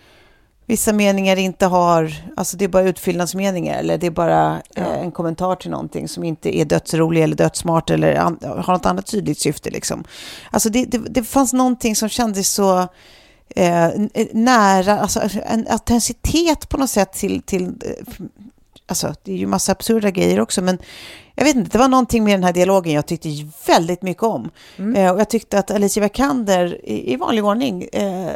vissa 0.66 0.94
meningar 0.94 1.36
inte 1.36 1.66
har, 1.66 2.14
alltså 2.38 2.58
det 2.58 2.66
är 2.66 2.70
bara 2.70 2.84
utfyllnadsmeningar 2.84 3.80
eller 3.80 3.98
det 3.98 4.08
är 4.08 4.12
bara 4.12 4.62
eh, 4.76 5.02
en 5.02 5.12
kommentar 5.12 5.56
till 5.56 5.72
någonting 5.72 6.08
som 6.08 6.24
inte 6.24 6.58
är 6.58 6.66
dödsrolig 6.66 7.24
eller 7.24 7.36
dödssmart 7.36 7.90
eller 7.90 8.16
an, 8.16 8.40
har 8.42 8.74
något 8.74 8.86
annat 8.86 9.06
tydligt 9.06 9.40
syfte. 9.40 9.70
Liksom. 9.70 10.04
Alltså 10.52 10.70
det, 10.70 10.86
det, 10.86 10.98
det 10.98 11.24
fanns 11.24 11.54
någonting 11.54 11.96
som 11.96 12.10
kändes 12.10 12.54
så 12.54 12.88
eh, 13.56 13.86
n- 13.86 14.10
nära, 14.32 15.00
alltså 15.00 15.22
en 15.46 15.68
autenticitet 15.70 16.70
på 16.70 16.78
något 16.78 16.90
sätt 16.90 17.14
till, 17.14 17.42
till 17.42 17.64
eh, 17.64 18.26
alltså 18.88 19.14
det 19.24 19.32
är 19.34 19.38
ju 19.38 19.48
massa 19.48 19.72
absurda 19.72 20.12
grejer 20.12 20.40
också, 20.40 20.62
men 20.62 20.78
jag 21.36 21.44
vet 21.46 21.56
inte, 21.56 21.70
det 21.72 21.78
var 21.78 21.88
någonting 21.88 22.24
med 22.24 22.34
den 22.34 22.44
här 22.44 22.54
dialogen 22.54 22.94
jag 22.94 23.06
tyckte 23.06 23.30
väldigt 23.68 24.02
mycket 24.02 24.24
om. 24.24 24.50
Eh, 24.96 25.12
och 25.12 25.20
jag 25.20 25.30
tyckte 25.30 25.60
att 25.60 25.72
Alicia 25.72 26.04
Vikander 26.04 26.86
i, 26.90 27.14
i 27.14 27.16
vanlig 27.16 27.46
ordning 27.46 27.84
eh, 27.94 28.30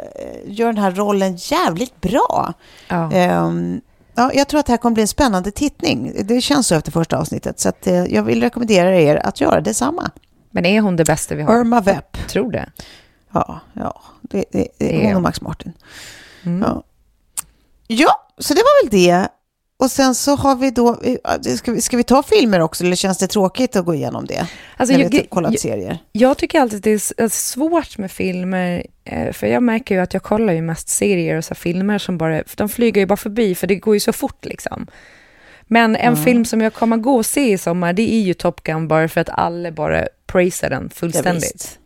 gör 0.46 0.66
den 0.66 0.78
här 0.78 0.90
rollen 0.90 1.36
jävligt 1.36 2.00
bra. 2.00 2.52
Ja. 2.88 3.12
Ehm, 3.12 3.80
ja, 4.14 4.30
jag 4.34 4.48
tror 4.48 4.60
att 4.60 4.66
det 4.66 4.72
här 4.72 4.76
kommer 4.78 4.94
bli 4.94 5.00
en 5.02 5.08
spännande 5.08 5.50
tittning. 5.50 6.12
Det 6.24 6.40
känns 6.40 6.66
så 6.66 6.74
efter 6.74 6.92
första 6.92 7.18
avsnittet, 7.18 7.60
så 7.60 7.68
att, 7.68 7.86
eh, 7.86 8.04
jag 8.04 8.22
vill 8.22 8.42
rekommendera 8.42 9.00
er 9.00 9.16
att 9.16 9.40
göra 9.40 9.60
detsamma. 9.60 10.10
Men 10.50 10.66
är 10.66 10.80
hon 10.80 10.96
det 10.96 11.04
bästa 11.04 11.34
vi 11.34 11.42
har? 11.42 11.60
Irma 11.60 11.80
Vep. 11.80 12.28
Tror 12.28 12.52
det. 12.52 12.68
Ja, 13.48 13.60
ja 13.72 14.02
det, 14.22 14.44
det, 14.52 14.68
det 14.78 15.00
är 15.02 15.06
hon 15.06 15.16
och. 15.16 15.22
Max 15.22 15.40
Martin. 15.40 15.72
Ja. 16.60 16.82
ja, 17.86 18.26
så 18.38 18.54
det 18.54 18.60
var 18.60 18.84
väl 18.90 19.00
det. 19.02 19.28
Och 19.78 19.90
sen 19.90 20.14
så 20.14 20.36
har 20.36 20.56
vi 20.56 20.70
då, 20.70 21.00
eh, 21.02 21.40
ska 21.56 21.72
vi, 21.72 21.80
ska 21.80 21.96
vi 21.96 22.02
ta 22.02 22.22
filmer 22.22 22.60
också 22.60 22.84
eller 22.84 22.96
känns 22.96 23.18
det 23.18 23.26
tråkigt 23.26 23.76
att 23.76 23.84
gå 23.84 23.94
igenom 23.94 24.24
det? 24.26 24.46
Alltså, 24.76 24.96
vi 24.96 25.02
jag- 25.02 25.12
har 25.12 25.26
kollat 25.28 25.52
jag- 25.52 25.60
serier. 25.60 25.98
Jag 26.12 26.38
tycker 26.38 26.60
alltid 26.60 26.76
att 26.76 26.82
det 26.82 26.90
är 27.22 27.28
svårt 27.28 27.98
med 27.98 28.10
filmer, 28.10 28.86
eh, 29.04 29.32
för 29.32 29.46
jag 29.46 29.62
märker 29.62 29.94
ju 29.94 30.00
att 30.00 30.14
jag 30.14 30.22
kollar 30.22 30.52
ju 30.52 30.62
mest 30.62 30.88
serier 30.88 31.36
och 31.36 31.44
så 31.44 31.54
filmer 31.54 31.98
som 31.98 32.18
bara, 32.18 32.42
de 32.56 32.68
flyger 32.68 33.00
ju 33.00 33.06
bara 33.06 33.16
förbi 33.16 33.54
för 33.54 33.66
det 33.66 33.76
går 33.76 33.94
ju 33.94 34.00
så 34.00 34.12
fort 34.12 34.44
liksom. 34.44 34.86
Men 35.66 35.96
en 35.96 36.16
film 36.16 36.44
som 36.44 36.60
jag 36.60 36.74
kommer 36.74 36.96
gå 36.96 37.16
och 37.16 37.26
se 37.26 37.52
i 37.52 37.58
sommar, 37.58 37.92
det 37.92 38.14
är 38.14 38.20
ju 38.20 38.34
Top 38.34 38.62
Gun 38.62 38.88
bara 38.88 39.08
för 39.08 39.20
att 39.20 39.28
alla 39.28 39.70
bara 39.72 40.06
praisar 40.26 40.70
den 40.70 40.90
fullständigt. 40.90 41.78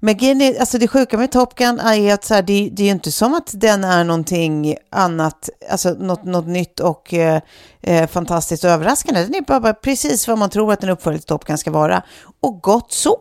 Men 0.00 0.40
är, 0.40 0.60
alltså 0.60 0.78
det 0.78 0.88
sjuka 0.88 1.18
med 1.18 1.30
Top 1.30 1.54
Gun 1.54 1.80
är 1.80 2.14
att 2.14 2.24
så 2.24 2.34
här, 2.34 2.42
det, 2.42 2.68
det 2.72 2.82
är 2.82 2.84
ju 2.84 2.92
inte 2.92 3.12
som 3.12 3.34
att 3.34 3.50
den 3.54 3.84
är 3.84 4.04
någonting 4.04 4.76
annat, 4.90 5.48
alltså 5.70 5.90
något, 5.90 6.24
något 6.24 6.46
nytt 6.46 6.80
och 6.80 7.14
eh, 7.14 7.40
eh, 7.80 8.06
fantastiskt 8.06 8.64
och 8.64 8.70
överraskande. 8.70 9.22
Den 9.22 9.34
är 9.34 9.40
bara, 9.40 9.60
bara 9.60 9.74
precis 9.74 10.28
vad 10.28 10.38
man 10.38 10.50
tror 10.50 10.72
att 10.72 10.82
en 10.82 10.90
uppföljare 10.90 11.18
till 11.18 11.26
Top 11.26 11.44
Gun 11.44 11.58
ska 11.58 11.70
vara. 11.70 12.02
Och 12.40 12.60
gott 12.60 12.92
så. 12.92 13.18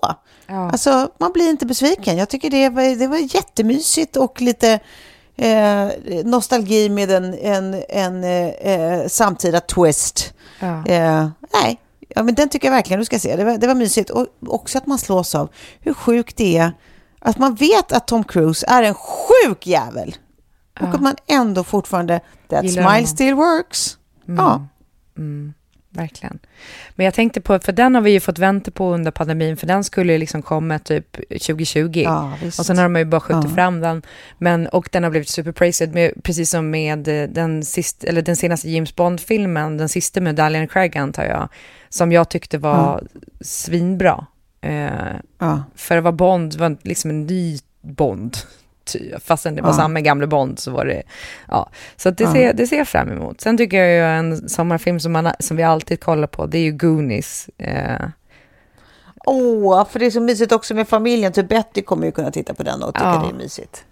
Ja. 0.47 0.71
Alltså 0.71 1.09
man 1.17 1.31
blir 1.33 1.49
inte 1.49 1.65
besviken. 1.65 2.17
Jag 2.17 2.29
tycker 2.29 2.49
det 2.49 2.69
var, 2.69 2.99
det 2.99 3.07
var 3.07 3.35
jättemysigt 3.35 4.17
och 4.17 4.41
lite 4.41 4.79
eh, 5.35 5.87
nostalgi 6.23 6.89
med 6.89 7.11
en, 7.11 7.33
en, 7.33 7.83
en 7.89 8.23
eh, 8.23 8.47
eh, 8.47 9.07
samtida 9.07 9.59
twist. 9.59 10.33
Ja. 10.59 10.85
Eh, 10.85 11.29
nej, 11.53 11.79
ja, 12.17 12.23
men 12.23 12.35
den 12.35 12.49
tycker 12.49 12.67
jag 12.67 12.75
verkligen 12.75 12.99
du 12.99 13.05
ska 13.05 13.19
se. 13.19 13.35
Det 13.35 13.43
var, 13.43 13.57
det 13.57 13.67
var 13.67 13.75
mysigt. 13.75 14.09
Och 14.09 14.27
också 14.47 14.77
att 14.77 14.87
man 14.87 14.97
slås 14.97 15.35
av 15.35 15.49
hur 15.79 15.93
sjukt 15.93 16.37
det 16.37 16.57
är 16.57 16.71
att 17.19 17.37
man 17.37 17.55
vet 17.55 17.91
att 17.91 18.07
Tom 18.07 18.23
Cruise 18.23 18.65
är 18.69 18.83
en 18.83 18.93
sjuk 18.93 19.67
jävel. 19.67 20.15
Och 20.79 20.87
att 20.87 21.01
man 21.01 21.15
ändå 21.27 21.63
fortfarande, 21.63 22.19
that 22.49 22.63
Gillar 22.63 22.73
smile 22.83 22.89
honom. 22.89 23.07
still 23.07 23.33
works. 23.35 23.97
Ja, 24.25 24.67
verkligen. 25.89 26.39
Men 26.95 27.05
jag 27.05 27.13
tänkte 27.13 27.41
på, 27.41 27.59
för 27.59 27.71
den 27.71 27.95
har 27.95 28.01
vi 28.01 28.11
ju 28.11 28.19
fått 28.19 28.39
vänta 28.39 28.71
på 28.71 28.93
under 28.93 29.11
pandemin, 29.11 29.57
för 29.57 29.67
den 29.67 29.83
skulle 29.83 30.13
ju 30.13 30.19
liksom 30.19 30.41
komma 30.41 30.79
typ 30.79 31.11
2020. 31.29 31.91
Ja, 32.05 32.33
och 32.45 32.65
sen 32.65 32.77
har 32.77 32.83
de 32.83 32.95
ju 32.95 33.05
bara 33.05 33.21
skjutit 33.21 33.49
Ja. 33.49 33.55
fram 33.55 33.79
den. 33.79 34.01
Men, 34.37 34.67
och 34.67 34.89
den 34.91 35.03
har 35.03 35.09
blivit 35.09 35.29
superpraised, 35.29 35.93
med, 35.93 36.23
precis 36.23 36.49
som 36.49 36.69
med 36.69 37.07
eh, 37.07 37.29
den, 37.29 37.65
sist, 37.65 38.03
eller 38.03 38.21
den 38.21 38.35
senaste 38.35 38.69
James 38.69 38.95
Bond-filmen, 38.95 39.77
den 39.77 39.89
sista 39.89 40.21
med 40.21 40.35
Dalian 40.35 40.67
Craig 40.67 40.97
antar 40.97 41.23
jag, 41.23 41.49
som 41.97 42.11
jag 42.11 42.29
tyckte 42.29 42.57
var 42.57 43.03
svinbra. 43.41 44.25
Eh, 44.61 44.87
Ja. 45.39 45.63
för 45.75 45.97
att 45.97 46.03
vara 46.03 46.11
Bond 46.11 46.55
var 46.55 46.77
liksom 46.81 47.09
en 47.09 47.25
ny 47.25 47.59
Bond. 47.81 48.37
Fastän 49.19 49.55
det 49.55 49.61
var 49.61 49.69
Ja. 49.69 49.73
samma 49.73 50.01
gamla 50.01 50.27
Bond 50.27 50.59
så 50.59 50.71
var 50.71 50.85
det, 50.85 51.03
ja. 51.47 51.69
Så 51.95 52.09
det, 52.11 52.23
Ja. 52.23 52.33
ser, 52.33 52.53
det 52.53 52.67
ser 52.67 52.77
jag 52.77 52.87
fram 52.87 53.11
emot. 53.11 53.41
Sen 53.41 53.57
tycker 53.57 53.77
jag 53.83 53.89
ju 53.89 54.17
en 54.19 54.49
sommarfilm 54.49 54.99
som, 54.99 55.11
man, 55.11 55.29
som 55.39 55.57
vi 55.57 55.63
alltid 55.63 55.99
kollar 56.03 56.27
på, 56.27 56.45
det 56.45 56.57
är 56.57 56.63
ju 56.63 56.71
Goonies. 56.71 57.49
Eh, 57.57 58.07
Åh, 59.25 59.85
för 59.89 59.99
det 59.99 60.05
är 60.05 60.11
så 60.11 60.21
mysigt 60.21 60.51
också 60.51 60.73
med 60.73 60.87
familjen. 60.87 61.33
Typ 61.33 61.49
Betty 61.49 61.81
kommer 61.81 62.05
ju 62.05 62.11
kunna 62.11 62.31
titta 62.31 62.53
på 62.53 62.63
den 62.63 62.83
och 62.83 62.93
tycka 62.93 63.05
Ja. 63.05 63.23
det 63.29 63.35
är 63.35 63.37
mysigt. 63.43 63.85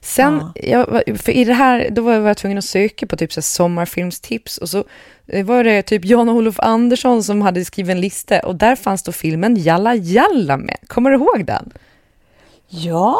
Sen, 0.00 0.42
jag, 0.54 0.86
var- 0.86 1.16
för 1.18 1.32
i 1.32 1.44
det 1.44 1.54
här, 1.54 1.88
då 1.90 2.02
var 2.02 2.12
jag 2.14 2.36
tvungen 2.36 2.58
att 2.58 2.64
söka 2.64 3.06
på 3.06 3.16
typ 3.16 3.32
så 3.32 3.42
sommarfilmstips 3.42 4.58
och 4.58 4.68
så 4.68 4.84
eh, 5.28 5.44
var 5.44 5.64
det 5.64 5.82
typ 5.82 6.04
Jan-Olof 6.04 6.60
Andersson 6.60 7.22
som 7.22 7.42
hade 7.42 7.64
skrivit 7.64 7.90
en 7.90 8.00
lista 8.00 8.40
och 8.40 8.56
där 8.56 8.76
fanns 8.76 9.02
då 9.02 9.12
filmen 9.12 9.56
Jalla 9.56 9.94
Jalla 9.94 10.56
med. 10.56 10.76
Kommer 10.86 11.10
du 11.10 11.16
ihåg 11.16 11.44
den? 11.46 11.72
Ja, 12.74 13.16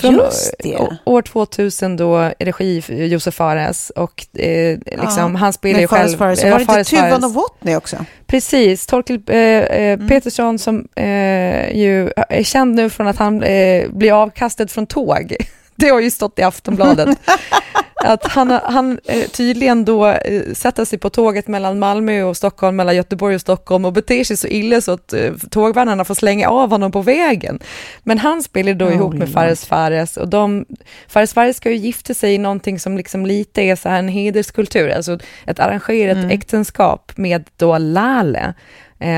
Från 0.00 0.14
just 0.14 0.54
det. 0.58 0.98
år 1.04 1.22
2000 1.22 1.96
då, 1.96 2.30
regi 2.38 2.82
Josef 2.88 3.34
Fares 3.34 3.90
och 3.90 4.26
eh, 4.40 4.78
liksom, 4.86 5.32
Ja. 5.32 5.38
han 5.38 5.52
spelar 5.52 5.80
ju 5.80 5.88
Fares 5.88 6.02
själv... 6.10 6.18
Fares. 6.18 6.42
ja, 6.44 6.50
Var 6.50 6.58
det 6.58 6.62
inte 6.62 6.72
Fares 6.74 6.90
Fares. 6.90 7.24
och 7.24 7.34
Watney 7.34 7.76
också? 7.76 7.96
Precis, 8.26 8.86
Torkel 8.86 9.20
eh, 9.26 9.36
eh, 9.36 9.92
Mm. 9.94 10.08
Petersson 10.08 10.58
som 10.58 10.88
eh, 10.96 11.76
ju 11.76 12.10
är 12.28 12.42
känd 12.42 12.74
nu 12.74 12.90
från 12.90 13.06
att 13.06 13.16
han 13.16 13.42
eh, 13.42 13.88
blir 13.90 14.22
avkastad 14.22 14.68
från 14.68 14.86
tåg. 14.86 15.36
Det 15.80 15.88
har 15.88 16.00
ju 16.00 16.10
stått 16.10 16.38
i 16.38 16.42
Aftonbladet. 16.42 17.08
att 18.04 18.24
han, 18.26 18.50
han 18.50 18.98
eh, 19.04 19.22
tydligen 19.28 19.84
då 19.84 20.06
eh, 20.06 20.42
sätter 20.52 20.84
sig 20.84 20.98
på 20.98 21.10
tåget 21.10 21.48
mellan 21.48 21.78
Malmö 21.78 22.22
och 22.22 22.36
Stockholm, 22.36 22.76
mellan 22.76 22.96
Göteborg 22.96 23.34
och 23.34 23.40
Stockholm 23.40 23.84
och 23.84 23.92
beter 23.92 24.24
sig 24.24 24.36
så 24.36 24.46
illa 24.46 24.80
så 24.80 24.92
att 24.92 25.12
eh, 25.12 25.32
tågvärdarna 25.50 26.04
får 26.04 26.14
slänga 26.14 26.48
av 26.48 26.70
honom 26.70 26.92
på 26.92 27.02
vägen. 27.02 27.58
Men 28.02 28.18
han 28.18 28.42
spelar 28.42 28.74
då 28.74 28.84
Oh, 28.86 28.94
ihop 28.94 29.14
med. 29.14 29.28
Fares 29.32 29.66
Fares 29.66 30.16
och 30.16 30.28
de, 30.28 30.64
Fares 31.08 31.32
Fares 31.34 31.56
ska 31.56 31.70
ju 31.70 31.76
gifta 31.76 32.14
sig 32.14 32.34
i 32.34 32.38
någonting 32.38 32.78
som 32.78 32.96
liksom 32.96 33.26
lite 33.26 33.62
är 33.62 33.76
så 33.76 33.88
här 33.88 33.98
en 33.98 34.08
hederskultur, 34.08 34.90
alltså 34.90 35.18
ett 35.46 35.60
arrangerat 35.60 36.16
Mm. 36.16 36.30
äktenskap 36.30 37.12
med 37.16 37.44
då 37.56 37.78
Lale. 37.78 38.54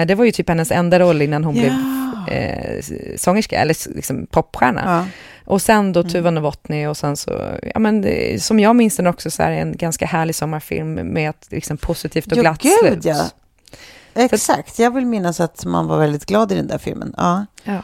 Det 0.07 0.15
var 0.15 0.25
ju 0.25 0.31
typ 0.31 0.49
hennes 0.49 0.71
enda 0.71 0.99
roll 0.99 1.23
innan 1.23 1.45
hon 1.45 1.57
Ja. 1.57 1.63
blev 1.63 1.73
eh, 2.39 2.81
sångerska, 3.17 3.59
eller 3.61 3.95
liksom 3.97 4.27
popstjärna. 4.31 4.83
Ja. 4.85 5.05
Och 5.45 5.63
sen 5.63 5.79
Mm. 5.79 5.93
då 5.93 6.03
Tuva 6.03 6.31
Novotny 6.31 6.87
och 6.87 6.97
sen 6.97 7.17
så, 7.17 7.31
ja 7.75 7.79
men 7.79 8.01
det, 8.01 8.43
som 8.43 8.61
jag 8.61 8.77
minns 8.77 8.97
den 8.97 9.07
också 9.07 9.31
så 9.31 9.43
här 9.43 9.51
en 9.51 9.77
ganska 9.77 10.07
härlig 10.07 10.35
sommarfilm 10.35 10.95
med 10.95 11.31
ett 11.31 11.47
liksom 11.51 11.77
positivt 11.77 12.27
och 12.33 12.39
Ja, 12.39 12.43
glatt 12.43 12.63
gud, 12.63 12.73
slut. 12.81 13.05
ja. 13.05 13.25
Exakt, 14.15 14.79
jag 14.79 14.91
vill 14.95 15.07
minnas 15.07 15.41
att 15.41 15.65
man 15.65 15.87
var 15.87 15.99
väldigt 15.99 16.27
glad 16.27 16.53
i 16.53 16.55
den 16.55 16.67
där 16.67 16.79
filmen. 16.79 17.15
Ja. 17.17 17.47
Ja. 17.65 17.79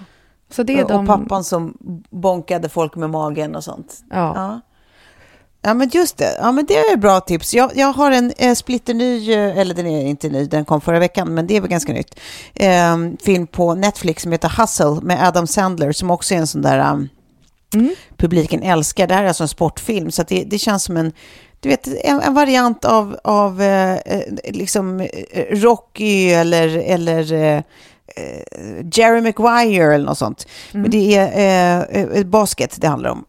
Så 0.51 0.63
det 0.63 0.79
är 0.79 0.83
och 0.85 0.91
de... 0.91 1.07
pappan 1.07 1.45
som 1.45 1.77
bonkade 2.11 2.69
folk 2.69 2.97
med 2.97 3.11
magen 3.11 3.57
och 3.57 3.65
sånt. 3.65 3.95
Ja. 4.11 4.33
Ja. 4.37 4.61
Ja, 5.63 5.75
men 5.75 5.89
just 5.93 6.17
det. 6.17 6.37
Ja, 6.41 6.53
men 6.53 6.67
det 6.67 6.75
är 6.79 6.97
bra 6.97 7.21
tips. 7.21 7.55
Jag, 7.55 7.71
jag 7.75 7.93
har 7.93 8.11
en 8.11 8.33
eh, 8.39 8.55
splitterny, 8.55 9.33
eh, 9.33 9.59
eller 9.59 9.75
den 9.75 9.87
är 9.87 10.07
inte 10.07 10.29
ny, 10.29 10.45
den 10.47 10.65
kom 10.65 10.81
förra 10.81 10.99
veckan, 10.99 11.35
men 11.35 11.47
det 11.47 11.57
är 11.57 11.61
väl 11.61 11.71
ganska 11.71 11.93
nytt. 11.93 12.21
Eh, 12.55 12.97
film 13.25 13.47
på 13.47 13.75
Netflix 13.75 14.23
som 14.23 14.33
heter 14.33 14.53
Hustle 14.61 15.01
med 15.03 15.29
Adam 15.29 15.47
Sandler, 15.47 15.93
som 15.93 16.11
också 16.11 16.35
är 16.35 16.39
en 16.39 16.47
sån 16.47 16.63
där 16.63 16.93
um, 16.93 17.09
Mm. 17.75 17.95
publiken 18.17 18.63
älskar. 18.63 19.07
Det 19.07 19.15
här 19.15 19.25
är 19.25 19.29
alltså 19.29 19.45
en 19.45 19.49
sportfilm, 19.49 20.11
så 20.11 20.23
det, 20.23 20.45
det 20.45 20.59
känns 20.59 20.85
som 20.85 20.97
en, 20.97 21.13
du 21.61 21.69
vet, 21.69 21.87
en, 22.05 22.21
en 22.21 22.35
variant 22.35 22.85
av, 22.85 23.19
av 23.25 23.63
eh, 23.63 23.97
eh, 23.97 24.23
liksom 24.45 25.01
eh, 25.01 25.45
Rocky 25.51 26.31
eller, 26.31 26.69
eller 26.69 27.33
eh, 27.33 27.63
Jerry 28.93 29.21
Maguire 29.21 29.95
eller 29.95 30.07
något 30.07 30.19
sånt. 30.19 30.47
Men 30.73 30.91
det 30.91 31.15
är 31.17 31.87
eh, 31.91 32.03
eh, 32.03 32.27
basket 32.27 32.77
det 32.81 32.89
handlar 32.89 33.11
om. 33.11 33.25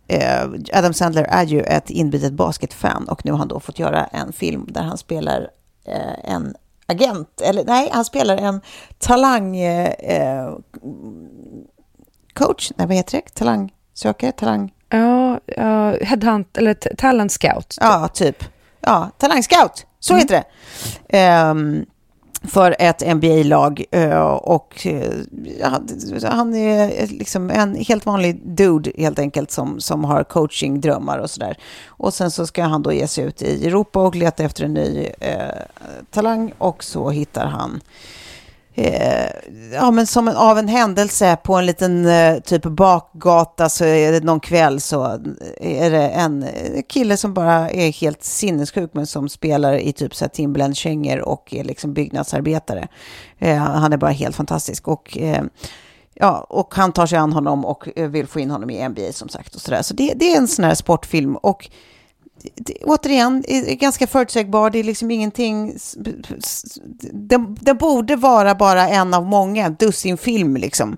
Adam 0.74 0.94
Sandler 0.94 1.24
är 1.24 1.46
ju 1.46 1.62
ett 1.62 1.90
inbitet 1.90 2.34
basketfan 2.34 3.08
och 3.08 3.26
nu 3.26 3.32
har 3.32 3.38
han 3.38 3.48
då 3.48 3.60
fått 3.60 3.80
göra 3.80 4.06
en 4.06 4.34
film 4.34 4.66
där 4.70 4.82
han 4.82 4.98
spelar 4.98 5.50
en 6.24 6.56
agent, 6.86 7.42
eller 7.42 7.64
nej, 7.66 7.90
han 7.92 8.06
spelar 8.06 8.38
en 8.38 8.62
talang... 8.98 9.58
Coach, 12.34 12.72
nej 12.76 12.88
vad 12.88 12.96
heter 12.96 13.18
det? 13.18 13.70
Talangsökare, 14.00 14.32
talang... 14.32 14.72
Ja, 14.90 15.40
ja, 15.46 15.92
headhunt, 16.02 16.58
eller 16.58 16.74
talent 16.74 17.32
scout. 17.32 17.78
Ja, 17.82 18.08
typ. 18.14 18.44
Ja, 18.82 19.10
talangscout, 19.18 19.86
så 20.00 20.14
Mm. 20.14 20.22
heter 20.22 20.36
det. 21.10 21.18
Ehm, 21.18 21.86
för 22.44 22.76
ett 22.80 23.02
NBA-lag 23.16 23.84
eh, 23.92 24.20
och 24.30 24.88
eh, 24.88 25.12
han 26.32 26.56
är 26.56 27.08
liksom 27.08 27.50
en 27.50 27.76
helt 27.76 28.06
vanlig 28.06 28.42
dude 28.56 28.92
helt 28.98 29.20
enkelt 29.20 29.52
som, 29.52 29.80
som 29.80 30.04
har 30.04 30.24
coachingdrömmar 30.24 31.18
och 31.20 31.30
sådär. 31.30 31.58
Och 31.88 32.14
sen 32.14 32.32
så 32.32 32.48
ska 32.48 32.64
han 32.64 32.82
då 32.84 32.94
ge 32.94 33.08
sig 33.08 33.24
ut 33.26 33.42
i 33.42 33.68
Europa 33.68 34.00
och 34.00 34.16
leta 34.16 34.44
efter 34.44 34.64
en 34.64 34.74
ny 34.74 35.10
eh, 35.20 35.36
talang 36.12 36.54
och 36.58 36.84
så 36.84 37.10
hittar 37.10 37.46
han 37.46 37.82
Eh, 38.82 39.30
ja, 39.74 39.92
men 39.92 40.08
som 40.08 40.28
en, 40.28 40.36
av 40.36 40.58
en 40.58 40.68
händelse 40.68 41.38
på 41.44 41.56
en 41.56 41.66
liten 41.66 42.06
eh, 42.06 42.40
typ 42.40 42.64
bakgata 42.64 43.70
så 43.70 43.86
är 43.86 44.12
det 44.12 44.24
någon 44.24 44.40
kväll 44.40 44.82
så 44.82 45.04
är 45.58 45.92
det 45.92 46.10
en 46.10 46.44
eh, 46.44 46.82
kille 46.90 47.18
som 47.18 47.34
bara 47.34 47.70
är 47.70 47.92
helt 47.92 48.24
sinnessjuk 48.24 48.92
men 48.94 49.08
som 49.08 49.30
spelar 49.30 49.74
i 49.74 49.94
typ 49.94 50.16
så 50.16 50.26
här 50.26 50.30
Timberland-kängor 50.30 51.20
och 51.20 51.54
är 51.54 51.64
liksom 51.64 51.94
byggnadsarbetare. 51.94 52.88
Eh, 53.40 53.58
han 53.58 53.94
är 53.94 53.98
bara 53.98 54.12
helt 54.12 54.36
fantastisk 54.36 54.88
och 54.88 55.18
eh, 55.18 55.44
Ja, 56.14 56.46
och 56.50 56.76
han 56.76 56.92
tar 56.92 57.06
sig 57.06 57.18
an 57.18 57.34
honom 57.34 57.66
och 57.66 57.88
eh, 57.96 58.10
vill 58.10 58.28
få 58.28 58.40
in 58.40 58.52
honom 58.52 58.70
i 58.70 58.90
NBA 58.90 59.12
som 59.12 59.30
sagt. 59.30 59.56
Och 59.56 59.62
så 59.62 59.72
där. 59.72 59.82
så 59.82 59.94
det, 59.94 60.14
det 60.16 60.34
är 60.34 60.38
en 60.38 60.48
sån 60.48 60.66
här 60.66 60.76
sportfilm. 60.76 61.36
Och 61.36 61.70
det, 62.56 62.74
återigen, 62.84 63.44
är 63.48 63.76
ganska 63.76 64.08
förutsägbar. 64.08 64.70
Det 64.70 64.80
är 64.80 64.84
liksom 64.84 65.12
ingenting... 65.12 65.78
Den, 67.12 67.58
den 67.62 67.78
borde 67.78 68.16
vara 68.16 68.56
bara 68.56 68.90
en 68.90 69.14
av 69.14 69.26
många, 69.26 69.70
dussinfilm 69.70 70.58
liksom. 70.58 70.98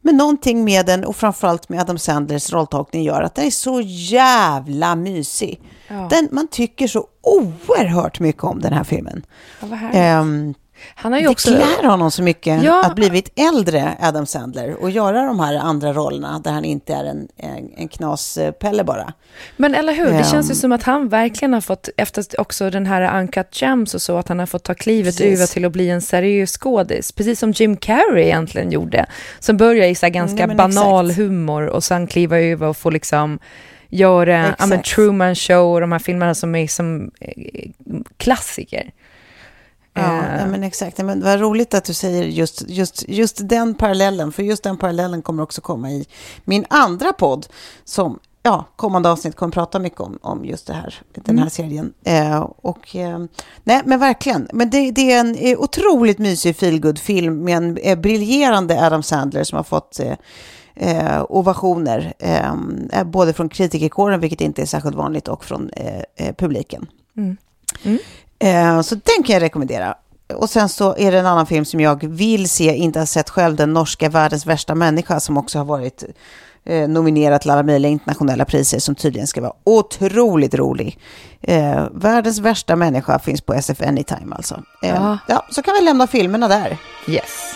Men 0.00 0.16
någonting 0.16 0.64
med 0.64 0.86
den 0.86 1.04
och 1.04 1.16
framförallt 1.16 1.68
med 1.68 1.80
Adam 1.80 1.98
Sandlers 1.98 2.52
rolltolkning 2.52 3.02
gör 3.02 3.22
att 3.22 3.34
den 3.34 3.46
är 3.46 3.50
så 3.50 3.80
jävla 3.84 4.96
mysig. 4.96 5.60
Ja. 5.88 6.08
Den, 6.10 6.28
man 6.32 6.48
tycker 6.48 6.88
så 6.88 7.06
oerhört 7.22 8.20
mycket 8.20 8.44
om 8.44 8.60
den 8.60 8.72
här 8.72 8.84
filmen. 8.84 9.26
Ja, 9.60 9.66
vad 9.66 9.78
härligt. 9.78 10.56
Han 10.94 11.12
har 11.12 11.18
ju 11.20 11.24
det 11.26 11.30
också... 11.32 11.48
klär 11.50 11.88
honom 11.88 12.10
så 12.10 12.22
mycket 12.22 12.62
Ja. 12.62 12.84
att 12.86 12.94
blivit 12.94 13.32
äldre 13.38 13.96
Adam 14.00 14.26
Sandler 14.26 14.82
och 14.82 14.90
göra 14.90 15.22
de 15.26 15.40
här 15.40 15.54
andra 15.54 15.92
rollerna 15.92 16.38
där 16.44 16.50
han 16.50 16.64
inte 16.64 16.94
är 16.94 17.04
en, 17.04 17.28
en, 17.36 17.70
en 17.76 17.88
knaspelle 17.88 18.84
bara. 18.84 19.12
Men 19.56 19.74
eller 19.74 19.92
hur, 19.92 20.06
det 20.06 20.10
Ehm. 20.16 20.24
känns 20.24 20.50
ju 20.50 20.54
som 20.54 20.72
att 20.72 20.82
han 20.82 21.08
verkligen 21.08 21.52
har 21.52 21.60
fått, 21.60 21.88
efter 21.96 22.40
också 22.40 22.70
den 22.70 22.86
här 22.86 23.20
Uncut 23.20 23.62
Gems 23.62 23.94
och 23.94 24.02
så, 24.02 24.18
att 24.18 24.28
han 24.28 24.38
har 24.38 24.46
fått 24.46 24.62
ta 24.64 24.74
klivet 24.74 25.16
Precis. 25.16 25.38
över 25.40 25.46
till 25.52 25.64
att 25.64 25.72
bli 25.72 25.90
en 25.90 26.02
seriös 26.02 26.52
skådis. 26.58 27.12
Precis 27.12 27.38
som 27.38 27.52
Jim 27.52 27.76
Carrey 27.76 28.24
egentligen 28.24 28.70
gjorde. 28.72 29.06
Som 29.38 29.56
började 29.56 29.88
i 29.88 29.94
så 29.94 30.06
här 30.06 30.10
ganska 30.10 30.42
Mm, 30.44 30.56
banal 30.56 31.06
exakt. 31.06 31.18
humor 31.20 31.66
och 31.66 31.84
sen 31.84 32.06
kliva 32.06 32.38
över 32.40 32.66
och 32.66 32.76
få 32.76 32.90
liksom 32.90 33.38
göra 33.88 34.54
ja, 34.58 34.66
men. 34.66 34.82
Truman 34.82 35.34
Show 35.34 35.74
och 35.74 35.80
de 35.80 35.92
här 35.92 35.98
filmerna 35.98 36.34
som 36.34 36.54
är 36.54 36.66
som 36.68 37.10
eh, 37.20 37.70
klassiker. 38.16 38.90
Ja, 39.96 40.26
Eh, 40.46 40.46
men 40.46 40.62
exakt. 40.62 40.98
Men 40.98 41.22
vad 41.22 41.40
roligt 41.40 41.74
att 41.74 41.84
du 41.84 41.94
säger 41.94 42.24
just, 42.24 42.62
just, 42.68 43.08
just 43.08 43.48
den 43.48 43.74
parallellen, 43.74 44.32
för 44.32 44.42
just 44.42 44.62
den 44.62 44.76
parallellen 44.76 45.22
kommer 45.22 45.42
också 45.42 45.60
komma 45.60 45.90
i 45.90 46.06
min 46.44 46.64
andra 46.68 47.12
podd, 47.12 47.46
som 47.84 48.18
ja, 48.42 48.64
kommande 48.76 49.10
avsnitt 49.10 49.36
kommer 49.36 49.52
prata 49.52 49.78
mycket 49.78 50.00
om, 50.00 50.18
om 50.22 50.44
just 50.44 50.66
det 50.66 50.72
här, 50.72 50.94
den 51.14 51.38
här 51.38 51.48
serien. 51.48 51.92
Eh, 52.04 52.40
och, 52.40 52.96
eh, 52.96 53.18
nej, 53.64 53.82
men 53.84 54.00
verkligen. 54.00 54.48
Men 54.52 54.70
det, 54.70 54.90
det 54.90 55.12
är 55.12 55.20
en 55.20 55.34
eh, 55.34 55.58
otroligt 55.58 56.18
mysig 56.18 56.56
feelgood-film 56.56 57.44
med 57.44 57.56
en 57.56 57.76
eh, 57.76 57.98
briljerande 57.98 58.86
Adam 58.86 59.02
Sandler 59.02 59.44
som 59.44 59.56
har 59.56 59.64
fått 59.64 60.00
eh, 60.00 60.16
eh, 60.74 61.24
ovationer, 61.28 62.14
både 63.04 63.32
från 63.32 63.48
kritikerkåren, 63.48 64.20
vilket 64.20 64.40
inte 64.40 64.62
är 64.62 64.66
särskilt 64.66 64.96
vanligt, 64.96 65.28
och 65.28 65.44
från 65.44 65.70
publiken. 66.36 66.86
Mm. 67.16 67.36
Mm. 67.84 67.98
Eh, 68.38 68.80
så 68.80 68.94
den 68.94 69.22
kan 69.24 69.34
jag 69.34 69.42
rekommendera. 69.42 69.94
Och 70.34 70.50
sen 70.50 70.68
så 70.68 70.96
är 70.96 71.12
det 71.12 71.18
en 71.18 71.26
annan 71.26 71.46
film 71.46 71.64
som 71.64 71.80
jag 71.80 72.04
vill 72.08 72.48
se, 72.50 72.74
inte 72.76 72.98
har 72.98 73.06
sett 73.06 73.30
själv, 73.30 73.56
den 73.56 73.72
norska 73.72 74.08
Världens 74.08 74.46
värsta 74.46 74.74
människa, 74.74 75.20
som 75.20 75.36
också 75.36 75.58
har 75.58 75.64
varit 75.64 76.04
eh, 76.64 76.88
nominerad 76.88 77.40
till 77.40 77.50
alla 77.50 77.62
möjliga 77.62 77.92
internationella 77.92 78.44
priser 78.44 78.78
som 78.78 78.94
tydligen 78.94 79.26
ska 79.26 79.40
vara 79.40 79.52
otroligt 79.64 80.54
rolig. 80.54 80.98
Eh, 81.42 81.86
världens 81.92 82.38
värsta 82.38 82.76
människa 82.76 83.18
finns 83.18 83.40
på 83.40 83.54
SF 83.54 83.82
Anytime 83.82 84.36
alltså. 84.36 84.62
Eh, 84.82 84.88
Ja. 84.88 85.18
ja, 85.28 85.46
så 85.50 85.62
kan 85.62 85.74
vi 85.78 85.84
lämna 85.84 86.06
filmerna 86.06 86.48
där. 86.48 86.76
Yes. 87.08 87.54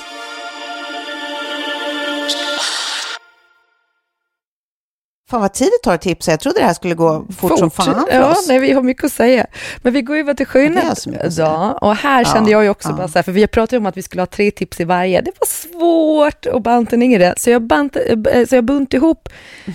Fan 5.30 5.40
vad 5.40 5.52
tid 5.52 5.66
det 5.66 5.84
tar 5.84 5.94
att 5.94 6.00
tipsa. 6.00 6.30
Jag 6.30 6.40
trodde 6.40 6.58
det 6.60 6.64
här 6.66 6.74
skulle 6.74 6.94
gå 6.94 7.26
fort, 7.38 7.58
som 7.58 7.70
fan 7.70 8.06
för 8.10 8.16
ja, 8.16 8.30
oss. 8.30 8.48
nej, 8.48 8.58
vi 8.58 8.72
har 8.72 8.82
mycket 8.82 9.04
att 9.04 9.12
säga. 9.12 9.46
Men 9.82 9.92
vi 9.92 10.02
går 10.02 10.16
över 10.16 10.34
till 10.34 10.46
säga. 10.46 11.28
Ja, 11.38 11.72
och 11.72 11.96
här 11.96 12.20
Ja, 12.24 12.32
kände 12.32 12.50
jag 12.50 12.62
ju 12.64 12.70
också 12.70 12.88
ja. 12.88 12.94
bara 12.96 13.08
så 13.08 13.18
här, 13.18 13.22
för 13.22 13.32
vi 13.32 13.42
pratat 13.46 13.78
om 13.78 13.86
att 13.86 13.96
vi 13.96 14.02
skulle 14.02 14.22
ha 14.22 14.26
tre 14.26 14.50
tips 14.50 14.80
i 14.80 14.84
varje. 14.84 15.20
Det 15.20 15.32
var 15.40 15.46
svårt 15.46 16.46
att 16.46 16.62
banta 16.62 16.96
ner 16.96 17.18
det, 17.18 17.34
så 17.36 17.50
jag, 17.50 17.62
bant, 17.62 17.96
eh, 17.96 18.46
så 18.48 18.54
jag 18.54 18.64
bunt 18.64 18.94
ihop 18.94 19.28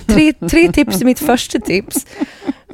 tre, 0.08 0.34
tre 0.34 0.72
tips 0.72 1.02
i 1.02 1.06
mitt 1.06 1.20
första 1.20 1.60
tips. 1.60 2.06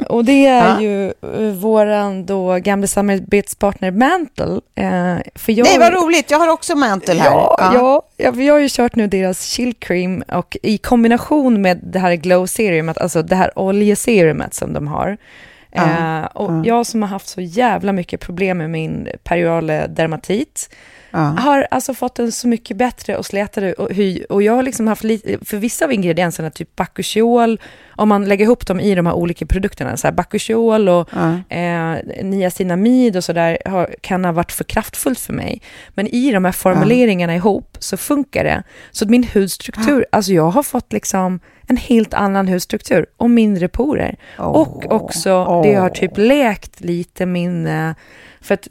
Och 0.09 0.25
det 0.25 0.45
är 0.45 0.67
Ja. 0.67 0.81
ju 0.81 1.13
uh, 1.25 1.51
våran 1.53 2.25
då 2.25 2.59
gamla 2.59 2.87
samarbetspartner 2.87 3.91
Mantle. 3.91 4.59
Eh, 4.75 5.17
för 5.35 5.51
jag, 5.51 5.63
Nej, 5.65 5.79
vad 5.79 5.93
roligt. 5.93 6.31
Jag 6.31 6.39
har 6.39 6.47
också 6.47 6.75
mantel 6.75 7.19
här. 7.19 7.29
Ja, 7.31 7.55
ja. 7.73 8.01
Ja, 8.17 8.31
vi 8.31 8.47
har 8.47 8.59
ju 8.59 8.67
kört 8.69 8.95
nu 8.95 9.07
deras 9.07 9.45
chill 9.45 9.73
cream 9.73 10.23
och 10.27 10.57
i 10.63 10.77
kombination 10.77 11.61
med 11.61 11.79
det 11.83 11.99
här 11.99 12.15
glow 12.15 12.45
serumet, 12.45 12.97
alltså 12.97 13.21
det 13.21 13.35
här 13.35 13.59
oljeserumet 13.59 14.53
som 14.53 14.73
de 14.73 14.87
har. 14.87 15.17
Eh, 15.71 16.23
och 16.33 16.51
ja. 16.51 16.61
jag 16.65 16.85
som 16.85 17.01
har 17.01 17.09
haft 17.09 17.27
så 17.27 17.41
jävla 17.41 17.91
mycket 17.91 18.19
problem 18.19 18.57
med 18.57 18.69
min 18.69 19.07
periorale 19.23 19.87
dermatit, 19.87 20.69
Ja. 21.12 21.20
har 21.20 21.68
alltså 21.72 21.93
fått 21.93 22.20
en 22.20 22.32
så 22.32 22.47
mycket 22.47 22.78
bättre 22.78 23.18
och 23.18 23.26
slätare 23.26 23.74
och 23.74 23.91
hy. 23.91 24.24
Och 24.30 24.43
jag 24.43 24.53
har 24.53 24.64
liksom 24.64 24.88
haft 24.88 25.03
lite, 25.03 25.45
för 25.45 25.57
vissa 25.57 25.86
av 25.86 25.91
ingredienserna, 25.91 26.49
typ 26.49 26.76
bakuchiol, 26.76 27.59
om 27.95 28.09
man 28.09 28.26
lägger 28.26 28.45
ihop 28.45 28.68
dem 28.68 28.80
i 28.80 28.95
de 28.95 29.05
här 29.05 29.14
olika 29.14 29.45
produkterna, 29.45 29.97
så 29.97 30.07
här 30.07 30.12
bakuchiol 30.12 30.89
och 30.89 31.09
Ja. 31.16 31.55
eh, 31.57 32.24
niacinamid 32.24 33.18
och 33.18 33.24
sådär 33.24 33.57
kan 34.01 34.26
ha 34.26 34.32
varit 34.32 34.51
för 34.51 34.64
kraftfullt 34.64 35.20
för 35.20 35.34
mig. 35.34 35.62
Men 35.89 36.07
i 36.07 36.32
de 36.32 36.45
här 36.45 36.51
formuleringarna 36.51 37.36
ihop 37.36 37.78
så 37.80 37.97
funkar 37.97 38.43
det. 38.43 38.64
Så 38.91 39.05
att 39.05 39.09
min 39.09 39.28
hudstruktur, 39.34 40.05
alltså 40.12 40.32
jag 40.32 40.49
har 40.49 40.64
fått 40.64 40.93
liksom 40.93 41.39
en 41.68 41.78
helt 41.78 42.14
annan 42.14 42.47
hudstruktur 42.47 43.05
och 43.18 43.30
mindre 43.30 43.68
porer. 43.68 44.16
Och 44.38 44.91
också, 44.91 45.62
det 45.64 45.74
har 45.74 45.89
typ 45.89 46.12
läkt 46.16 46.82
lite 46.82 47.26
min... 47.26 47.68
För 48.41 48.53
att 48.53 48.67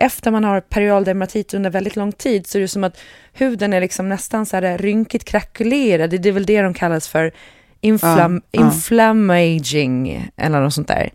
efter 0.00 0.30
man 0.30 0.44
har 0.44 0.60
perial 0.60 1.04
dermatit 1.04 1.54
under 1.54 1.70
väldigt 1.70 1.96
lång 1.96 2.12
tid 2.12 2.46
så 2.46 2.58
är 2.58 2.62
det 2.62 2.68
som 2.68 2.84
att 2.84 2.98
huden 3.32 3.72
är 3.72 3.80
liksom 3.80 4.08
nästan 4.08 4.46
så 4.46 4.56
här 4.56 4.78
rynkigt 4.78 5.24
krakulerad. 5.24 6.10
Det 6.10 6.28
är 6.28 6.32
väl 6.32 6.46
det 6.46 6.62
de 6.62 6.74
kallas 6.74 7.08
för 7.08 7.32
inflam, 7.80 8.42
Ja, 8.50 8.60
ja. 8.60 8.66
inflammaging 8.66 10.28
eller 10.36 10.60
något 10.60 10.74
sånt 10.74 10.88
där. 10.88 11.10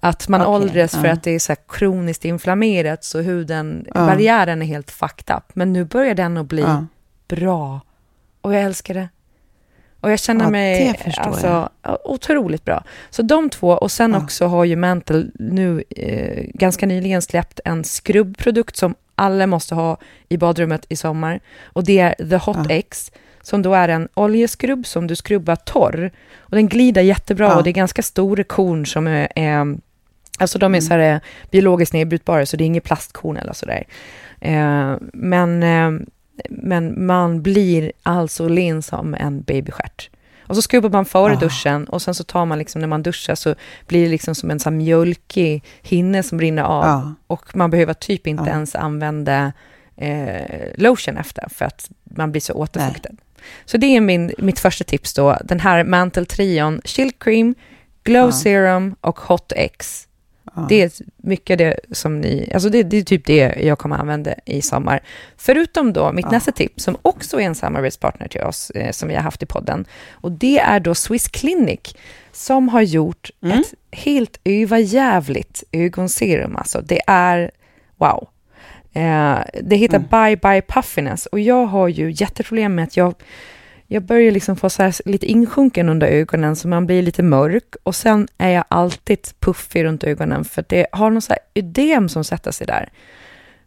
Att 0.00 0.28
man 0.28 0.40
Okej, 0.40 0.54
åldras 0.54 0.92
för 0.92 1.06
ja. 1.06 1.12
att 1.12 1.22
det 1.22 1.30
är 1.30 1.38
så 1.38 1.54
kroniskt 1.68 2.24
inflammerat 2.24 3.04
så 3.04 3.20
huden, 3.20 3.86
barriären 3.94 4.62
är 4.62 4.66
helt 4.66 4.90
fucked 4.90 5.36
up. 5.36 5.44
Men 5.54 5.72
nu 5.72 5.84
börjar 5.84 6.14
den 6.14 6.36
att 6.36 6.46
bli 6.46 6.64
bra. 7.28 7.80
Och 8.40 8.54
jag 8.54 8.62
älskar 8.62 8.94
det. 8.94 9.08
Och 10.04 10.10
jag 10.10 10.18
känner 10.18 10.44
Ja, 10.44 10.50
mig 10.50 10.94
alltså, 11.16 11.68
otroligt 12.04 12.64
bra. 12.64 12.84
Så 13.10 13.22
de 13.22 13.50
två, 13.50 13.68
och 13.68 13.90
sen 13.90 14.12
Ja. 14.12 14.18
också 14.22 14.46
har 14.46 14.64
ju 14.64 14.76
Mantle 14.76 15.24
nu 15.34 15.84
eh, 15.90 16.44
ganska 16.54 16.86
nyligen 16.86 17.22
släppt 17.22 17.60
en 17.64 17.84
skrubbprodukt 17.84 18.76
som 18.76 18.94
alla 19.14 19.46
måste 19.46 19.74
ha 19.74 19.96
i 20.28 20.36
badrummet 20.36 20.86
i 20.88 20.96
sommar. 20.96 21.40
Och 21.64 21.84
det 21.84 21.98
är 21.98 22.28
The 22.30 22.36
Hot 22.36 22.56
Ja. 22.68 22.74
X, 22.74 23.12
som 23.42 23.62
då 23.62 23.74
är 23.74 23.88
en 23.88 24.08
oljeskrubb 24.14 24.86
som 24.86 25.06
du 25.06 25.16
skrubbar 25.16 25.56
torr. 25.56 26.10
Och 26.38 26.56
den 26.56 26.68
glider 26.68 27.02
jättebra 27.02 27.46
Ja. 27.46 27.56
och 27.56 27.64
det 27.64 27.70
är 27.70 27.72
ganska 27.72 28.02
stora 28.02 28.44
korn 28.44 28.86
som 28.86 29.06
är, 29.06 29.28
är 29.36 29.76
Alltså 30.38 30.58
de 30.58 30.74
är 30.74 30.78
Mm. 30.78 30.80
så 30.88 30.94
här 30.94 31.14
eh, 31.14 31.20
biologiskt 31.50 31.92
nedbrytbara, 31.94 32.46
så 32.46 32.56
det 32.56 32.64
är 32.64 32.66
inget 32.66 32.84
plastkorn 32.84 33.36
eller 33.36 33.52
sådär. 33.52 33.84
Eh, 34.40 34.94
men, 35.12 35.62
eh, 35.62 36.06
men 36.50 37.06
man 37.06 37.42
blir 37.42 37.92
alltså 38.02 38.48
len 38.48 38.82
som 38.82 39.14
en 39.14 39.42
babystjärt. 39.42 40.10
Och 40.46 40.56
så 40.56 40.62
skrubbar 40.62 40.90
man 40.90 41.04
före 41.04 41.36
duschen 41.36 41.84
och 41.88 42.02
sen 42.02 42.14
så 42.14 42.24
tar 42.24 42.44
man 42.46 42.58
liksom 42.58 42.80
när 42.80 42.88
man 42.88 43.02
duschar 43.02 43.34
så 43.34 43.54
blir 43.86 44.04
det 44.04 44.10
liksom 44.10 44.34
som 44.34 44.50
en 44.50 44.60
sån 44.60 44.76
mjölkig 44.76 45.64
hinne 45.82 46.22
som 46.22 46.40
rinner 46.40 46.62
av. 46.62 46.84
Ja. 46.84 47.14
Och 47.26 47.56
man 47.56 47.70
behöver 47.70 47.94
typ 47.94 48.26
inte 48.26 48.44
Ja. 48.46 48.50
ens 48.52 48.74
använda 48.74 49.52
eh, 49.96 50.72
lotion 50.76 51.16
efter 51.16 51.48
för 51.48 51.64
att 51.64 51.90
man 52.04 52.30
blir 52.30 52.40
så 52.40 52.52
återfuktad. 52.52 53.10
Så 53.64 53.76
det 53.76 53.86
är 53.96 54.00
min, 54.00 54.32
mitt 54.38 54.58
första 54.58 54.84
tips 54.84 55.14
då. 55.14 55.38
Den 55.44 55.60
här 55.60 55.84
Mantle-trion, 55.84 56.80
Chill 56.84 57.12
Cream, 57.18 57.54
Glow 58.04 58.24
Ja. 58.26 58.32
Serum 58.32 58.94
och 59.00 59.18
Hot 59.20 59.52
X. 59.56 60.08
Ja. 60.56 60.66
Det 60.68 60.82
är 60.82 60.90
mycket 61.16 61.58
det 61.58 61.80
som 61.92 62.20
ni, 62.20 62.50
alltså 62.54 62.68
det, 62.68 62.82
det 62.82 62.96
är 62.96 63.02
typ 63.02 63.26
det 63.26 63.54
jag 63.62 63.78
kommer 63.78 63.96
använda 63.96 64.34
i 64.44 64.62
sommar. 64.62 65.00
Förutom 65.36 65.92
då 65.92 66.12
mitt 66.12 66.24
Ja. 66.24 66.30
nästa 66.30 66.52
tips 66.52 66.84
som 66.84 66.96
också 67.02 67.40
är 67.40 67.44
en 67.44 67.54
samarbetspartner 67.54 68.28
till 68.28 68.40
oss 68.42 68.70
eh, 68.70 68.90
som 68.90 69.08
vi 69.08 69.14
har 69.14 69.22
haft 69.22 69.42
i 69.42 69.46
podden. 69.46 69.84
Och 70.12 70.32
det 70.32 70.58
är 70.58 70.80
då 70.80 70.94
Swiss 70.94 71.28
Clinic 71.28 71.94
som 72.32 72.68
har 72.68 72.82
gjort 72.82 73.30
Mm. 73.42 73.58
ett 73.60 73.74
helt 73.98 74.40
överjävligt 74.44 75.62
ögonserum. 75.72 76.56
Alltså 76.56 76.80
det 76.80 77.00
är 77.06 77.50
wow. 77.96 78.28
Eh, 78.92 79.38
det 79.62 79.76
heter 79.76 79.96
Mm. 79.96 80.08
Bye 80.10 80.36
Bye 80.36 80.62
Puffiness 80.62 81.26
och 81.26 81.40
jag 81.40 81.66
har 81.66 81.88
ju 81.88 82.10
jätteproblem 82.16 82.74
med 82.74 82.84
att 82.84 82.96
jag 82.96 83.14
jag 83.86 84.02
börjar 84.02 84.32
liksom 84.32 84.56
få 84.56 84.70
så 84.70 84.82
här 84.82 84.94
lite 85.04 85.26
insjunken 85.26 85.88
under 85.88 86.06
ögonen 86.06 86.56
så 86.56 86.68
man 86.68 86.86
blir 86.86 87.02
lite 87.02 87.22
mörk 87.22 87.74
och 87.82 87.94
sen 87.94 88.28
är 88.38 88.50
jag 88.50 88.64
alltid 88.68 89.18
puffig 89.40 89.84
runt 89.84 90.04
ögonen 90.04 90.44
för 90.44 90.64
det 90.68 90.86
har 90.92 91.10
någon 91.10 91.22
så 91.22 91.32
här 91.32 91.38
ödem 91.54 92.08
som 92.08 92.24
sätter 92.24 92.50
sig 92.50 92.66
där. 92.66 92.88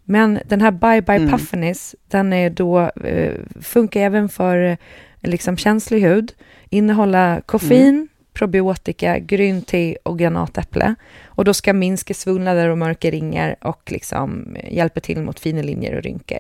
Men 0.04 0.40
den 0.46 0.62
här 0.62 0.72
Bye 0.72 1.02
Bye 1.02 1.16
Mm. 1.16 1.32
Puffiness, 1.32 1.96
den 2.08 2.34
är 2.34 2.50
då, 2.50 2.80
eh, 3.04 3.34
funkar 3.62 4.02
även 4.02 4.30
för 4.30 4.58
eh, 4.58 4.78
liksom 5.22 5.58
känslig 5.58 6.02
hud, 6.02 6.34
innehålla 6.70 7.42
koffein, 7.46 8.08
probiotika, 8.38 9.20
grönt 9.20 9.68
te 9.68 9.98
och 10.04 10.20
granatäpple. 10.20 10.96
Och 11.26 11.46
då 11.46 11.54
ska 11.54 11.74
minska 11.74 12.14
svullnader 12.14 12.70
och 12.70 12.78
mörka 12.78 13.12
ringar 13.12 13.56
och 13.62 13.92
liksom 13.92 14.56
eh, 14.56 14.74
hjälpa 14.74 15.00
till 15.00 15.22
mot 15.22 15.40
fina 15.40 15.62
linjer 15.62 15.96
och 15.96 16.04
rynkor. 16.04 16.40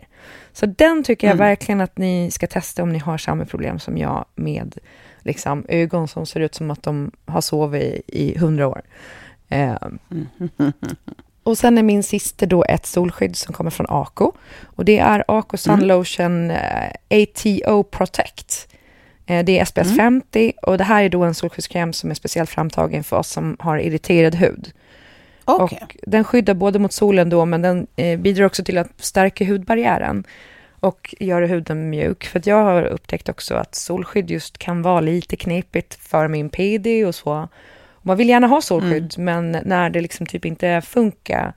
Så 0.53 0.65
den 0.65 1.03
tycker 1.03 1.27
jag 1.27 1.35
Mm. 1.35 1.47
verkligen 1.47 1.81
att 1.81 1.97
ni 1.97 2.31
ska 2.31 2.47
testa 2.47 2.83
om 2.83 2.91
ni 2.93 2.99
har 2.99 3.17
samma 3.17 3.45
problem 3.45 3.79
som 3.79 3.97
jag 3.97 4.25
med 4.35 4.75
liksom, 5.19 5.65
ögon 5.69 6.07
som 6.07 6.25
ser 6.25 6.39
ut 6.39 6.55
som 6.55 6.71
att 6.71 6.83
de 6.83 7.11
har 7.25 7.41
sovit 7.41 8.01
i- 8.07 8.37
hundra 8.37 8.67
år. 8.67 8.81
Eh, 9.49 9.75
och 11.43 11.57
sen 11.57 11.77
är 11.77 11.83
min 11.83 12.03
sista 12.03 12.45
då 12.45 12.63
ett 12.63 12.85
solskydd 12.85 13.35
som 13.35 13.53
kommer 13.53 13.71
från 13.71 13.85
Ako. 13.89 14.31
Och 14.65 14.85
det 14.85 14.99
är 14.99 15.23
Ako 15.27 15.57
Sun 15.57 15.73
Mm. 15.73 15.87
Lotion 15.87 16.51
eh, 16.51 16.91
ATO 17.09 17.83
Protect. 17.83 18.67
Eh, 19.27 19.45
det 19.45 19.59
är 19.59 19.65
SPF 19.65 19.85
Mm. 19.85 19.97
50 19.97 20.53
och 20.61 20.77
det 20.77 20.83
här 20.83 21.03
är 21.03 21.09
då 21.09 21.23
en 21.23 21.33
solskyddskräm 21.33 21.93
som 21.93 22.11
är 22.11 22.15
speciellt 22.15 22.49
framtagen 22.49 23.03
för 23.03 23.17
oss 23.17 23.29
som 23.29 23.57
har 23.59 23.77
irriterad 23.77 24.35
hud. 24.35 24.71
Okej. 25.45 25.79
Och 25.83 25.97
den 26.01 26.23
skyddar 26.23 26.53
både 26.53 26.79
mot 26.79 26.93
solen 26.93 27.29
då, 27.29 27.45
men 27.45 27.61
den 27.61 27.87
eh, 27.95 28.19
bidrar 28.19 28.45
också 28.45 28.63
till 28.63 28.77
att 28.77 28.89
stärka 28.97 29.45
hudbarriären 29.45 30.23
och 30.79 31.15
göra 31.19 31.45
huden 31.45 31.89
mjuk. 31.89 32.25
För 32.25 32.41
jag 32.45 32.63
har 32.63 32.83
upptäckt 32.83 33.29
också 33.29 33.55
att 33.55 33.75
solskydd 33.75 34.31
just 34.31 34.57
kan 34.57 34.81
vara 34.81 35.01
lite 35.01 35.35
knepigt 35.35 35.95
för 35.95 36.27
min 36.27 36.49
PD 36.49 37.05
och 37.05 37.15
så. 37.15 37.47
Man 38.01 38.17
vill 38.17 38.29
gärna 38.29 38.47
ha 38.47 38.61
solskydd, 38.61 39.13
men 39.17 39.51
när 39.65 39.89
det 39.89 40.01
liksom 40.01 40.25
typ 40.25 40.45
inte 40.45 40.81
funkar 40.81 41.53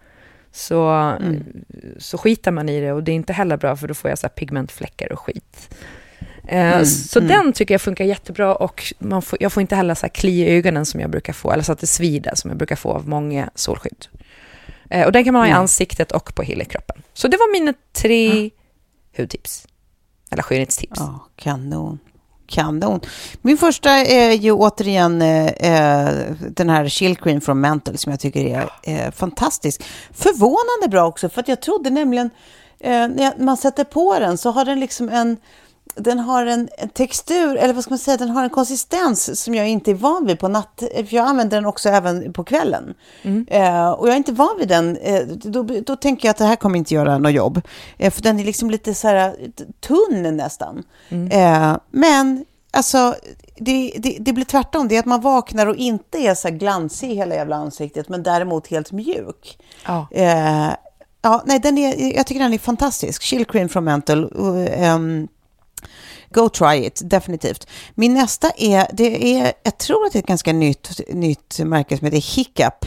så, 0.52 0.88
Mm. 0.88 1.44
så 1.98 2.18
skitar 2.18 2.50
man 2.50 2.68
i 2.68 2.80
det 2.80 2.92
och 2.92 3.02
det 3.04 3.12
är 3.12 3.16
inte 3.16 3.32
heller 3.32 3.56
bra 3.56 3.76
för 3.76 3.88
då 3.88 3.94
får 3.94 4.10
jag 4.10 4.18
så 4.18 4.28
pigmentfläckar 4.28 5.12
och 5.12 5.20
skit. 5.20 5.74
Eh, 6.48 6.72
Mm, 6.72 6.86
Så 6.86 7.18
mm. 7.18 7.28
den 7.28 7.52
tycker 7.52 7.74
jag 7.74 7.80
funkar 7.80 8.04
jättebra 8.04 8.54
och 8.54 8.94
man 8.98 9.22
får, 9.22 9.42
jag 9.42 9.52
får 9.52 9.60
inte 9.60 9.76
heller 9.76 9.94
så 9.94 10.02
här 10.06 10.08
kli 10.08 10.40
i 10.40 10.56
ögonen 10.56 10.86
som 10.86 11.00
jag 11.00 11.10
brukar 11.10 11.32
få, 11.32 11.52
eller 11.52 11.62
så 11.62 11.72
att 11.72 11.78
det 11.78 11.86
svider 11.86 12.34
som 12.34 12.50
jag 12.50 12.58
brukar 12.58 12.76
få 12.76 12.92
av 12.92 13.08
många 13.08 13.50
solskydd. 13.54 14.06
Eh, 14.90 15.06
Och 15.06 15.12
den 15.12 15.24
kan 15.24 15.32
man 15.32 15.42
ha 15.42 15.46
i 15.46 15.50
Nej. 15.50 15.58
ansiktet 15.58 16.12
och 16.12 16.34
på 16.34 16.42
hela 16.42 16.64
kroppen. 16.64 17.02
Så 17.14 17.28
det 17.28 17.36
var 17.36 17.52
mina 17.52 17.74
tre 17.92 18.50
hudtips. 19.16 19.66
Eller 20.30 20.42
skönhetstips. 20.42 20.92
Ja, 21.00 21.26
kanon. 21.36 21.98
Kanon. 22.46 23.00
Min 23.42 23.58
första 23.58 23.90
är 23.90 24.32
ju 24.32 24.52
återigen 24.52 25.22
eh, 25.22 25.46
eh, 25.46 26.32
den 26.50 26.70
här 26.70 26.88
Chill 26.88 27.16
Cream 27.16 27.40
från 27.40 27.60
Mantle 27.60 27.96
som 27.98 28.10
jag 28.10 28.20
tycker 28.20 28.40
är 28.46 28.68
eh, 28.82 29.10
fantastisk. 29.10 29.82
Förvånande 30.12 30.88
bra 30.90 31.06
också, 31.06 31.28
för 31.28 31.40
att 31.40 31.48
jag 31.48 31.62
trodde 31.62 31.90
nämligen 31.90 32.30
eh, 32.80 32.90
när 33.08 33.42
man 33.44 33.56
sätter 33.56 33.84
på 33.84 34.18
den 34.18 34.38
så 34.38 34.50
har 34.50 34.64
den 34.64 34.80
liksom 34.80 35.08
en 35.08 35.36
den 35.94 36.18
har 36.18 36.46
en 36.46 36.68
en 36.78 36.88
textur, 36.88 37.56
eller 37.56 37.74
vad 37.74 37.82
ska 37.84 37.90
man 37.92 37.98
säga, 37.98 38.16
den 38.16 38.30
har 38.30 38.44
en 38.44 38.50
konsistens 38.50 39.42
som 39.42 39.54
jag 39.54 39.68
inte 39.68 39.90
är 39.90 39.94
van 39.94 40.26
vid 40.26 40.38
på 40.38 40.48
natt. 40.48 40.82
För 40.94 41.14
jag 41.14 41.26
använder 41.26 41.56
den 41.56 41.66
också 41.66 41.88
även 41.88 42.32
på 42.32 42.44
kvällen. 42.44 42.94
Eh, 43.48 43.90
och 43.90 44.08
jag 44.08 44.12
är 44.12 44.16
inte 44.16 44.32
van 44.32 44.56
vid 44.58 44.68
den. 44.68 44.96
Eh, 44.96 45.22
då, 45.26 45.62
då 45.62 45.96
tänker 45.96 46.28
jag 46.28 46.30
att 46.30 46.36
det 46.36 46.44
här 46.44 46.56
kommer 46.56 46.78
inte 46.78 46.94
göra 46.94 47.18
något 47.18 47.32
jobb. 47.32 47.60
Eh, 47.98 48.10
för 48.10 48.22
den 48.22 48.40
är 48.40 48.44
liksom 48.44 48.70
lite 48.70 48.94
så 48.94 49.08
här 49.08 49.36
tunn 49.80 50.36
nästan. 50.36 50.82
Eh, 51.30 51.76
men 51.90 52.44
alltså, 52.70 53.14
det, 53.56 53.94
det, 53.98 54.16
det 54.20 54.32
blir 54.32 54.44
tvärtom. 54.44 54.88
Det 54.88 54.96
är 54.96 55.00
att 55.00 55.06
man 55.06 55.20
vaknar 55.20 55.66
och 55.66 55.76
inte 55.76 56.18
är 56.18 56.34
så 56.34 56.48
här 56.48 56.54
glansig 56.54 57.10
i 57.10 57.14
hela 57.14 57.34
jävla 57.34 57.56
ansiktet, 57.56 58.08
men 58.08 58.22
däremot 58.22 58.66
helt 58.66 58.92
mjuk. 58.92 59.58
Ja. 59.86 60.06
Eh, 60.10 60.70
ja, 61.22 61.42
nej, 61.46 61.58
den 61.58 61.78
är, 61.78 62.16
jag 62.16 62.26
tycker 62.26 62.42
den 62.42 62.52
är 62.52 62.58
fantastisk. 62.58 63.22
Chill 63.22 63.44
Cream 63.44 63.68
från 63.68 63.84
Mental. 63.84 64.32
Um, 64.94 65.28
Go 66.32 66.48
try 66.48 66.86
it, 66.86 67.00
definitivt. 67.04 67.66
Min 67.94 68.14
nästa 68.14 68.50
är, 68.56 68.86
det 68.92 69.38
är, 69.38 69.52
jag 69.62 69.78
tror 69.78 70.06
att 70.06 70.12
det 70.12 70.18
är 70.18 70.22
ett 70.22 70.26
ganska 70.26 70.52
nytt, 70.52 71.00
nytt 71.08 71.58
märke 71.58 71.98
som 71.98 72.04
heter 72.04 72.36
Hiccup, 72.36 72.86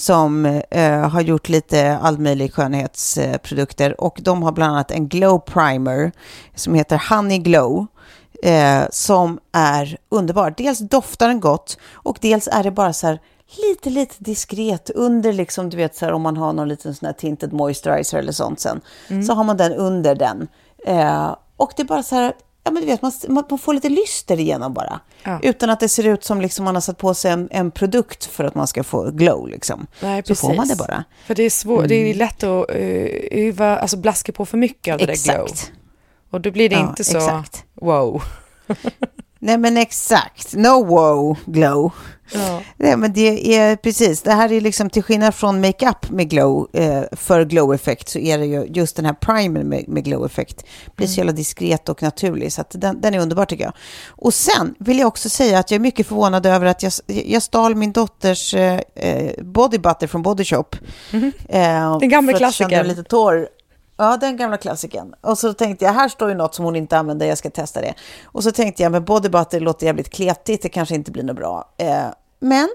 som 0.00 0.46
eh, 0.70 1.08
har 1.08 1.20
gjort 1.20 1.48
lite 1.48 1.98
all 2.02 2.18
möjlig 2.18 2.54
skönhetsprodukter 2.54 4.00
och 4.00 4.18
de 4.22 4.42
har 4.42 4.52
bland 4.52 4.72
annat 4.72 4.90
en 4.90 5.08
glow 5.08 5.38
primer 5.38 6.12
som 6.54 6.74
heter 6.74 7.02
Honey 7.10 7.38
Glow. 7.38 7.86
Eh, 8.42 8.82
som 8.90 9.38
är 9.52 9.96
underbar. 10.08 10.54
Dels 10.56 10.78
doftar 10.78 11.28
den 11.28 11.40
gott 11.40 11.78
och 11.92 12.18
dels 12.20 12.48
är 12.52 12.62
det 12.62 12.70
bara 12.70 12.92
så 12.92 13.06
här 13.06 13.20
lite, 13.68 13.90
lite 13.90 14.14
diskret 14.18 14.90
under 14.90 15.32
liksom, 15.32 15.70
du 15.70 15.76
vet 15.76 15.96
så 15.96 16.04
här 16.04 16.12
om 16.12 16.22
man 16.22 16.36
har 16.36 16.52
någon 16.52 16.68
liten 16.68 16.94
sån 16.94 17.06
här 17.06 17.12
tinted 17.12 17.52
moisturizer 17.52 18.18
eller 18.18 18.32
sånt 18.32 18.60
sen, 18.60 18.80
så 19.26 19.32
har 19.32 19.44
man 19.44 19.56
den 19.56 19.72
under 19.72 20.14
den. 20.14 20.48
Eh, 20.86 21.36
och 21.56 21.72
det 21.76 21.82
är 21.82 21.86
bara 21.86 22.02
så 22.02 22.14
här, 22.14 22.32
ja 22.68 22.72
men 22.72 22.82
du 22.82 22.86
vet, 22.86 23.02
man, 23.02 23.12
man 23.48 23.58
får 23.58 23.74
lite 23.74 23.88
lyster 23.88 24.40
igenom 24.40 24.74
bara. 24.74 25.00
Ja. 25.22 25.38
Utan 25.42 25.70
att 25.70 25.80
det 25.80 25.88
ser 25.88 26.06
ut 26.06 26.24
som 26.24 26.40
liksom 26.40 26.64
man 26.64 26.74
har 26.74 26.80
satt 26.80 26.98
på 26.98 27.14
sig 27.14 27.30
en, 27.30 27.48
en 27.50 27.70
produkt 27.70 28.24
för 28.24 28.44
att 28.44 28.54
man 28.54 28.66
ska 28.66 28.84
få 28.84 29.10
glow 29.10 29.48
liksom. 29.48 29.86
Nej, 30.02 30.22
så 30.26 30.34
får 30.34 30.54
man 30.54 30.68
det 30.68 30.76
bara. 30.76 31.04
För 31.26 31.34
det 31.34 31.42
är, 31.42 31.50
svårt, 31.50 31.88
det 31.88 31.94
är 31.94 32.14
lätt 32.14 32.42
att 32.42 32.70
uh, 32.76 33.82
alltså 33.82 33.96
blaska 33.96 34.32
på 34.32 34.46
för 34.46 34.58
mycket 34.58 34.92
av 34.92 34.98
det 34.98 35.06
där 35.06 35.24
glow. 35.24 35.44
Exakt. 35.44 35.72
Och 36.30 36.40
då 36.40 36.50
blir 36.50 36.68
det 36.68 36.76
Ja, 36.76 36.88
inte 36.88 37.04
så 37.04 37.16
exakt. 37.16 37.64
wow. 37.74 38.22
Nej 39.38 39.58
men 39.58 39.76
exakt, 39.76 40.54
no 40.54 40.84
wow 40.84 41.36
glow. 41.46 41.92
Ja. 42.34 42.62
Nej, 42.76 42.96
men 42.96 43.12
det 43.12 43.56
är 43.56 43.76
precis, 43.76 44.22
det 44.22 44.32
här 44.32 44.52
är 44.52 44.60
liksom 44.60 44.90
till 44.90 45.02
skillnad 45.02 45.34
från 45.34 45.60
makeup 45.60 46.10
med 46.10 46.30
glow, 46.30 46.68
eh, 46.72 47.02
för 47.12 47.44
glow-effekt 47.44 48.08
så 48.08 48.18
är 48.18 48.38
det 48.38 48.46
ju 48.46 48.66
just 48.68 48.96
den 48.96 49.04
här 49.04 49.12
primer 49.12 49.62
med, 49.64 49.88
med 49.88 50.04
glow-effekt 50.04 50.64
blir 50.96 51.06
så 51.06 51.16
jävla 51.18 51.32
diskret 51.32 51.88
och 51.88 52.02
naturlig 52.02 52.52
så 52.52 52.60
att 52.60 52.70
den, 52.74 53.00
den 53.00 53.14
är 53.14 53.18
underbar 53.18 53.44
tycker 53.44 53.64
jag. 53.64 53.72
Och 54.08 54.34
sen 54.34 54.74
vill 54.78 54.98
jag 54.98 55.08
också 55.08 55.28
säga 55.28 55.58
att 55.58 55.70
jag 55.70 55.76
är 55.76 55.80
mycket 55.82 56.06
förvånad 56.06 56.46
över 56.46 56.66
att 56.66 56.82
jag, 56.82 56.92
jag 57.06 57.42
stal 57.42 57.74
min 57.74 57.92
dotters 57.92 58.54
eh, 58.54 58.80
eh, 58.94 59.44
body 59.44 59.78
butter 59.78 60.06
från 60.06 60.22
Body 60.22 60.44
Shop. 60.44 60.64
Eh, 61.12 61.18
Mhm. 61.18 61.32
Den 62.00 62.08
gamla 62.08 62.32
klassikern. 62.38 62.86
lite 62.88 63.02
torr. 63.02 63.48
Ja, 64.00 64.16
den 64.16 64.36
gamla 64.36 64.56
klassikern. 64.56 65.14
Och 65.20 65.38
så 65.38 65.52
tänkte 65.52 65.84
jag, 65.84 65.92
här 65.92 66.08
står 66.08 66.28
ju 66.28 66.34
något 66.34 66.54
som 66.54 66.64
hon 66.64 66.76
inte 66.76 66.98
använder, 66.98 67.26
jag 67.26 67.38
ska 67.38 67.50
testa 67.50 67.80
det. 67.80 67.94
Och 68.24 68.44
så 68.44 68.52
tänkte 68.52 68.82
jag, 68.82 68.92
men 68.92 69.04
body 69.04 69.28
butter 69.28 69.60
låter 69.60 69.86
jävligt 69.86 70.10
kletigt, 70.10 70.62
det 70.62 70.68
kanske 70.68 70.94
inte 70.94 71.10
blir 71.10 71.22
något 71.22 71.36
bra. 71.36 71.68
Eh, 71.76 72.06
men 72.40 72.68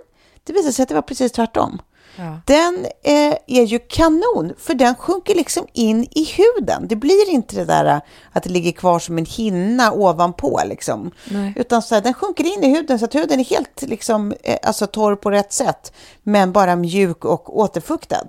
det 0.43 0.53
visade 0.53 0.74
sig 0.74 0.84
att 0.84 0.89
det 0.89 0.95
var 0.95 1.01
precis 1.01 1.32
tvärtom. 1.32 1.82
Ja. 2.15 2.39
Den 2.45 2.86
eh, 3.03 3.38
är 3.47 3.63
ju 3.63 3.80
kanon, 3.80 4.53
för 4.59 4.74
den 4.74 4.95
sjunker 4.95 5.36
liksom 5.36 5.67
in 5.74 6.03
i 6.03 6.24
huden. 6.38 6.88
Det 6.88 6.95
blir 6.95 7.30
inte 7.30 7.55
det 7.55 7.65
där 7.65 7.86
eh, 7.86 7.99
att 8.32 8.43
det 8.43 8.49
ligger 8.49 8.71
kvar 8.71 8.99
som 8.99 9.17
en 9.17 9.26
hinna 9.26 9.91
ovanpå, 9.91 10.61
liksom. 10.65 11.11
Nej. 11.32 11.53
Utan 11.55 11.82
så 11.82 11.95
här, 11.95 12.01
den 12.01 12.13
sjunker 12.13 12.43
in 12.43 12.63
i 12.63 12.76
huden 12.76 12.99
så 12.99 13.05
att 13.05 13.15
huden 13.15 13.39
är 13.39 13.43
helt 13.43 13.82
liksom, 13.82 14.34
eh, 14.43 14.57
alltså, 14.63 14.88
torr 14.88 15.15
på 15.15 15.32
rätt 15.32 15.53
sätt, 15.53 15.93
men 16.24 16.51
bara 16.51 16.76
mjuk 16.76 17.26
och 17.26 17.59
återfuktad. 17.59 18.28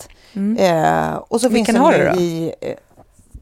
Eh, 0.58 1.14
och 1.14 1.40
så 1.40 1.46
Mm. 1.46 1.54
Vilken 1.54 1.74
finns 1.74 1.78
har 1.78 1.92
den 1.92 2.16
du 2.16 2.22
ju 2.22 2.50
då? 2.50 2.66
i... 2.66 2.74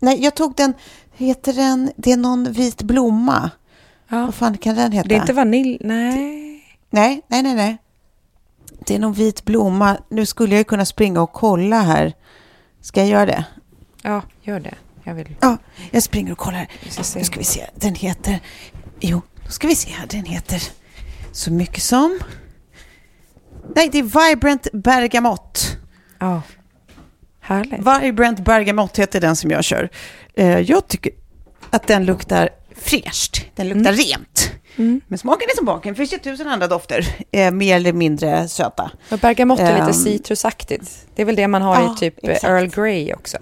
Nej, 0.03 0.25
jag 0.25 0.35
tog 0.35 0.55
den, 0.55 0.75
heter 1.13 1.53
den, 1.53 1.93
det 1.97 2.13
är 2.13 2.17
någon 2.17 2.53
vit 2.53 2.83
blomma. 2.83 3.51
Ja. 4.09 4.25
Vad 4.25 4.35
fan 4.35 4.59
kan 4.59 4.75
den 4.75 4.93
heta? 4.93 5.09
Det 5.09 5.15
är 5.15 5.21
inte 5.21 5.33
vanilj, 5.33 5.79
nej. 5.81 6.77
Nej, 6.91 7.23
nej, 7.29 7.43
nej, 7.43 7.55
nej. 7.55 7.79
Det 8.87 8.95
är 8.95 8.99
någon 8.99 9.13
vit 9.13 9.45
blomma. 9.45 9.97
Nu 10.09 10.27
skulle 10.27 10.55
jag 10.55 10.59
ju 10.59 10.65
kunna 10.65 10.85
springa 10.85 11.23
och 11.23 11.33
kolla 11.33 11.81
här. 11.81 12.13
Ska 12.81 13.01
jag 13.01 13.09
göra 13.09 13.27
det? 13.27 13.45
Ja, 14.03 14.23
gör 14.43 14.61
det. 14.61 14.75
Jag 15.05 15.15
vill. 15.15 15.37
Ja, 15.41 15.57
jag 15.91 16.03
springer 16.03 16.33
och 16.33 16.39
kollar. 16.39 16.69
Nu 17.17 17.25
ska 17.25 17.39
vi 17.39 17.45
se. 17.45 17.67
Den 17.75 17.95
heter... 17.95 18.41
Jo, 19.01 19.23
då 19.47 19.51
ska 19.51 19.69
vi 19.69 19.77
se 19.77 19.91
här. 19.91 20.07
Den 20.07 20.25
heter 20.25 20.63
så 21.33 21.53
mycket 21.53 21.83
som... 21.83 22.19
Nej, 23.75 23.89
det 23.93 23.99
är 23.99 24.31
Vibrant 24.31 24.67
Bergamott. 24.73 25.77
Ja. 26.19 26.43
Härligt. 27.45 28.03
Vibrant 28.03 28.41
Bergamott 28.45 28.99
heter 28.99 29.21
den 29.21 29.37
som 29.37 29.51
jag 29.51 29.65
kör. 29.65 29.89
Eh, 30.35 30.59
Jag 30.61 30.89
tycker 30.89 31.13
att 31.71 31.87
den 31.87 32.05
luktar 32.05 32.49
fräscht. 32.77 33.45
Den 33.55 33.69
luktar 33.69 33.93
rent. 33.93 34.51
Men 35.07 35.19
smaken 35.19 35.49
är 35.53 35.57
som 35.57 35.65
baken. 35.65 35.93
Det 35.93 35.97
finns 35.97 36.13
ju 36.13 36.19
tusen 36.19 36.49
andra 36.49 36.67
dofter. 36.69 37.07
eh, 37.31 37.51
Mer 37.51 37.77
eller 37.77 37.93
mindre 37.93 38.49
söta. 38.49 38.91
Och 39.11 39.19
bergamott 39.19 39.61
är 39.61 39.73
lite 39.73 39.85
Ehm. 39.87 39.93
citrusaktigt. 39.93 41.07
Det 41.15 41.23
är 41.23 41.27
väl 41.27 41.37
det 41.37 41.49
man 41.49 41.63
har 41.63 41.75
Ja, 41.75 41.95
i 41.95 41.99
typ 41.99 42.15
exakt. 42.23 42.45
Earl 42.45 42.67
Grey 42.67 43.13
också. 43.15 43.39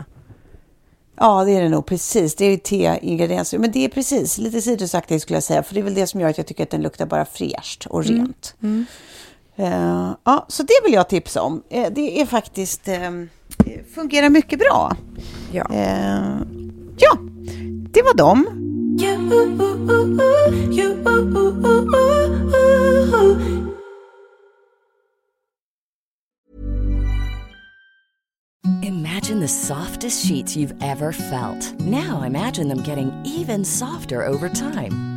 Ja, 1.17 1.45
det 1.45 1.53
är 1.53 1.63
det 1.63 1.69
nog 1.69 1.87
precis. 1.87 2.35
Det 2.35 2.45
är 2.45 2.51
ju 2.51 2.57
teingredienser. 2.57 3.59
Men 3.59 3.71
det 3.73 3.85
är 3.85 3.89
precis 3.89 4.39
lite 4.39 4.61
citrusaktigt 4.63 5.23
skulle 5.23 5.37
jag 5.37 5.43
säga. 5.45 5.63
För 5.63 5.75
det 5.75 5.81
är 5.81 5.85
väl 5.85 5.95
det 5.95 6.07
som 6.07 6.21
gör 6.21 6.29
att 6.29 6.39
jag 6.39 6.47
tycker 6.47 6.63
att 6.63 6.71
den 6.71 6.83
luktar 6.83 7.07
bara 7.07 7.25
fräscht 7.25 7.87
och 7.87 8.05
rent. 8.05 8.55
Eh, 9.57 10.13
ja, 10.25 10.47
så 10.49 10.63
det 10.63 10.75
vill 10.85 10.93
jag 10.95 11.09
tipsa 11.09 11.43
om. 11.43 11.63
Eh, 11.71 11.87
det 11.93 12.21
är 12.21 12.27
faktiskt... 12.27 12.89
eh, 12.89 13.11
fungerar 13.95 14.31
mycket 14.31 14.59
bra. 14.59 14.97
Ja. 15.53 15.67
Eh, 15.71 16.43
ja, 16.97 17.17
det 17.93 18.03
var 18.03 18.15
dem. 18.15 18.47
Imagine 28.83 29.41
the 29.41 29.49
softest 29.49 30.27
sheets 30.27 30.57
you've 30.57 30.75
ever 30.83 31.13
felt. 31.13 31.81
Now 31.81 32.23
imagine 32.23 32.69
them 32.69 32.83
getting 32.83 33.13
even 33.25 33.65
softer 33.65 34.27
over 34.27 34.49
time. 34.49 35.10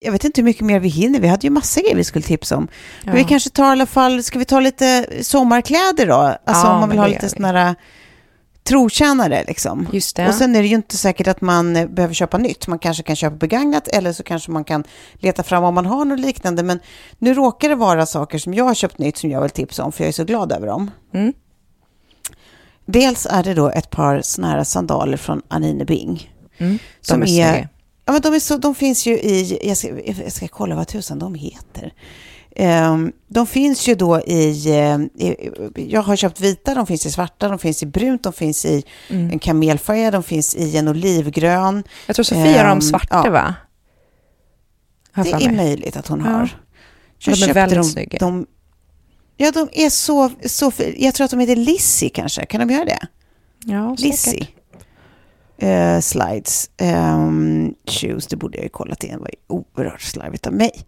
Jag 0.00 0.12
vet 0.12 0.24
inte 0.24 0.40
hur 0.40 0.44
mycket 0.44 0.62
mer 0.62 0.80
vi 0.80 0.88
hinner. 0.88 1.20
Vi 1.20 1.28
hade 1.28 1.46
ju 1.46 1.50
massa 1.50 1.80
grejer 1.80 1.96
vi 1.96 2.04
skulle 2.04 2.22
tipsa 2.22 2.56
om. 2.56 2.68
Men 3.04 3.16
Ja. 3.16 3.22
vi 3.22 3.28
kanske 3.28 3.50
tar 3.50 3.64
i 3.64 3.68
alla 3.68 3.86
fall, 3.86 4.22
ska 4.22 4.38
vi 4.38 4.44
ta 4.44 4.60
lite 4.60 5.06
sommarkläder 5.22 6.06
då? 6.06 6.14
Alltså 6.14 6.66
Ja, 6.66 6.72
om 6.74 6.80
man 6.80 6.88
vill 6.88 6.98
men 6.98 7.04
ha 7.04 7.12
lite 7.12 7.28
sådana 7.28 7.58
här 7.58 7.74
trotjänare 8.64 9.44
liksom. 9.46 9.88
Just 9.92 10.16
det. 10.16 10.28
Och 10.28 10.34
sen 10.34 10.56
är 10.56 10.62
det 10.62 10.68
ju 10.68 10.74
inte 10.74 10.96
säkert 10.96 11.26
att 11.26 11.40
man 11.40 11.76
eh, 11.76 11.86
behöver 11.88 12.14
köpa 12.14 12.38
nytt. 12.38 12.66
Man 12.66 12.78
kanske 12.78 13.02
kan 13.02 13.16
köpa 13.16 13.36
begagnat 13.36 13.88
eller 13.88 14.12
så 14.12 14.22
kanske 14.22 14.50
man 14.50 14.64
kan 14.64 14.84
leta 15.14 15.42
fram 15.42 15.64
om 15.64 15.74
man 15.74 15.86
har 15.86 16.04
något 16.04 16.20
liknande. 16.20 16.62
Men 16.62 16.80
nu 17.18 17.34
råkar 17.34 17.68
det 17.68 17.74
vara 17.74 18.06
saker 18.06 18.38
som 18.38 18.54
jag 18.54 18.64
har 18.64 18.74
köpt 18.74 18.98
nytt 18.98 19.16
som 19.16 19.30
jag 19.30 19.40
vill 19.40 19.50
tipsa 19.50 19.84
om 19.84 19.92
för 19.92 20.04
jag 20.04 20.08
är 20.08 20.12
så 20.12 20.24
glad 20.24 20.52
över 20.52 20.66
dem. 20.66 20.90
Mm. 21.14 21.32
Dels 22.86 23.26
är 23.30 23.42
det 23.42 23.54
då 23.54 23.68
ett 23.70 23.90
par 23.90 24.20
såna 24.20 24.48
här 24.48 24.64
sandaler 24.64 25.16
från 25.16 25.42
Anine 25.48 25.84
Bing. 25.84 26.32
Mm. 26.58 26.78
Som 27.00 27.22
är 27.22 27.26
är. 27.54 27.68
Ja, 28.06 28.12
men 28.12 28.20
de, 28.22 28.40
så, 28.40 28.56
de 28.56 28.74
finns 28.74 29.06
ju 29.06 29.12
i, 29.12 29.58
jag 29.62 29.76
ska, 29.76 29.88
jag 30.06 30.32
ska 30.32 30.48
kolla 30.48 30.74
vad 30.74 30.88
tusan 30.88 31.18
de 31.18 31.34
heter. 31.34 31.92
Ehm, 32.56 33.12
de 33.28 33.46
finns 33.46 33.88
ju 33.88 33.94
då 33.94 34.20
i, 34.20 34.70
eh, 34.70 35.24
i, 35.26 35.50
jag 35.74 36.02
har 36.02 36.16
köpt 36.16 36.40
vita, 36.40 36.74
de 36.74 36.86
finns 36.86 37.06
i 37.06 37.10
svarta, 37.10 37.48
de 37.48 37.58
finns 37.58 37.82
i 37.82 37.86
brunt, 37.86 38.22
de 38.22 38.32
finns 38.32 38.64
i 38.64 38.82
en 39.08 39.38
kamelfärgad, 39.38 40.12
de 40.14 40.22
finns 40.22 40.54
i 40.56 40.76
en 40.76 40.88
olivgrön. 40.88 41.82
Jag 42.06 42.16
tror 42.16 42.24
Sofia 42.24 42.62
har 42.64 42.70
Ehm, 42.72 42.78
de 42.78 42.82
svarta, 42.86 43.22
ja. 43.24 43.30
va? 43.30 43.54
Har 45.12 45.24
Det 45.24 45.30
jag 45.30 45.42
är 45.42 45.46
mig. 45.46 45.56
möjligt 45.56 45.96
att 45.96 46.06
hon 46.08 46.20
Ja. 46.24 46.30
har. 46.30 46.60
De 47.24 47.30
är 47.30 47.54
väldigt 47.54 47.78
de, 47.78 47.84
snygga. 47.84 48.18
De, 48.18 48.46
ja, 49.36 49.50
de 49.50 49.68
är 49.72 49.90
så, 49.90 50.30
så... 50.46 50.72
Jag 50.96 51.14
tror 51.14 51.24
att 51.24 51.30
de 51.30 51.40
heter 51.40 51.56
Lizzie 51.56 52.08
kanske. 52.08 52.46
Kan 52.46 52.68
de 52.68 52.74
göra 52.74 52.84
det? 52.84 53.06
Ja, 53.64 53.96
Lizzie. 53.98 54.32
säkert. 54.32 54.50
Eh, 55.58 56.00
slides. 56.00 56.70
Eh, 56.76 57.28
shoes, 57.86 58.26
det 58.26 58.36
borde 58.36 58.56
jag 58.56 58.64
ju 58.64 58.68
kollat 58.68 59.04
in. 59.04 59.10
Det 59.12 59.18
var 59.18 59.28
ju 59.28 59.56
oerhört 59.56 60.00
slarvigt 60.00 60.46
av 60.46 60.52
mig. 60.52 60.86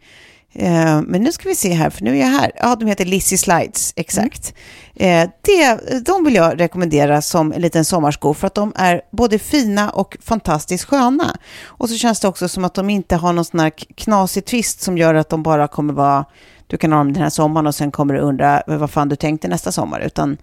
Eh, 0.52 1.02
men 1.02 1.22
nu 1.22 1.32
ska 1.32 1.48
vi 1.48 1.54
se 1.54 1.72
här, 1.72 1.90
för 1.90 2.04
nu 2.04 2.16
är 2.16 2.20
jag 2.20 2.26
här. 2.26 2.52
Ja, 2.56 2.76
de 2.76 2.86
heter 2.86 3.04
Lizzie 3.04 3.38
Slides, 3.38 3.92
exakt. 3.96 4.54
Eh, 4.94 5.28
det, 5.42 5.78
de 6.06 6.24
vill 6.24 6.34
jag 6.34 6.60
rekommendera 6.60 7.22
som 7.22 7.52
en 7.52 7.62
liten 7.62 7.84
sommarsko 7.84 8.34
för 8.34 8.46
att 8.46 8.54
de 8.54 8.72
är 8.76 9.00
både 9.10 9.38
fina 9.38 9.90
och 9.90 10.16
fantastiskt 10.22 10.84
sköna. 10.84 11.36
Och 11.64 11.88
så 11.88 11.96
känns 11.96 12.20
det 12.20 12.28
också 12.28 12.48
som 12.48 12.64
att 12.64 12.74
de 12.74 12.90
inte 12.90 13.16
har 13.16 13.32
någon 13.32 13.44
sån 13.44 13.60
här 13.60 13.70
knasig 13.94 14.44
twist 14.44 14.80
som 14.80 14.98
gör 14.98 15.14
att 15.14 15.28
de 15.28 15.42
bara 15.42 15.68
kommer 15.68 15.94
vara, 15.94 16.24
du 16.66 16.76
kan 16.76 16.92
ha 16.92 16.98
dem 16.98 17.12
den 17.12 17.22
här 17.22 17.30
sommaren 17.30 17.66
och 17.66 17.74
sen 17.74 17.90
kommer 17.90 18.14
du 18.14 18.20
undra 18.20 18.62
vad 18.66 18.90
fan 18.90 19.08
du 19.08 19.16
tänkte 19.16 19.48
nästa 19.48 19.72
sommar, 19.72 20.00
utan 20.00 20.36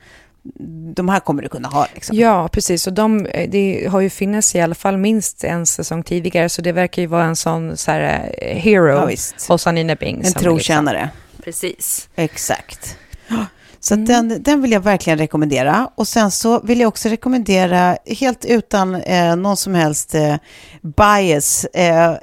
de 0.96 1.10
här 1.10 1.20
kommer 1.20 1.42
du 1.42 1.50
kunna 1.50 1.68
ha. 1.68 1.88
Liksom. 1.94 2.18
Ja, 2.18 2.48
precis. 2.48 2.88
Och 2.88 2.94
de, 2.94 3.28
det 3.48 3.88
har 3.92 4.02
ju 4.02 4.10
funnits 4.10 4.56
i 4.56 4.62
alla 4.62 4.76
fall 4.76 4.98
minst 4.98 5.44
en 5.44 5.66
säsong 5.66 6.04
tidigare, 6.04 6.50
så 6.50 6.62
det 6.62 6.72
verkar 6.72 7.02
ju 7.02 7.08
vara 7.08 7.26
en 7.26 7.36
sån 7.36 7.78
så 7.78 7.92
här, 7.92 8.34
eh, 8.38 8.58
hero 8.58 9.10
Ja, 9.10 9.18
hos 9.48 9.68
Anina 9.68 9.96
Bing. 9.96 10.18
En 10.18 10.32
som 10.32 10.42
trotjänare. 10.42 11.10
Liksom, 11.36 11.44
precis. 11.44 12.10
Exakt. 12.16 12.98
Så 13.88 13.94
att 13.94 14.06
den, 14.06 14.44
den 14.44 14.62
vill 14.62 14.72
jag 14.72 14.82
verkligen 14.82 15.20
rekommendera. 15.20 15.90
Och 15.96 16.08
sen 16.08 16.32
så 16.32 16.60
vill 16.60 16.80
jag 16.80 16.88
också 16.88 17.10
rekommendera, 17.10 17.98
helt 18.20 18.46
utan 18.46 18.96
eh, 18.96 19.36
någon 19.36 19.58
som 19.58 19.74
helst 19.76 20.16
eh, 20.16 20.36
bias, 20.82 21.66
eh, 21.66 22.16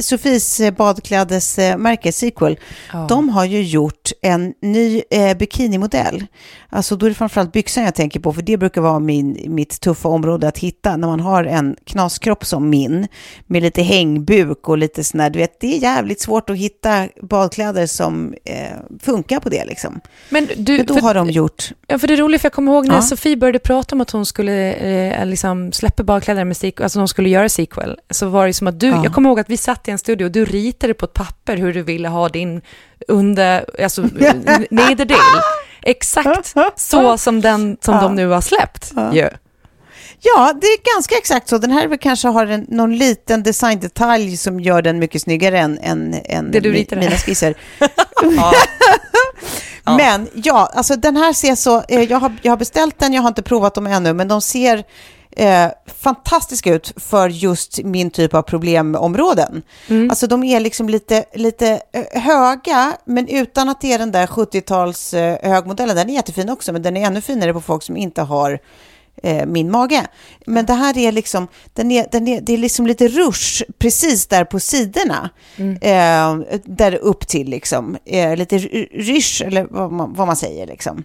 Sofies 0.00 0.60
eh, 0.60 0.70
badklädesmärke 0.74 2.12
Sequel, 2.12 2.58
Ja. 2.92 3.06
de 3.08 3.28
har 3.28 3.44
ju 3.44 3.62
gjort 3.62 4.10
en 4.22 4.54
ny 4.62 5.02
eh, 5.10 5.36
bikinimodell. 5.36 6.26
Alltså 6.70 6.96
då 6.96 7.06
är 7.06 7.10
det 7.10 7.14
framförallt 7.14 7.52
byxan 7.52 7.84
jag 7.84 7.94
tänker 7.94 8.20
på, 8.20 8.32
för 8.32 8.42
det 8.42 8.56
brukar 8.56 8.80
vara 8.80 8.98
min, 8.98 9.44
mitt 9.48 9.80
tuffa 9.80 10.08
område 10.08 10.48
att 10.48 10.58
hitta 10.58 10.96
när 10.96 11.08
man 11.08 11.20
har 11.20 11.44
en 11.44 11.76
knaskropp 11.84 12.44
som 12.44 12.70
min, 12.70 13.06
med 13.46 13.62
lite 13.62 13.82
hängbuk 13.82 14.68
och 14.68 14.78
lite 14.78 15.04
sån 15.04 15.20
här, 15.20 15.30
du 15.30 15.38
vet, 15.38 15.60
det 15.60 15.74
är 15.76 15.78
jävligt 15.78 16.20
svårt 16.20 16.50
att 16.50 16.56
hitta 16.56 17.08
badkläder 17.22 17.86
som 17.86 18.34
eh, 18.44 18.54
funkar 19.02 19.40
på 19.40 19.48
det 19.48 19.64
liksom. 19.64 20.00
Men 20.30 20.48
du, 20.56 20.82
då 20.88 20.94
för, 20.94 21.00
har 21.00 21.14
de 21.14 21.30
gjort, 21.30 21.70
ja, 21.86 21.98
för 21.98 22.06
det 22.06 22.14
är 22.14 22.16
roligt, 22.18 22.40
för 22.40 22.46
jag 22.46 22.52
kommer 22.52 22.72
ihåg 22.72 22.86
när 22.86 22.94
Ja. 22.94 23.02
Sofie 23.02 23.36
började 23.36 23.58
prata 23.58 23.94
om 23.94 24.00
att 24.00 24.10
hon 24.10 24.26
skulle 24.26 24.72
eh, 24.72 25.26
liksom 25.26 25.72
släppa 25.72 26.02
badkläder 26.02 26.44
med 26.44 26.56
sequel, 26.56 26.82
alltså 26.84 26.98
de 26.98 27.08
skulle 27.08 27.28
göra 27.28 27.48
sequel, 27.48 27.98
så 28.10 28.28
var 28.28 28.46
det 28.46 28.52
som 28.54 28.66
att 28.66 28.80
du, 28.80 28.86
Ja. 28.88 29.00
jag 29.04 29.14
kommer 29.14 29.28
ihåg 29.28 29.40
att 29.40 29.50
vi 29.50 29.56
satt 29.56 29.88
i 29.88 29.90
en 29.90 29.98
studio 29.98 30.24
och 30.24 30.30
du 30.32 30.44
ritade 30.44 30.94
på 30.94 31.04
ett 31.04 31.14
papper 31.14 31.56
hur 31.56 31.74
du 31.74 31.82
ville 31.82 32.08
ha 32.08 32.28
din 32.28 32.62
under, 33.08 33.64
alltså 33.82 34.02
nederdel. 34.70 35.16
Exakt 35.82 36.54
så 36.76 37.18
som 37.18 37.40
den 37.40 37.76
som 37.80 37.94
Ja. 37.94 38.00
de 38.00 38.14
nu 38.14 38.26
har 38.26 38.40
släppt. 38.40 38.92
ju. 39.12 39.28
ja 40.22 40.52
det 40.60 40.66
är 40.66 40.94
ganska 40.94 41.14
exakt 41.18 41.48
så. 41.48 41.58
Den 41.58 41.70
här 41.70 41.96
kanske 41.96 42.28
har 42.28 42.46
en, 42.46 42.66
någon 42.68 42.96
liten 42.96 43.42
designdetalj 43.42 44.36
som 44.36 44.60
gör 44.60 44.82
den 44.82 44.98
mycket 44.98 45.22
snyggare 45.22 45.58
än, 45.58 45.78
än, 45.82 46.14
än 46.24 46.50
mina 46.90 47.16
skisser. 47.16 47.54
Men 49.96 50.28
ja, 50.34 50.70
alltså 50.74 50.96
den 50.96 51.16
här 51.16 51.32
ser 51.32 51.54
så, 51.54 51.82
eh, 51.88 52.02
jag, 52.02 52.18
har, 52.18 52.32
jag 52.42 52.52
har 52.52 52.56
beställt 52.56 52.98
den, 52.98 53.12
jag 53.12 53.22
har 53.22 53.28
inte 53.28 53.42
provat 53.42 53.74
dem 53.74 53.86
ännu, 53.86 54.12
men 54.12 54.28
de 54.28 54.40
ser 54.40 54.84
eh, 55.38 55.68
fantastiska 56.00 56.74
ut 56.74 56.92
för 56.96 57.28
just 57.28 57.78
min 57.84 58.10
typ 58.10 58.34
av 58.34 58.42
problemområden. 58.42 59.62
Alltså 60.10 60.26
de 60.26 60.44
är 60.44 60.60
liksom 60.60 60.88
lite, 60.88 61.24
lite 61.34 61.80
eh, 61.92 62.22
höga, 62.22 62.92
men 63.04 63.28
utan 63.28 63.68
att 63.68 63.80
det 63.80 63.92
är 63.92 63.98
den 63.98 64.12
där 64.12 64.26
70-tals 64.26 65.14
eh, 65.14 65.50
högmodellen. 65.50 65.96
Den 65.96 66.10
är 66.10 66.14
jättefin 66.14 66.50
också, 66.50 66.72
men 66.72 66.82
den 66.82 66.96
är 66.96 67.06
ännu 67.06 67.20
finare 67.20 67.52
på 67.52 67.60
folk 67.60 67.82
som 67.82 67.96
inte 67.96 68.22
har 68.22 68.58
eh, 69.22 69.46
min 69.46 69.70
mage. 69.70 70.06
Men 70.46 70.66
det 70.66 70.72
här 70.72 70.98
är 70.98 71.12
liksom, 71.12 71.48
den 71.72 71.90
är, 71.90 72.06
den 72.12 72.28
är, 72.28 72.40
det 72.40 72.52
är 72.52 72.58
liksom 72.58 72.86
lite 72.86 73.08
rush 73.08 73.62
precis 73.78 74.26
där 74.26 74.44
på 74.44 74.60
sidorna. 74.60 75.30
Eh, 75.80 76.58
där 76.64 76.94
upp 76.94 77.28
till 77.28 77.48
liksom, 77.48 77.96
eh, 78.04 78.36
lite 78.36 78.58
rysch 78.58 79.42
eller 79.42 79.66
vad 79.70 79.92
man, 79.92 80.14
vad 80.14 80.26
man 80.26 80.36
säger 80.36 80.66
liksom. 80.66 81.04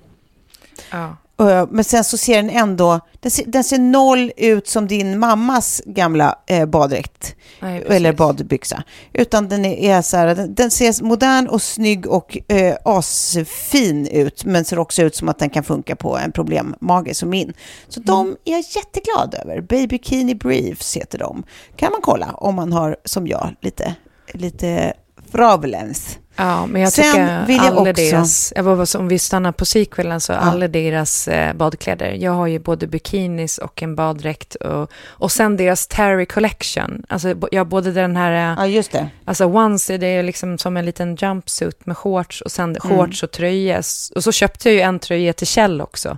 Ja. 0.91 1.18
Eh, 1.40 1.68
Men 1.72 1.84
sen 1.84 2.04
så 2.04 2.18
ser 2.18 2.36
den 2.36 2.50
ändå, 2.50 3.00
den 3.20 3.32
ser, 3.32 3.46
den 3.46 3.64
ser 3.64 3.80
noll 3.80 4.32
ut 4.38 4.68
som 4.68 4.88
din 4.88 5.20
mammas 5.20 5.82
gamla 5.86 6.40
eh, 6.48 6.66
baddräkt. 6.66 7.36
Nej, 7.60 7.84
eller 7.88 8.14
badbyxa. 8.14 8.84
Utan 9.14 9.50
den 9.50 9.66
är, 9.66 9.98
är 9.98 10.02
så 10.02 10.18
här, 10.18 10.36
den, 10.36 10.56
den 10.56 10.72
ser 10.72 11.04
modern 11.04 11.48
och 11.48 11.62
snygg 11.62 12.08
och 12.08 12.38
eh, 12.48 12.76
asfin 12.86 14.08
ut. 14.08 14.46
Men 14.46 14.66
ser 14.66 14.80
också 14.80 15.02
ut 15.02 15.16
som 15.16 15.30
att 15.30 15.40
den 15.40 15.50
kan 15.50 15.64
funka 15.64 15.96
på 15.96 16.18
en 16.18 16.32
problemmage 16.32 17.16
som 17.16 17.30
min. 17.30 17.54
Så 17.88 18.00
de 18.00 18.38
är 18.46 18.52
jag 18.52 18.64
jätteglad 18.76 19.36
över. 19.42 19.62
Baby 19.62 19.88
Bikini 19.88 20.36
Briefs 20.36 20.98
heter 20.98 21.18
de. 21.18 21.44
Kan 21.76 21.92
man 21.92 22.02
kolla 22.02 22.32
om 22.32 22.56
man 22.56 22.74
har, 22.74 22.96
som 23.06 23.28
jag, 23.28 23.50
lite, 23.62 23.96
lite 24.34 24.94
problems. 25.32 26.18
Ja, 26.36 26.66
men 26.66 26.82
jag 26.82 26.92
Sen 26.92 27.06
tycker 27.06 27.46
vill 27.46 27.56
jag 27.56 27.66
alla 27.66 27.82
också- 27.92 28.54
deras, 28.54 28.96
om 28.96 29.08
vi 29.08 29.20
stannar 29.20 29.52
på 29.52 29.66
sequelen, 29.66 30.22
så 30.22 30.32
Ja. 30.32 30.38
alla 30.38 30.68
deras 30.68 31.28
eh, 31.28 31.54
badkläder. 31.54 32.12
Jag 32.20 32.32
har 32.32 32.48
ju 32.48 32.60
både 32.60 32.88
bikinis 32.88 33.58
och 33.58 33.84
en 33.84 33.96
baddräkt 33.96 34.56
och, 34.56 34.92
och 35.08 35.32
sen 35.32 35.58
deras 35.58 35.88
Terry 35.88 36.26
Collection. 36.26 37.04
Alltså 37.10 37.36
jag 37.52 37.68
både 37.68 37.92
den 37.92 38.16
här, 38.16 38.32
eh, 38.52 38.58
Ja, 38.60 38.68
just 38.68 38.92
det. 38.92 39.08
alltså 39.26 39.46
once 39.46 39.94
är 39.94 39.98
det 39.98 40.24
liksom 40.24 40.58
som 40.58 40.78
en 40.78 40.86
liten 40.86 41.16
jumpsuit 41.16 41.86
med 41.86 41.98
shorts 41.98 42.42
och 42.42 42.52
sen 42.52 42.70
Mm. 42.84 42.98
shorts 42.98 43.24
och 43.24 43.32
tröja. 43.32 43.78
Och 44.16 44.24
så 44.24 44.32
köpte 44.32 44.70
jag 44.70 44.76
ju 44.76 44.82
en 44.82 45.00
tröja 45.00 45.34
till 45.34 45.48
Kjell 45.48 45.82
också. 45.82 46.18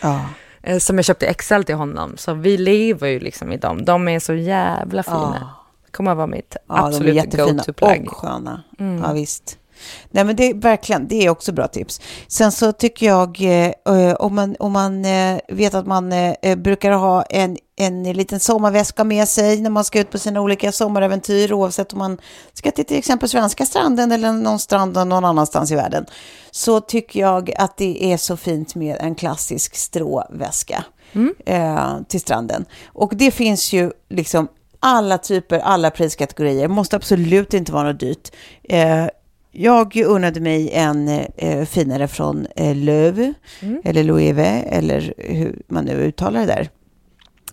Ja. 0.00 0.20
eh, 0.62 0.78
Som 0.78 0.98
jag 0.98 1.04
köpte 1.04 1.34
XL 1.34 1.62
till 1.62 1.74
honom. 1.74 2.14
Så 2.16 2.34
vi 2.34 2.56
lever 2.58 3.08
ju 3.08 3.20
liksom 3.20 3.52
i 3.52 3.56
dem. 3.56 3.84
De 3.84 4.08
är 4.08 4.18
så 4.20 4.34
jävla 4.34 5.02
fina. 5.02 5.50
Ja. 5.92 5.96
Kommer 5.96 6.10
att 6.10 6.16
vara 6.16 6.26
mitt 6.26 6.56
Ja, 6.68 6.74
de 6.74 6.82
är 6.82 6.86
absolut 6.86 7.14
jättefina 7.14 7.52
go-to-plagg. 7.52 8.08
och 8.08 8.16
sköna. 8.16 8.62
Mm. 8.78 9.02
Ja, 9.02 9.12
visst. 9.12 9.56
Nej, 10.10 10.24
men 10.24 10.36
det 10.36 10.50
är 10.50 10.54
verkligen, 10.54 11.08
det 11.08 11.26
är 11.26 11.30
också 11.30 11.52
bra 11.52 11.68
tips. 11.68 12.00
Sen 12.28 12.52
så 12.52 12.72
tycker 12.72 13.06
jag, 13.06 13.40
eh, 13.40 13.96
eh, 13.96 14.14
om 14.14 14.34
man, 14.34 14.56
om 14.58 14.72
man 14.72 15.04
eh, 15.04 15.38
vet 15.48 15.74
att 15.74 15.86
man 15.86 16.12
eh, 16.12 16.56
brukar 16.56 16.92
ha 16.92 17.22
en, 17.22 17.56
en 17.76 18.02
liten 18.02 18.40
sommarväska 18.40 19.04
med 19.04 19.28
sig 19.28 19.60
när 19.60 19.70
man 19.70 19.84
ska 19.84 20.00
ut 20.00 20.10
på 20.10 20.18
sina 20.18 20.40
olika 20.40 20.72
sommaräventyr, 20.72 21.52
oavsett 21.52 21.92
om 21.92 21.98
man 21.98 22.18
ska 22.52 22.70
till 22.70 22.84
till 22.84 22.98
exempel 22.98 23.28
svenska 23.28 23.66
stranden 23.66 24.12
eller 24.12 24.32
någon 24.32 24.58
strand 24.58 24.94
någon 24.94 25.24
annanstans 25.24 25.72
i 25.72 25.74
världen, 25.74 26.06
så 26.50 26.80
tycker 26.80 27.20
jag 27.20 27.52
att 27.58 27.76
det 27.76 28.12
är 28.12 28.16
så 28.16 28.36
fint 28.36 28.74
med 28.74 28.96
en 29.00 29.14
klassisk 29.14 29.76
stråväska 29.76 30.84
eh, 31.46 31.96
till 32.08 32.20
stranden. 32.20 32.64
Och 32.86 33.12
det 33.16 33.30
finns 33.30 33.72
ju 33.72 33.92
liksom 34.08 34.48
alla 34.80 35.18
typer, 35.18 35.58
alla 35.58 35.90
priskategorier. 35.90 36.62
Det 36.62 36.68
måste 36.68 36.96
absolut 36.96 37.54
inte 37.54 37.72
vara 37.72 37.92
något 37.92 38.00
dyrt. 38.00 38.32
Eh, 38.62 39.06
jag 39.52 39.96
unnade 39.96 40.40
mig 40.40 40.70
en 40.72 41.08
eh, 41.36 41.64
finare 41.64 42.08
från 42.08 42.46
eh, 42.56 42.76
Löv, 42.76 43.32
eller 43.84 44.04
Loewe, 44.04 44.46
eller 44.46 45.14
hur 45.16 45.62
man 45.68 45.84
nu 45.84 45.92
uttalar 45.92 46.40
det 46.40 46.46
där. 46.46 46.70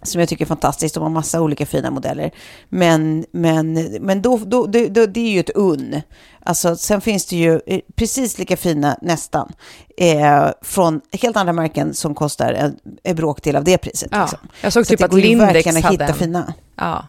Som 0.03 0.19
jag 0.19 0.29
tycker 0.29 0.45
är 0.45 0.47
fantastiskt. 0.47 0.95
De 0.95 1.03
har 1.03 1.09
massa 1.09 1.41
olika 1.41 1.65
fina 1.65 1.91
modeller. 1.91 2.31
Men, 2.69 3.25
men, 3.31 3.73
men 4.01 4.21
då, 4.21 4.37
då, 4.37 4.65
då, 4.65 4.85
då, 4.89 5.05
det 5.05 5.19
är 5.19 5.31
ju 5.31 5.39
ett 5.39 5.49
unn. 5.49 6.01
Alltså, 6.43 6.75
sen 6.75 7.01
finns 7.01 7.25
det 7.25 7.35
ju 7.35 7.59
eh, 7.65 7.79
precis 7.95 8.37
lika 8.39 8.57
fina, 8.57 8.97
nästan, 9.01 9.51
eh, 9.97 10.47
från 10.61 11.01
helt 11.21 11.37
andra 11.37 11.53
märken 11.53 11.93
som 11.93 12.15
kostar 12.15 12.53
en, 12.53 12.75
en 13.03 13.15
bråkdel 13.15 13.55
av 13.55 13.63
det 13.63 13.77
priset. 13.77 14.09
Ja, 14.11 14.21
liksom. 14.21 14.39
jag 14.61 14.73
såg 14.73 14.85
Så 14.85 14.89
typ 14.89 15.03
att 15.03 15.17
ju 15.17 15.21
Lindex 15.21 15.67
att 15.67 15.83
hade 15.83 15.93
hitta 15.93 16.05
en. 16.05 16.13
fina. 16.13 16.53
Ja, 16.75 17.05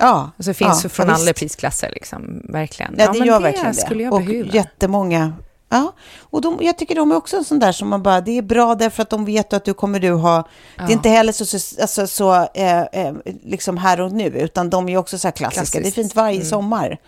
Ja, 0.00 0.30
och 0.36 0.44
så 0.44 0.54
finns 0.54 0.76
ja, 0.76 0.82
det 0.82 0.88
från 0.88 1.08
ja, 1.08 1.14
alla 1.14 1.32
prisklasser 1.32 1.90
liksom, 1.94 2.42
verkligen. 2.48 2.94
Ja, 2.98 3.12
det 3.12 3.18
men 3.18 3.28
gör 3.28 3.40
verkligen 3.40 3.74
skulle 3.74 3.98
det. 3.98 4.02
jag 4.04 4.14
och 4.14 4.20
behöva. 4.20 4.48
jättemånga, 4.48 5.32
Ja, 5.72 5.92
och 6.20 6.40
de, 6.40 6.58
jag 6.60 6.78
tycker 6.78 6.94
de 6.94 7.10
är 7.10 7.16
också 7.16 7.36
en 7.36 7.44
sån 7.44 7.58
där 7.58 7.72
som 7.72 7.88
man 7.88 8.02
bara, 8.02 8.20
det 8.20 8.38
är 8.38 8.42
bra 8.42 8.74
därför 8.74 9.02
att 9.02 9.10
de 9.10 9.24
vet 9.24 9.52
att 9.52 9.64
du 9.64 9.74
kommer 9.74 10.00
du 10.00 10.12
ha, 10.12 10.48
det 10.76 10.82
är 10.82 10.90
inte 10.90 11.08
heller 11.08 11.32
så, 11.32 11.44
så, 11.44 11.80
alltså, 11.80 12.06
så 12.06 12.34
eh, 12.54 12.80
eh, 12.80 13.14
liksom 13.42 13.76
här 13.76 14.00
och 14.00 14.12
nu, 14.12 14.24
utan 14.24 14.70
de 14.70 14.88
är 14.88 14.96
också 14.96 15.18
så 15.18 15.28
här 15.28 15.32
klassiska. 15.32 15.60
Klassiskt. 15.60 15.96
Det 15.96 16.00
är 16.00 16.02
fint 16.02 16.14
varje 16.14 16.44
sommar. 16.44 16.98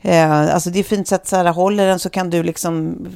Eh, 0.00 0.54
alltså 0.54 0.70
det 0.70 0.78
är 0.78 0.84
fint 0.84 1.08
så 1.08 1.14
att 1.14 1.26
så 1.26 1.36
här, 1.36 1.44
håller 1.52 1.86
den 1.86 1.98
så 1.98 2.10
kan 2.10 2.30
du 2.30 2.42
liksom 2.42 3.06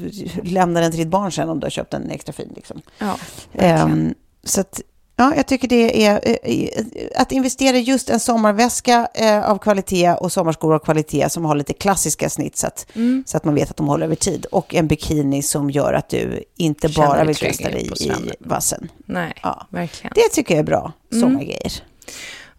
lämna 0.43 0.81
den 0.81 0.91
till 0.91 1.01
ditt 1.01 1.09
barn 1.09 1.33
sen 1.33 1.49
om 1.49 1.61
du 1.61 1.65
har 1.65 1.71
köpt 1.71 1.95
en 1.95 2.11
extra 2.11 2.33
fin. 2.33 2.53
Liksom. 2.57 2.83
Ja, 2.99 3.17
verkligen. 3.53 3.91
Ehm, 3.91 4.15
så 4.45 4.61
att, 4.61 4.81
ja, 5.23 5.37
jag 5.37 5.47
tycker 5.47 5.69
det 5.69 6.07
är 6.07 6.21
eh, 6.23 6.37
eh, 6.43 6.69
att 7.17 7.33
investera 7.33 7.77
i 7.77 7.81
just 7.81 8.11
en 8.11 8.21
sommarväska 8.21 9.09
eh, 9.15 9.51
av 9.51 9.59
kvalitet 9.59 10.11
och 10.13 10.33
sommarskor 10.33 10.75
av 10.75 10.79
kvalitet 10.79 11.29
som 11.31 11.45
har 11.45 11.55
lite 11.55 11.73
klassiska 11.73 12.29
snitt 12.31 12.57
så 12.57 12.67
att, 12.67 12.87
Mm. 12.95 13.25
så 13.27 13.37
att 13.37 13.45
man 13.45 13.55
vet 13.55 13.71
att 13.71 13.77
de 13.77 13.89
håller 13.89 14.07
över 14.07 14.15
tid. 14.17 14.47
Och 14.53 14.75
en 14.75 14.87
bikini 14.89 15.43
som 15.43 15.71
gör 15.71 15.93
att 15.93 16.09
du 16.09 16.45
inte 16.57 16.89
Känner 16.89 17.07
bara 17.09 17.25
vill 17.25 17.37
kasta 17.37 17.69
dig 17.71 17.91
i 18.01 18.11
vassen. 18.41 18.89
Nej, 19.07 19.33
Ja. 19.43 19.67
verkligen. 19.71 20.13
Det 20.15 20.29
tycker 20.33 20.55
jag 20.55 20.59
är 20.61 20.65
bra 20.67 20.93
Mm. 21.13 21.23
sommargrejer. 21.23 21.73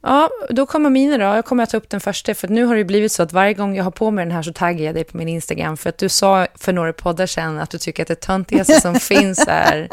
Ja, 0.06 0.30
då 0.50 0.66
kommer 0.66 0.90
mina 0.90 1.18
då. 1.18 1.24
Jag 1.24 1.46
kommer 1.46 1.64
att 1.64 1.70
ta 1.70 1.78
upp 1.78 1.90
den 1.90 2.02
första, 2.02 2.36
för 2.36 2.48
nu 2.48 2.66
har 2.66 2.76
det 2.76 2.84
blivit 2.86 3.12
så 3.12 3.24
att 3.24 3.34
varje 3.34 3.54
gång 3.54 3.76
jag 3.76 3.84
har 3.84 3.92
på 3.92 4.12
mig 4.12 4.26
den 4.26 4.32
här 4.36 4.42
så 4.44 4.54
taggar 4.54 4.86
jag 4.86 4.96
dig 4.96 5.04
på 5.04 5.18
min 5.18 5.28
Instagram, 5.30 5.78
för 5.78 5.90
att 5.90 5.98
du 5.98 6.10
sa 6.10 6.48
för 6.56 6.74
några 6.74 6.94
poddar 6.94 7.26
sedan 7.28 7.60
att 7.60 7.70
du 7.70 7.78
tycker 7.78 8.04
att 8.04 8.08
det 8.08 8.16
töntigaste 8.16 8.82
som 8.82 8.96
finns 9.00 9.46
är 9.48 9.90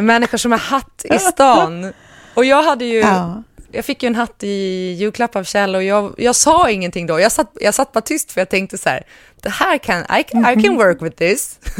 människor 0.00 0.38
som 0.38 0.52
har 0.52 0.58
hatt 0.58 1.04
i 1.04 1.18
stan. 1.18 1.92
Och 2.34 2.44
jag 2.44 2.62
hade 2.62 2.84
ju... 2.84 2.98
Ja. 2.98 3.42
Jag 3.74 3.84
fick 3.84 4.02
ju 4.02 4.06
en 4.06 4.14
hatt 4.14 4.42
i 4.42 4.92
julklapp 4.92 5.36
av 5.36 5.44
Kjell 5.44 5.74
och 5.74 5.82
jag, 5.82 6.14
jag 6.18 6.36
sa 6.36 6.70
ingenting 6.70 7.06
då. 7.06 7.20
Jag 7.20 7.32
satt, 7.32 7.56
jag 7.60 7.74
satt 7.74 7.92
bara 7.92 8.00
tyst 8.00 8.32
för 8.32 8.40
jag 8.40 8.48
tänkte 8.48 8.78
så 8.78 8.88
här, 8.88 9.02
det 9.42 9.48
här 9.48 9.78
kan, 9.78 10.18
I 10.18 10.22
can, 10.22 10.58
I 10.58 10.62
can 10.62 10.76
work 10.76 11.02
with 11.02 11.16
this. 11.16 11.58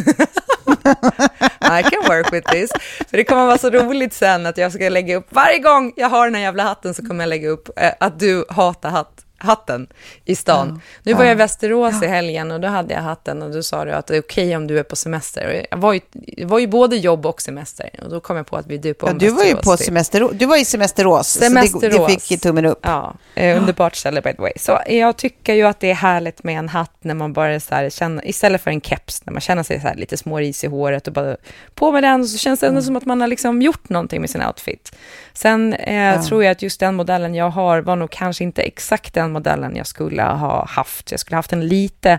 I 1.63 1.83
can 1.83 2.03
work 2.09 2.33
with 2.33 2.51
this. 2.51 2.71
För 3.11 3.17
det 3.17 3.25
kommer 3.25 3.47
vara 3.47 3.59
så 3.59 3.71
roligt 3.71 4.15
sen 4.15 4.47
att 4.47 4.59
jag 4.59 4.73
ska 4.73 4.89
lägga 4.89 5.17
upp, 5.17 5.27
varje 5.31 5.59
gång 5.59 5.93
jag 5.97 6.09
har 6.09 6.27
den 6.27 6.35
här 6.35 6.43
jävla 6.43 6.63
hatten 6.63 6.95
så 6.95 7.07
kommer 7.07 7.25
jag 7.25 7.29
lägga 7.29 7.49
upp 7.49 7.69
eh, 7.77 7.93
att 8.01 8.19
du 8.19 8.45
hatar 8.49 8.91
hatt, 8.91 9.25
hatten 9.43 9.87
i 10.25 10.35
stan. 10.37 10.81
Nu 11.03 11.15
var 11.15 11.25
jag 11.25 11.33
i 11.33 11.35
Västerås 11.35 12.03
i 12.03 12.07
helgen 12.07 12.51
och 12.51 12.61
då 12.61 12.69
hade 12.69 12.95
jag 12.95 13.01
hatten 13.01 13.43
och 13.43 13.51
då 13.51 13.63
sa 13.63 13.85
du 13.85 13.93
att 13.93 14.07
det 14.07 14.17
är 14.17 14.21
okej 14.21 14.57
om 14.57 14.67
du 14.67 14.79
är 14.79 14.83
på 14.83 14.97
semester. 14.97 15.47
Och 15.47 15.67
jag 15.71 15.79
var 15.79 15.93
ju, 15.93 16.01
det 16.13 16.45
var 16.45 16.59
ju 16.59 16.67
både 16.67 16.97
jobb 16.97 17.27
och 17.27 17.43
semester 17.43 17.91
och 18.03 18.11
då 18.11 18.21
kom 18.21 18.37
jag 18.37 18.47
på 18.47 18.57
att 18.57 18.67
vi 18.67 18.79
dupade 18.79 19.11
Ja, 19.11 19.13
om 19.13 19.19
du 19.19 19.31
var 19.31 19.45
ju 19.45 19.57
på 19.57 19.77
till- 19.77 19.87
semester, 19.87 20.29
du 20.33 20.47
var 20.47 20.57
i 20.61 20.65
semesterås, 20.65 21.29
så 21.29 21.41
det, 21.41 21.47
Semesterås. 21.47 22.07
det 22.15 22.23
fick 22.23 22.41
tummen 22.41 22.67
upp. 22.67 22.79
Ja, 22.83 23.15
eh, 23.35 23.59
underbart 23.59 23.97
ställe 23.97 24.21
by 24.21 24.33
the 24.33 24.43
way. 24.43 24.53
Så 24.57 24.79
jag 24.87 25.17
tycker 25.17 25.55
ju 25.55 25.63
att 25.67 25.81
det 25.81 25.91
är 25.91 25.95
härligt 25.95 26.45
med 26.45 26.59
en 26.59 26.69
hatt 26.69 26.93
när 27.01 27.15
man 27.15 27.33
bara 27.33 27.61
så 27.61 27.75
här 27.75 27.91
känner, 27.91 28.29
istället 28.29 28.61
för 28.63 28.71
en 28.71 28.81
keps, 28.81 29.27
när 29.27 29.33
man 29.33 29.41
känner 29.41 29.63
sig 29.63 29.81
så 29.81 29.87
här 29.89 29.95
lite 29.95 30.17
småris 30.17 30.65
i 30.65 30.67
håret 30.67 31.07
och 31.07 31.13
bara 31.13 31.37
på 31.75 31.93
med 31.93 32.03
den 32.03 32.27
så 32.29 32.39
känns 32.39 32.61
det 32.61 32.67
ändå 32.67 32.73
Mm. 32.79 32.85
som 32.87 32.97
att 32.97 33.05
man 33.07 33.21
har 33.21 33.29
liksom 33.29 33.63
gjort 33.63 33.89
någonting 33.89 34.21
med 34.21 34.31
sin 34.31 34.43
outfit. 34.43 34.93
Sen 35.35 35.75
eh, 35.75 36.23
tror 36.23 36.45
jag 36.45 36.51
att 36.51 36.63
just 36.63 36.81
den 36.81 36.95
modellen 36.95 37.35
jag 37.35 37.51
har 37.51 37.81
var 37.81 37.97
nog 37.97 38.11
kanske 38.11 38.45
inte 38.45 38.63
exakt 38.63 39.15
den 39.15 39.32
modellen 39.33 39.77
jag 39.77 39.87
skulle 39.87 40.23
ha 40.23 40.67
haft. 40.67 41.11
Jag 41.11 41.21
skulle 41.21 41.35
ha 41.35 41.39
haft 41.39 41.53
en 41.53 41.69
lite 41.69 42.19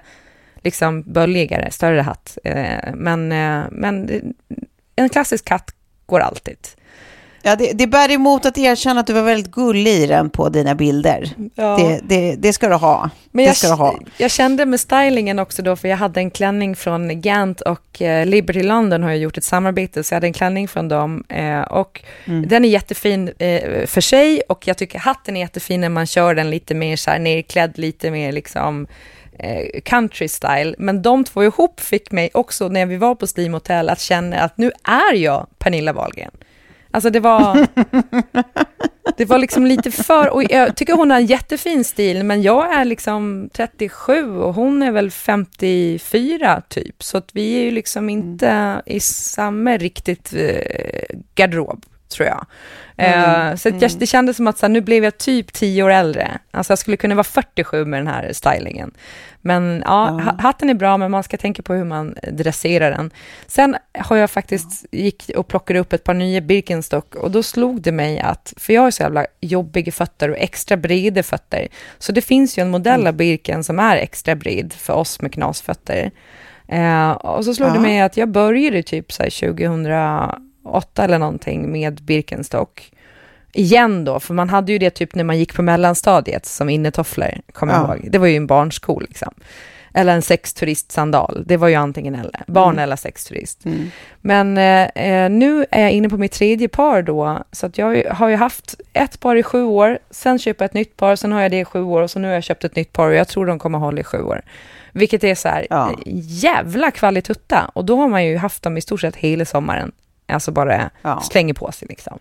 liksom 0.64 1.01
böljigare, 1.01 1.72
större 1.72 2.01
hatt. 2.01 2.38
Eh, 2.43 2.93
men, 2.93 3.32
eh, 3.32 3.64
men 3.72 4.09
en 4.95 5.09
klassisk 5.09 5.49
hatt 5.49 5.76
går 6.05 6.20
alltid. 6.20 6.57
Ja, 7.46 7.56
det, 7.56 7.72
det 7.74 7.88
bär 7.88 8.12
emot 8.12 8.46
att 8.46 8.58
erkänna 8.58 9.00
att 9.00 9.08
du 9.08 9.14
var 9.14 9.22
väldigt 9.22 9.52
gullig 9.52 9.91
i 9.91 10.08
den 10.08 10.30
på 10.30 10.50
dina 10.50 10.76
bilder. 10.76 11.30
Ja. 11.56 11.78
Det, 11.78 12.00
det, 12.04 12.36
det 12.36 12.54
ska 12.54 12.70
du 12.70 12.76
ha. 12.76 13.10
Men 13.32 13.44
det 13.46 13.48
jag, 13.50 13.56
ska 13.58 13.68
du 13.68 13.74
ha. 13.74 14.00
jag 14.18 14.32
kände 14.32 14.66
med 14.66 14.80
stylingen 14.80 15.39
också 15.39 15.62
då, 15.62 15.76
för 15.76 15.88
jag 15.88 15.98
hade 15.98 16.20
en 16.20 16.32
klänning 16.32 16.76
från 16.76 17.22
Gant 17.22 17.62
och 17.62 18.02
eh, 18.02 18.26
Liberty 18.26 18.64
London 18.64 19.04
har 19.04 19.10
jag 19.10 19.20
gjort 19.20 19.38
ett 19.38 19.44
samarbete, 19.44 20.04
så 20.04 20.14
jag 20.14 20.16
hade 20.16 20.28
en 20.28 20.34
klänning 20.34 20.68
från 20.68 20.88
dem. 20.88 21.24
Eh, 21.30 21.62
och 21.62 22.02
Mm. 22.26 22.48
den 22.48 22.66
är 22.66 22.70
jättefin 22.70 23.32
eh, 23.38 23.86
för 23.86 24.02
sig 24.02 24.41
och 24.50 24.68
jag 24.68 24.78
tycker 24.78 25.00
hatten 25.00 25.36
är 25.38 25.39
jättefin 25.41 25.82
när 25.82 25.89
man 25.89 26.06
kör 26.06 26.36
den 26.36 26.50
lite 26.50 26.74
mer 26.76 26.96
så 26.96 27.12
här 27.12 27.20
nerklädd, 27.20 27.78
lite 27.78 28.12
mer 28.12 28.32
liksom 28.32 28.88
eh, 29.39 29.82
country 29.86 30.28
style. 30.28 30.76
Men 30.78 31.02
de 31.02 31.24
två 31.24 31.44
ihop 31.44 31.80
fick 31.80 32.12
mig 32.12 32.30
också, 32.34 32.68
när 32.68 32.86
vi 32.86 32.98
var 32.98 33.16
på 33.16 33.26
Steam 33.38 33.54
Hotel, 33.54 33.89
att 33.89 34.00
känna 34.00 34.39
att 34.39 34.58
nu 34.58 34.72
är 34.84 35.14
jag 35.16 35.48
Pernilla 35.60 35.94
Wahlgren. 35.94 36.32
Alltså 36.94 37.10
det 37.10 37.20
var... 37.20 37.68
Det 39.18 39.26
var 39.26 39.38
liksom 39.38 39.66
lite 39.66 39.91
för, 39.91 40.30
och 40.30 40.44
jag 40.44 40.76
tycker 40.76 40.94
hon 40.94 41.12
har 41.12 41.18
en 41.18 41.26
jättefin 41.26 41.84
stil, 41.84 42.24
men 42.24 42.41
jag 42.41 42.74
är 42.74 42.86
liksom 42.86 43.50
37 43.54 44.38
och 44.38 44.54
hon 44.54 44.84
är 44.84 44.91
väl 44.91 45.12
54 45.12 46.62
typ, 46.70 47.04
så 47.04 47.18
att 47.18 47.30
vi 47.34 47.56
är 47.56 47.64
ju 47.64 47.72
liksom 47.72 48.10
inte 48.10 48.82
i 48.86 49.00
samma 49.00 49.78
riktigt 49.78 50.34
eh, 50.34 51.18
garderob, 51.36 51.86
tror 52.14 52.28
jag. 52.28 52.45
Mm. 52.97 53.51
Uh, 53.51 53.55
så 53.55 53.68
jag, 53.68 53.76
mm. 53.76 53.99
det 53.99 54.07
kändes 54.07 54.38
som 54.38 54.47
att 54.47 54.57
så 54.57 54.66
här, 54.66 54.72
nu 54.72 54.82
blev 54.82 55.03
jag 55.03 55.18
typ 55.18 55.53
tio 55.53 55.84
år 55.84 55.89
äldre. 55.89 56.39
Alltså 56.51 56.72
jag 56.72 56.80
skulle 56.80 56.97
kunna 56.97 57.16
vara 57.16 57.24
47 57.24 57.86
med 57.86 57.99
den 57.99 58.07
här 58.07 58.34
stylingen. 58.34 58.91
Men 59.45 59.84
ja, 59.86 60.22
ja. 60.26 60.41
hatten 60.41 60.70
är 60.70 60.74
bra, 60.74 60.97
men 60.97 61.11
man 61.11 61.24
ska 61.24 61.38
tänka 61.38 61.61
på 61.64 61.74
hur 61.74 61.84
man 61.84 62.16
dresserar 62.32 62.91
den. 62.91 63.11
Sen 63.47 63.76
har 63.99 64.16
jag 64.16 64.32
faktiskt 64.32 64.86
gick 64.91 65.32
och 65.36 65.47
plockade 65.47 65.80
upp 65.80 65.93
ett 65.93 66.03
par 66.03 66.14
nya 66.14 66.41
Birkenstock 66.41 67.16
och 67.16 67.32
då 67.32 67.43
slog 67.43 67.82
det 67.82 67.91
mig 67.91 68.20
att, 68.20 68.53
för 68.57 68.74
jag 68.74 68.82
har 68.82 68.91
så 68.91 69.03
jävla 69.03 69.26
jobbiga 69.41 69.91
fötter 69.91 70.30
och 70.30 70.38
extra 70.38 70.78
breda 70.78 71.24
fötter, 71.24 71.68
så 71.97 72.11
det 72.11 72.22
finns 72.22 72.57
ju 72.57 72.61
en 72.61 72.70
modell 72.70 72.99
mm. 72.99 73.07
av 73.07 73.14
Birken 73.14 73.64
som 73.64 73.80
är 73.80 73.97
extra 73.97 74.36
bred 74.36 74.74
för 74.74 74.93
oss 74.93 75.22
med 75.22 75.34
knasfötter. 75.34 76.11
Eh, 76.68 77.11
och 77.11 77.45
så 77.45 77.53
slog 77.53 77.70
ja. 77.70 77.74
det 77.74 77.80
mig 77.80 78.01
att 78.01 78.18
jag 78.18 78.30
började 78.30 78.84
typ 78.84 79.11
så 79.11 79.24
2000 79.24 79.86
åtta 80.64 81.03
eller 81.03 81.20
någonting 81.20 81.72
med 81.72 82.01
Birkenstock. 82.01 82.91
Igen 83.53 84.05
då, 84.05 84.20
för 84.20 84.34
man 84.34 84.49
hade 84.49 84.72
ju 84.72 84.78
det 84.78 84.89
typ 84.89 85.16
när 85.16 85.24
man 85.24 85.39
gick 85.39 85.55
på 85.55 85.61
mellanstadiet 85.61 86.45
som 86.45 86.70
innetofflor, 86.70 87.32
kommer 87.51 87.74
ja. 87.74 87.80
jag 87.80 87.97
ihåg. 87.97 88.11
Det 88.11 88.18
var 88.18 88.28
ju 88.28 88.36
en 88.36 88.47
barnsko 88.47 88.99
liksom. 88.99 89.34
Eller 89.95 90.16
en 90.16 90.22
sexturistsandal, 90.22 91.43
det 91.47 91.57
var 91.57 91.68
ju 91.68 91.76
antingen 91.76 92.16
eller. 92.16 92.43
Barn 92.47 92.74
mm. 92.74 92.84
eller 92.84 92.95
sexturist. 92.95 93.66
Mm. 93.66 93.91
Men 94.22 94.57
eh, 94.57 95.05
eh 95.05 95.30
nu 95.30 95.66
är 95.72 95.82
jag 95.82 95.91
inne 95.91 96.09
på 96.09 96.18
mitt 96.18 96.32
tredje 96.32 96.68
par 96.68 97.01
då, 97.01 97.43
så 97.51 97.66
att 97.66 97.78
jag 97.78 98.03
har 98.09 98.30
ju 98.30 98.36
haft 98.36 98.76
ett 98.93 99.20
par 99.20 99.36
i 99.36 99.43
sju 99.43 99.64
år, 99.64 99.99
sen 100.11 100.39
köper 100.39 100.64
jag 100.64 100.70
ett 100.70 100.74
nytt 100.74 100.97
par, 100.97 101.16
sen 101.16 101.32
har 101.32 101.41
jag 101.41 101.51
det 101.51 101.59
i 101.59 101.66
sju 101.66 101.82
år 101.82 102.01
och 102.01 102.11
så 102.11 102.20
nu 102.20 102.28
har 102.28 102.34
jag 102.34 102.43
köpt 102.43 102.64
ett 102.64 102.76
nytt 102.76 102.93
par 102.93 103.07
och 103.07 103.16
jag 103.16 103.28
tror 103.28 103.45
de 103.45 103.59
kommer 103.59 103.78
hålla 103.78 104.01
i 104.01 104.03
sju 104.03 104.22
år. 104.22 104.41
Vilket 104.91 105.24
är 105.24 105.36
så 105.36 105.47
här, 105.47 105.68
ja. 105.70 105.91
jävla 106.16 106.91
kvalitutta. 106.91 107.72
Och 107.74 107.86
då 107.86 107.97
har 107.97 108.07
man 108.07 108.26
ju 108.26 108.38
haft 108.38 108.64
dem 108.64 108.78
i 108.78 108.82
stort 108.82 109.01
sett 109.01 109.16
hela 109.16 109.45
sommaren. 109.45 109.91
Alltså 110.28 110.51
bara 110.51 110.89
Ja. 111.01 111.21
slänger 111.21 111.53
på 111.53 111.71
sig 111.71 111.88
liksom. 111.88 112.19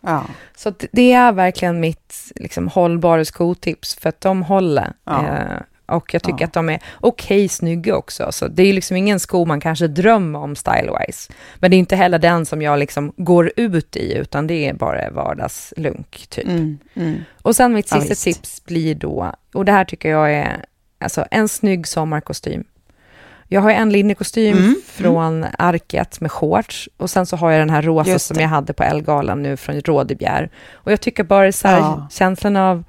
Ja. 0.00 0.24
Så 0.56 0.72
det 0.92 1.12
är 1.12 1.32
verkligen 1.32 1.80
mitt 1.80 2.14
liksom, 2.36 2.68
hållbara 2.68 3.24
skotips, 3.24 3.94
för 3.94 4.08
att 4.08 4.20
de 4.20 4.42
håller. 4.42 4.92
Ja. 5.04 5.26
Eh, 5.26 5.60
och 5.86 6.14
jag 6.14 6.22
tycker 6.22 6.40
Ja. 6.40 6.46
att 6.46 6.52
de 6.52 6.68
är 6.68 6.80
okej 7.00 7.48
snygga 7.48 7.96
också. 7.96 8.32
Så 8.32 8.48
det 8.48 8.62
är 8.62 8.66
ju 8.66 8.72
liksom 8.72 8.96
ingen 8.96 9.20
sko 9.20 9.44
man 9.44 9.60
kanske 9.60 9.86
drömmer 9.88 10.38
om 10.38 10.56
stylewise. 10.56 11.32
Men 11.58 11.70
det 11.70 11.76
är 11.76 11.78
inte 11.78 11.96
heller 11.96 12.18
den 12.18 12.46
som 12.46 12.62
jag 12.62 12.78
liksom 12.78 13.12
går 13.16 13.52
ut 13.56 13.96
i, 13.96 14.14
utan 14.14 14.46
det 14.46 14.68
är 14.68 14.74
bara 14.74 15.10
vardagslunk 15.10 16.26
typ. 16.28 16.44
Mm. 16.48 16.78
Mm. 16.94 17.24
Och 17.42 17.56
sen 17.56 17.72
mitt 17.72 17.90
Ja, 17.90 17.96
sista 18.00 18.10
visst. 18.12 18.24
tips 18.24 18.64
blir 18.64 18.94
då, 18.94 19.32
och 19.54 19.64
det 19.64 19.72
här 19.72 19.84
tycker 19.84 20.08
jag 20.10 20.32
är 20.34 20.64
alltså, 21.00 21.24
en 21.30 21.48
snygg 21.48 21.86
sommarkostym. 21.88 22.64
Jag 23.48 23.60
har 23.60 23.70
en 23.70 23.90
linnekostym 23.90 24.56
Mm, 24.58 24.74
från 24.86 25.46
Arket 25.58 26.20
med 26.20 26.32
shorts 26.32 26.88
och 26.96 27.10
sen 27.10 27.26
så 27.26 27.36
har 27.36 27.50
jag 27.50 27.60
den 27.60 27.70
här 27.70 27.82
rosa 27.82 28.18
som 28.18 28.40
jag 28.40 28.48
hade 28.48 28.72
på 28.72 28.82
Elgalan 28.82 29.42
nu 29.42 29.56
från 29.56 29.80
Rådebjer. 29.80 30.50
Och 30.74 30.92
jag 30.92 31.00
tycker 31.00 31.24
bara 31.24 31.52
så 31.52 31.68
här, 31.68 31.78
Ja. 31.78 32.08
känslan 32.10 32.56
av 32.56 32.84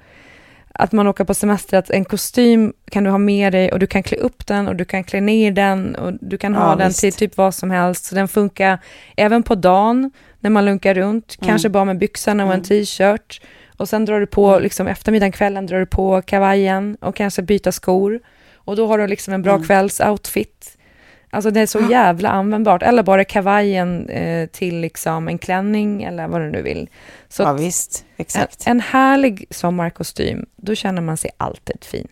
att 0.74 0.92
man 0.92 1.06
åker 1.06 1.24
på 1.24 1.34
semester, 1.34 1.78
att 1.78 1.90
en 1.90 2.04
kostym 2.04 2.72
kan 2.90 3.04
du 3.04 3.10
ha 3.10 3.18
med 3.18 3.52
dig 3.52 3.72
och 3.72 3.78
du 3.78 3.86
kan 3.86 4.02
klä 4.02 4.16
upp 4.18 4.46
den 4.46 4.68
och 4.68 4.76
du 4.76 4.84
kan 4.84 5.04
klä 5.04 5.20
ner 5.20 5.50
den 5.52 5.94
och 5.94 6.12
du 6.20 6.38
kan 6.38 6.54
ha 6.54 6.70
Ja, 6.70 6.76
den 6.76 6.88
visst. 6.88 7.00
till 7.00 7.12
typ 7.12 7.36
vad 7.36 7.54
som 7.54 7.70
helst. 7.70 8.04
Så 8.04 8.14
den 8.14 8.28
funkar 8.28 8.78
även 9.16 9.42
på 9.42 9.54
dagen 9.54 10.10
när 10.40 10.50
man 10.50 10.64
lunkar 10.64 10.94
runt, 10.94 11.36
Mm. 11.40 11.48
kanske 11.48 11.68
bara 11.68 11.84
med 11.84 11.98
byxorna 11.98 12.46
och 12.46 12.54
en 12.54 12.62
t-shirt. 12.62 13.40
Och 13.76 13.88
sen 13.88 14.04
drar 14.04 14.20
du 14.20 14.26
på, 14.26 14.48
Mm. 14.48 14.62
liksom 14.62 14.86
eftermiddagen, 14.86 15.32
kvällen 15.32 15.66
drar 15.66 15.78
du 15.78 15.86
på 15.86 16.22
kavajen 16.22 16.96
och 17.00 17.16
kanske 17.16 17.42
byta 17.42 17.72
skor. 17.72 18.20
Och 18.68 18.76
då 18.76 18.86
har 18.86 18.98
du 18.98 19.06
liksom 19.06 19.34
en 19.34 19.42
bra 19.42 19.54
Mm. 19.54 19.66
kvällsoutfit. 19.66 20.74
Alltså 21.30 21.50
det 21.50 21.60
är 21.60 21.66
så 21.66 21.80
jävla 21.90 22.28
användbart. 22.28 22.82
Eller 22.82 23.02
bara 23.02 23.24
kavajen 23.24 24.08
eh, 24.08 24.46
till 24.46 24.80
liksom 24.80 25.28
en 25.28 25.38
klänning 25.38 26.02
eller 26.02 26.28
vad 26.28 26.40
du 26.40 26.50
nu 26.50 26.62
vill. 26.62 26.88
Så 27.28 27.42
ja, 27.42 27.52
visst. 27.52 28.04
en, 28.16 28.22
Exakt. 28.22 28.66
en 28.66 28.80
härlig 28.80 29.46
sommarkostym, 29.50 30.46
då 30.56 30.74
känner 30.74 31.02
man 31.02 31.16
sig 31.16 31.30
alltid 31.36 31.84
fin. 31.84 32.08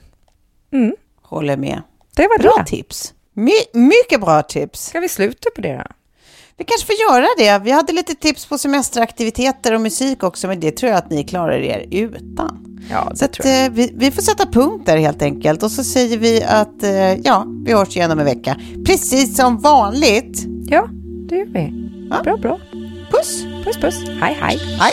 Mm, 0.73 0.97
Håller 1.23 1.57
med. 1.57 1.83
det 2.17 2.23
var 2.29 2.39
Bra 2.39 2.55
det. 2.59 2.65
tips. 2.71 3.15
My- 3.33 3.53
mycket 3.73 4.21
bra 4.21 4.43
tips. 4.43 4.87
Ska 4.87 5.01
vi 5.01 5.09
sluta 5.09 5.51
på 5.55 5.61
det 5.61 5.77
då? 5.77 5.85
Vi 6.59 6.65
kanske 6.65 6.87
får 6.87 6.95
göra 7.11 7.27
det. 7.39 7.65
Vi 7.65 7.71
hade 7.71 7.93
lite 7.93 8.15
tips 8.15 8.47
på 8.47 8.59
semesteraktiviteter 8.59 9.73
och 9.75 9.81
musik 9.81 10.23
också, 10.23 10.47
men 10.49 10.61
det 10.61 10.71
tror 10.71 10.91
jag 10.91 10.99
att 10.99 11.11
ni 11.11 11.25
klarar 11.25 11.59
er 11.59 11.87
utan. 11.91 12.79
Ja, 12.91 13.13
Så 13.15 13.25
att, 13.25 13.45
eh, 13.45 13.51
vi, 13.71 13.93
vi 13.97 14.11
får 14.11 14.23
sätta 14.23 14.47
punkt 14.47 14.87
där 14.87 14.97
helt 14.97 15.23
enkelt. 15.23 15.63
Och 15.63 15.71
så 15.71 15.85
säger 15.85 16.19
vi 16.19 16.43
att 16.43 16.83
eh, 16.83 17.15
ja, 17.15 17.45
vi 17.65 17.73
hörs 17.73 17.97
igen 17.97 18.11
om 18.11 18.19
en 18.19 18.25
vecka. 18.25 18.57
Precis 18.87 19.37
som 19.37 19.59
vanligt. 19.59 20.45
Ja, 20.67 20.89
det 21.29 21.37
gör 21.37 21.47
vi. 21.47 21.73
Ja. 22.11 22.23
Bra, 22.23 22.37
bra. 22.37 22.59
Puss! 23.11 23.45
Puss, 23.65 23.77
puss. 23.77 24.05
Hej, 24.21 24.39
hej. 24.41 24.59
Hej! 24.81 24.93